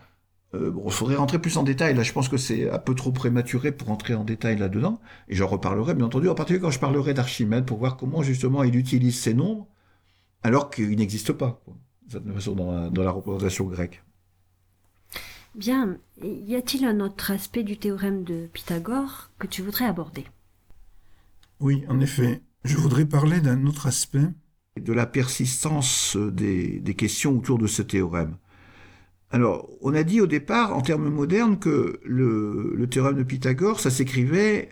euh, 0.55 0.73
il 0.85 0.93
faudrait 0.93 1.17
rentrer 1.17 1.39
plus 1.39 1.57
en 1.57 1.63
détail. 1.63 1.95
Là, 1.95 2.03
je 2.03 2.13
pense 2.13 2.29
que 2.29 2.37
c'est 2.37 2.71
un 2.71 2.79
peu 2.79 2.95
trop 2.95 3.13
prématuré 3.13 3.73
pour 3.73 3.89
rentrer 3.89 4.15
en 4.15 4.25
détail 4.25 4.57
là-dedans. 4.57 5.01
Et 5.29 5.35
j'en 5.35 5.47
reparlerai, 5.47 5.95
bien 5.95 6.07
entendu, 6.07 6.29
en 6.29 6.35
particulier 6.35 6.61
quand 6.61 6.71
je 6.71 6.79
parlerai 6.79 7.15
d'Archimède, 7.15 7.65
pour 7.65 7.79
voir 7.79 7.97
comment 7.97 8.23
justement 8.23 8.63
il 8.63 8.77
utilise 8.77 9.19
ces 9.19 9.35
nombres, 9.35 9.67
alors 10.43 10.71
qu'ils 10.71 10.97
n'existent 10.97 11.35
pas, 11.35 11.63
de 12.13 12.33
façon, 12.33 12.55
dans 12.55 12.73
la, 12.73 12.91
dans 12.91 13.03
la 13.03 13.11
représentation 13.11 13.67
grecque. 13.67 14.03
Bien. 15.57 15.99
Y 16.23 16.55
a-t-il 16.55 16.85
un 16.85 17.01
autre 17.01 17.31
aspect 17.31 17.63
du 17.63 17.79
théorème 17.79 18.25
de 18.25 18.47
Pythagore 18.53 19.31
que 19.39 19.47
tu 19.47 19.63
voudrais 19.63 19.87
aborder? 19.87 20.27
Oui, 21.61 21.85
en 21.89 21.99
effet. 22.01 22.43
Je 22.65 22.77
voudrais 22.77 23.07
parler 23.07 23.41
d'un 23.41 23.67
autre 23.67 23.87
aspect. 23.87 24.29
De 24.79 24.93
la 24.93 25.07
persistance 25.07 26.17
des, 26.17 26.81
des 26.81 26.95
questions 26.95 27.39
autour 27.39 27.57
de 27.59 27.67
ce 27.67 27.81
théorème. 27.81 28.37
Alors, 29.31 29.69
on 29.81 29.95
a 29.95 30.03
dit 30.03 30.21
au 30.21 30.27
départ, 30.27 30.77
en 30.77 30.83
termes 30.83 31.09
modernes, 31.09 31.59
que 31.59 32.01
le, 32.05 32.87
théorème 32.91 33.17
de 33.17 33.23
Pythagore, 33.23 33.81
ça 33.81 33.91
s'écrivait, 33.91 34.69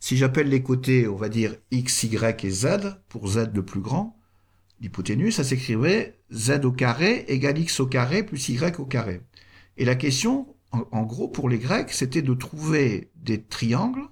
si 0.00 0.16
j'appelle 0.16 0.48
les 0.48 0.62
côtés, 0.62 1.08
on 1.08 1.16
va 1.16 1.28
dire 1.28 1.54
x, 1.70 2.02
y 2.02 2.44
et 2.44 2.50
z, 2.50 2.66
pour 3.08 3.28
z 3.28 3.50
le 3.54 3.64
plus 3.64 3.80
grand, 3.80 4.18
l'hypoténuse, 4.80 5.36
ça 5.36 5.44
s'écrivait 5.44 6.18
z 6.32 6.64
au 6.64 6.72
carré 6.72 7.24
égale 7.28 7.58
x 7.58 7.80
au 7.80 7.86
carré 7.86 8.22
plus 8.24 8.48
y 8.48 8.78
au 8.78 8.84
carré. 8.84 9.22
Et 9.76 9.84
la 9.84 9.94
question, 9.94 10.54
en, 10.70 11.02
gros, 11.02 11.28
pour 11.28 11.48
les 11.48 11.58
Grecs, 11.58 11.90
c'était 11.92 12.22
de 12.22 12.34
trouver 12.34 13.10
des 13.16 13.42
triangles. 13.42 14.04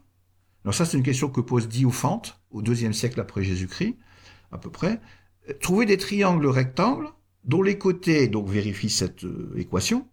Alors 0.65 0.75
ça, 0.75 0.85
c'est 0.85 0.97
une 0.97 1.03
question 1.03 1.29
que 1.29 1.41
pose 1.41 1.69
Diophante 1.69 2.41
au 2.51 2.63
deuxième 2.63 2.93
siècle 2.93 3.21
après 3.21 3.43
Jésus-Christ, 3.43 3.97
à 4.51 4.59
peu 4.59 4.71
près. 4.71 5.01
Trouver 5.61 5.87
des 5.87 5.97
triangles 5.97 6.47
rectangles 6.47 7.09
dont 7.45 7.63
les 7.63 7.79
côtés 7.79 8.29
donc 8.29 8.49
vérifient 8.49 8.91
cette 8.91 9.25
euh, 9.25 9.53
équation, 9.57 10.07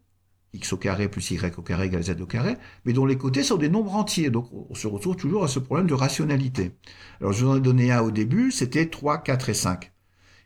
x 0.53 0.73
au 0.73 0.77
carré 0.77 1.09
plus 1.09 1.29
y 1.29 1.39
au 1.57 1.61
carré 1.61 1.85
égale 1.85 2.03
z 2.03 2.19
au 2.19 2.25
carré, 2.25 2.55
mais 2.85 2.93
dont 2.93 3.05
les 3.05 3.17
côtés 3.17 3.43
sont 3.43 3.57
des 3.57 3.69
nombres 3.69 3.95
entiers. 3.95 4.31
Donc 4.31 4.49
on 4.51 4.73
se 4.73 4.87
retrouve 4.87 5.15
toujours 5.15 5.43
à 5.43 5.47
ce 5.47 5.59
problème 5.59 5.87
de 5.87 5.93
rationalité. 5.93 6.71
Alors 7.19 7.33
je 7.33 7.45
vous 7.45 7.51
en 7.51 7.57
ai 7.57 7.61
donné 7.61 7.91
un 7.91 8.01
au 8.01 8.11
début, 8.11 8.51
c'était 8.51 8.87
3, 8.87 9.19
4 9.19 9.49
et 9.49 9.53
5. 9.53 9.91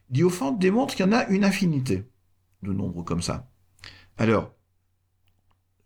Diophante 0.09 0.59
démontre 0.59 0.95
qu'il 0.95 1.05
y 1.05 1.09
en 1.09 1.13
a 1.13 1.25
une 1.27 1.45
infinité 1.45 2.03
de 2.61 2.73
nombres 2.73 3.03
comme 3.03 3.21
ça. 3.21 3.49
Alors, 4.17 4.53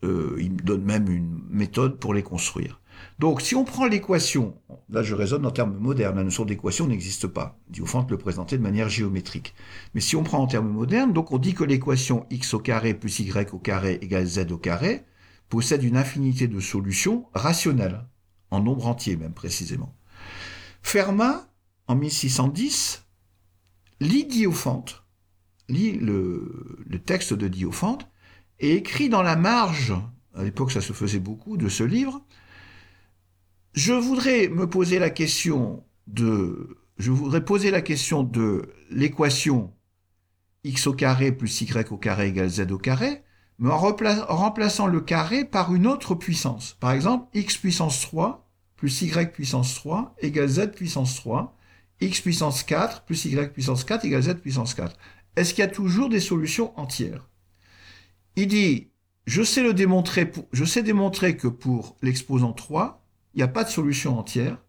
euh, 0.03 0.37
il 0.39 0.57
donne 0.57 0.83
même 0.83 1.09
une 1.09 1.41
méthode 1.49 1.99
pour 1.99 2.13
les 2.13 2.23
construire. 2.23 2.79
Donc, 3.19 3.41
si 3.41 3.55
on 3.55 3.63
prend 3.63 3.87
l'équation, 3.87 4.59
là 4.89 5.01
je 5.01 5.15
raisonne 5.15 5.45
en 5.45 5.51
termes 5.51 5.77
modernes, 5.77 6.17
la 6.17 6.23
notion 6.23 6.45
d'équation 6.45 6.87
n'existe 6.87 7.27
pas. 7.27 7.59
Diophante 7.69 8.11
le 8.11 8.17
présentait 8.17 8.57
de 8.57 8.63
manière 8.63 8.89
géométrique. 8.89 9.53
Mais 9.93 10.01
si 10.01 10.15
on 10.15 10.23
prend 10.23 10.39
en 10.39 10.47
termes 10.47 10.69
modernes, 10.69 11.13
donc 11.13 11.31
on 11.31 11.37
dit 11.37 11.53
que 11.53 11.63
l'équation 11.63 12.25
x 12.29 12.53
au 12.53 12.59
carré 12.59 12.93
plus 12.93 13.19
y 13.19 13.31
au 13.51 13.59
carré 13.59 13.99
égale 14.01 14.25
z 14.25 14.51
au 14.51 14.57
carré 14.57 15.05
possède 15.49 15.83
une 15.83 15.97
infinité 15.97 16.47
de 16.47 16.59
solutions 16.59 17.25
rationnelles, 17.33 18.05
en 18.51 18.61
nombre 18.61 18.87
entier 18.87 19.15
même 19.15 19.33
précisément. 19.33 19.95
Fermat, 20.81 21.49
en 21.87 21.95
1610, 21.95 23.05
lit 23.99 24.25
Diophante, 24.25 25.03
lit 25.69 25.93
le, 25.93 26.77
le 26.85 26.99
texte 26.99 27.33
de 27.33 27.47
Diophante, 27.47 28.07
et 28.59 28.75
écrit 28.75 29.09
dans 29.09 29.21
la 29.21 29.35
marge, 29.35 29.93
à 30.35 30.43
l'époque 30.43 30.71
ça 30.71 30.81
se 30.81 30.93
faisait 30.93 31.19
beaucoup, 31.19 31.57
de 31.57 31.69
ce 31.69 31.83
livre, 31.83 32.21
je 33.73 33.93
voudrais 33.93 34.47
me 34.47 34.67
poser 34.67 34.99
la 34.99 35.09
question 35.09 35.83
de, 36.07 36.77
je 36.97 37.11
voudrais 37.11 37.45
poser 37.45 37.71
la 37.71 37.81
question 37.81 38.23
de 38.23 38.73
l'équation 38.89 39.73
x 40.63 40.87
au 40.87 40.93
carré 40.93 41.31
plus 41.31 41.61
y 41.61 41.91
au 41.91 41.97
carré 41.97 42.27
égale 42.27 42.49
z 42.49 42.71
au 42.71 42.77
carré, 42.77 43.23
mais 43.59 43.69
en, 43.69 43.77
remplaçant 43.77 44.87
le 44.87 45.01
carré 45.01 45.45
par 45.45 45.73
une 45.73 45.87
autre 45.87 46.15
puissance. 46.15 46.75
Par 46.79 46.91
exemple, 46.91 47.27
x 47.33 47.57
puissance 47.57 48.01
3 48.01 48.49
plus 48.75 49.01
y 49.01 49.31
puissance 49.31 49.75
3 49.75 50.15
égale 50.19 50.47
z 50.47 50.71
puissance 50.71 51.15
3, 51.15 51.55
x 52.01 52.21
puissance 52.21 52.63
4 52.63 53.05
plus 53.05 53.25
y 53.25 53.51
puissance 53.51 53.83
4 53.83 54.05
égale 54.05 54.23
z 54.23 54.33
puissance 54.35 54.73
4. 54.73 54.95
Est-ce 55.35 55.53
qu'il 55.53 55.63
y 55.63 55.67
a 55.67 55.71
toujours 55.71 56.09
des 56.09 56.19
solutions 56.19 56.77
entières? 56.79 57.27
Il 58.37 58.47
dit, 58.47 58.91
je 59.25 59.41
sais 59.41 59.63
le 59.63 59.73
démontrer, 59.73 60.31
je 60.53 60.63
sais 60.63 60.83
démontrer 60.83 61.35
que 61.37 61.47
pour 61.47 61.97
l'exposant 62.03 62.53
3, 62.53 63.03
il 63.33 63.37
n'y 63.37 63.43
a 63.43 63.47
pas 63.47 63.63
de 63.63 63.69
solution 63.69 64.19
entière. 64.19 64.63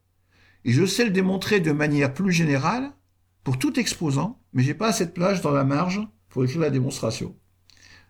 Et 0.64 0.72
je 0.72 0.86
sais 0.86 1.04
le 1.04 1.10
démontrer 1.10 1.60
de 1.60 1.70
manière 1.70 2.14
plus 2.14 2.32
générale 2.32 2.92
pour 3.44 3.58
tout 3.58 3.78
exposant, 3.78 4.40
mais 4.54 4.62
j'ai 4.62 4.72
pas 4.72 4.88
assez 4.88 5.04
de 5.04 5.10
plage 5.10 5.42
dans 5.42 5.50
la 5.50 5.64
marge 5.64 6.00
pour 6.30 6.44
écrire 6.44 6.62
la 6.62 6.70
démonstration. 6.70 7.36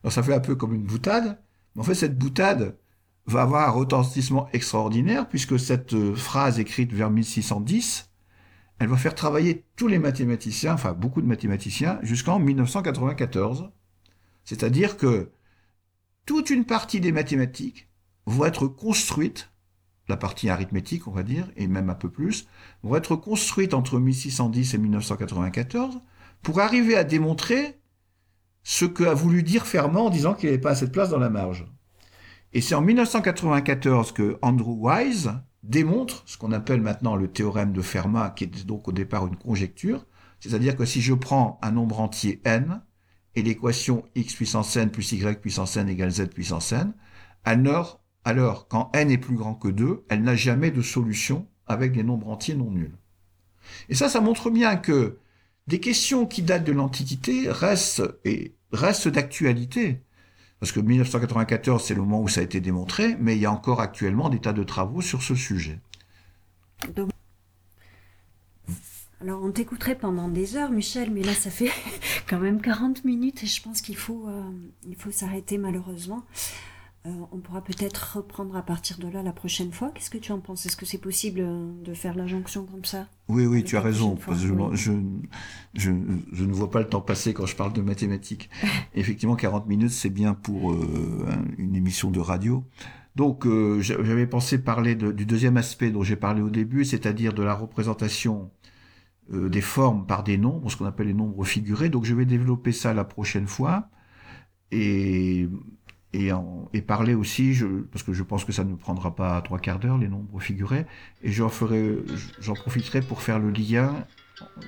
Alors 0.04 0.12
ça 0.12 0.22
fait 0.22 0.32
un 0.32 0.38
peu 0.38 0.54
comme 0.54 0.76
une 0.76 0.84
boutade, 0.84 1.42
mais 1.74 1.80
en 1.80 1.84
fait 1.84 1.96
cette 1.96 2.16
boutade 2.16 2.78
va 3.26 3.42
avoir 3.42 3.68
un 3.68 3.72
retentissement 3.72 4.48
extraordinaire 4.52 5.28
puisque 5.28 5.58
cette 5.58 5.92
euh, 5.94 6.14
phrase 6.14 6.60
écrite 6.60 6.92
vers 6.92 7.10
1610, 7.10 8.12
elle 8.78 8.88
va 8.88 8.96
faire 8.96 9.16
travailler 9.16 9.64
tous 9.74 9.88
les 9.88 9.98
mathématiciens, 9.98 10.74
enfin 10.74 10.92
beaucoup 10.92 11.20
de 11.20 11.26
mathématiciens, 11.26 11.98
jusqu'en 12.02 12.38
1994. 12.38 13.70
C'est-à-dire 14.44 14.96
que 14.96 15.32
toute 16.28 16.50
une 16.50 16.66
partie 16.66 17.00
des 17.00 17.10
mathématiques 17.10 17.88
vont 18.26 18.44
être 18.44 18.66
construites 18.66 19.50
la 20.10 20.18
partie 20.18 20.50
arithmétique, 20.50 21.08
on 21.08 21.10
va 21.10 21.22
dire, 21.22 21.48
et 21.56 21.66
même 21.66 21.88
un 21.88 21.94
peu 21.94 22.10
plus, 22.10 22.46
vont 22.82 22.96
être 22.96 23.16
construites 23.16 23.72
entre 23.72 23.98
1610 23.98 24.74
et 24.74 24.78
1994 24.78 26.02
pour 26.42 26.60
arriver 26.60 26.96
à 26.96 27.04
démontrer 27.04 27.80
ce 28.62 28.84
qu'a 28.84 29.14
voulu 29.14 29.42
dire 29.42 29.66
Fermat 29.66 30.00
en 30.00 30.10
disant 30.10 30.34
qu'il 30.34 30.50
n'y 30.50 30.52
avait 30.52 30.60
pas 30.60 30.72
assez 30.72 30.86
de 30.86 30.90
place 30.90 31.08
dans 31.08 31.18
la 31.18 31.30
marge. 31.30 31.66
Et 32.52 32.60
c'est 32.60 32.74
en 32.74 32.82
1994 32.82 34.12
que 34.12 34.38
Andrew 34.42 34.76
Wise 34.86 35.32
démontre 35.62 36.24
ce 36.26 36.36
qu'on 36.36 36.52
appelle 36.52 36.82
maintenant 36.82 37.16
le 37.16 37.28
théorème 37.28 37.72
de 37.72 37.80
Fermat, 37.80 38.34
qui 38.36 38.44
est 38.44 38.66
donc 38.66 38.86
au 38.86 38.92
départ 38.92 39.26
une 39.26 39.36
conjecture, 39.36 40.04
c'est-à-dire 40.40 40.76
que 40.76 40.84
si 40.84 41.00
je 41.00 41.14
prends 41.14 41.58
un 41.62 41.70
nombre 41.70 42.00
entier 42.00 42.42
n, 42.44 42.82
et 43.34 43.42
l'équation 43.42 44.04
x 44.14 44.34
puissance 44.34 44.76
n 44.76 44.90
plus 44.90 45.12
y 45.12 45.40
puissance 45.40 45.76
n 45.76 45.88
égale 45.88 46.10
z 46.10 46.28
puissance 46.28 46.72
n, 46.72 46.92
alors 47.44 48.68
quand 48.68 48.90
n 48.94 49.10
est 49.10 49.18
plus 49.18 49.36
grand 49.36 49.54
que 49.54 49.68
2, 49.68 50.04
elle 50.08 50.22
n'a 50.22 50.36
jamais 50.36 50.70
de 50.70 50.82
solution 50.82 51.46
avec 51.66 51.92
des 51.92 52.02
nombres 52.02 52.28
entiers 52.28 52.54
non 52.54 52.70
nuls. 52.70 52.96
Et 53.88 53.94
ça, 53.94 54.08
ça 54.08 54.20
montre 54.20 54.50
bien 54.50 54.76
que 54.76 55.18
des 55.66 55.80
questions 55.80 56.26
qui 56.26 56.42
datent 56.42 56.64
de 56.64 56.72
l'Antiquité 56.72 57.50
restent, 57.50 58.02
et 58.24 58.54
restent 58.72 59.08
d'actualité. 59.08 60.00
Parce 60.60 60.72
que 60.72 60.80
1994, 60.80 61.84
c'est 61.84 61.94
le 61.94 62.00
moment 62.00 62.22
où 62.22 62.28
ça 62.28 62.40
a 62.40 62.44
été 62.44 62.60
démontré, 62.60 63.16
mais 63.20 63.36
il 63.36 63.42
y 63.42 63.46
a 63.46 63.52
encore 63.52 63.80
actuellement 63.80 64.28
des 64.28 64.40
tas 64.40 64.52
de 64.52 64.64
travaux 64.64 65.02
sur 65.02 65.22
ce 65.22 65.34
sujet. 65.34 65.78
Alors 69.20 69.42
on 69.42 69.50
t'écouterait 69.50 69.96
pendant 69.96 70.28
des 70.28 70.56
heures, 70.56 70.70
Michel, 70.70 71.10
mais 71.10 71.22
là 71.22 71.34
ça 71.34 71.50
fait 71.50 71.70
quand 72.28 72.38
même 72.38 72.60
40 72.60 73.04
minutes 73.04 73.42
et 73.42 73.46
je 73.46 73.62
pense 73.62 73.80
qu'il 73.80 73.96
faut, 73.96 74.28
euh, 74.28 74.42
il 74.86 74.96
faut 74.96 75.10
s'arrêter 75.10 75.58
malheureusement. 75.58 76.24
Euh, 77.06 77.10
on 77.30 77.38
pourra 77.38 77.62
peut-être 77.62 78.16
reprendre 78.16 78.56
à 78.56 78.62
partir 78.62 78.98
de 78.98 79.08
là 79.08 79.22
la 79.22 79.32
prochaine 79.32 79.72
fois. 79.72 79.92
Qu'est-ce 79.94 80.10
que 80.10 80.18
tu 80.18 80.32
en 80.32 80.40
penses? 80.40 80.66
Est-ce 80.66 80.76
que 80.76 80.84
c'est 80.84 80.98
possible 80.98 81.40
euh, 81.40 81.70
de 81.84 81.94
faire 81.94 82.14
la 82.16 82.26
jonction 82.26 82.66
comme 82.66 82.84
ça? 82.84 83.06
Oui, 83.28 83.46
oui, 83.46 83.62
tu 83.62 83.76
as 83.76 83.80
raison. 83.80 84.18
je, 84.74 84.92
ne 85.90 86.52
vois 86.52 86.70
pas 86.70 86.80
le 86.80 86.88
temps 86.88 87.00
passer 87.00 87.32
quand 87.32 87.46
je 87.46 87.54
parle 87.54 87.72
de 87.72 87.82
mathématiques. 87.82 88.50
Effectivement, 88.94 89.36
40 89.36 89.68
minutes, 89.68 89.92
c'est 89.92 90.10
bien 90.10 90.34
pour 90.34 90.72
euh, 90.72 91.26
une 91.56 91.76
émission 91.76 92.10
de 92.10 92.20
radio. 92.20 92.64
Donc, 93.14 93.48
j'avais 93.80 94.28
pensé 94.28 94.58
parler 94.58 94.94
du 94.94 95.26
deuxième 95.26 95.56
aspect 95.56 95.90
dont 95.90 96.04
j'ai 96.04 96.14
parlé 96.14 96.40
au 96.40 96.50
début, 96.50 96.84
c'est-à-dire 96.84 97.32
de 97.32 97.42
la 97.42 97.52
représentation 97.52 98.52
des 99.30 99.60
formes 99.60 100.06
par 100.06 100.22
des 100.22 100.38
nombres, 100.38 100.70
ce 100.70 100.76
qu'on 100.76 100.86
appelle 100.86 101.08
les 101.08 101.14
nombres 101.14 101.44
figurés. 101.44 101.88
Donc, 101.88 102.04
je 102.04 102.14
vais 102.14 102.24
développer 102.24 102.72
ça 102.72 102.94
la 102.94 103.04
prochaine 103.04 103.46
fois. 103.46 103.88
Et 104.70 105.48
et, 106.14 106.82
parler 106.86 107.14
aussi, 107.14 107.58
parce 107.92 108.02
que 108.02 108.12
je 108.12 108.22
pense 108.22 108.44
que 108.44 108.52
ça 108.52 108.64
ne 108.64 108.74
prendra 108.74 109.14
pas 109.14 109.40
trois 109.42 109.58
quarts 109.58 109.78
d'heure, 109.78 109.98
les 109.98 110.08
nombres 110.08 110.40
figurés, 110.40 110.86
et 111.22 111.30
j'en 111.30 111.50
profiterai 112.54 113.02
pour 113.02 113.22
faire 113.22 113.38
le 113.38 113.50
lien 113.50 114.06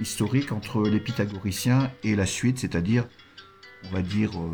historique 0.00 0.52
entre 0.52 0.82
les 0.82 1.00
pythagoriciens 1.00 1.90
et 2.02 2.14
la 2.14 2.26
suite, 2.26 2.58
c'est-à-dire, 2.58 3.06
on 3.84 3.94
va 3.94 4.02
dire, 4.02 4.30
euh, 4.38 4.52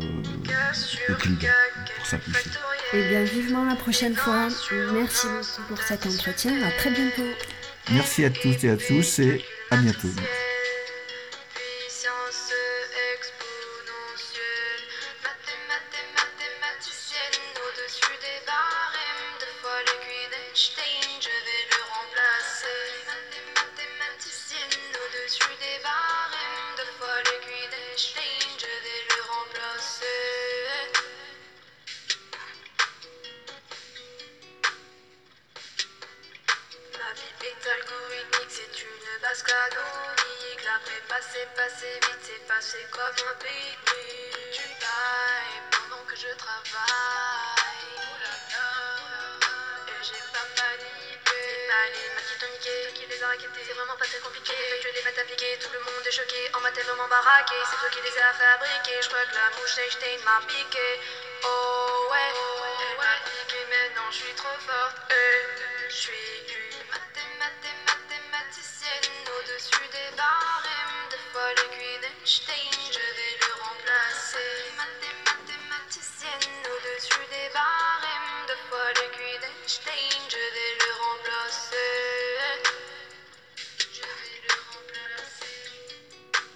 Euclide, 1.09 1.49
pour 1.97 2.05
simplifier. 2.05 2.51
Eh 2.93 3.09
bien, 3.09 3.23
vivement 3.23 3.65
la 3.65 3.75
prochaine 3.75 4.15
fois. 4.15 4.47
Merci 4.93 5.27
beaucoup 5.27 5.67
pour 5.67 5.81
cet 5.81 6.05
entretien. 6.05 6.53
À 6.63 6.71
très 6.71 6.91
bientôt. 6.91 7.23
Merci 7.91 8.25
à 8.25 8.29
tous 8.29 8.63
et 8.63 8.69
à 8.69 8.77
tous 8.77 9.19
et 9.19 9.41
à 9.71 9.77
bientôt. 9.77 10.09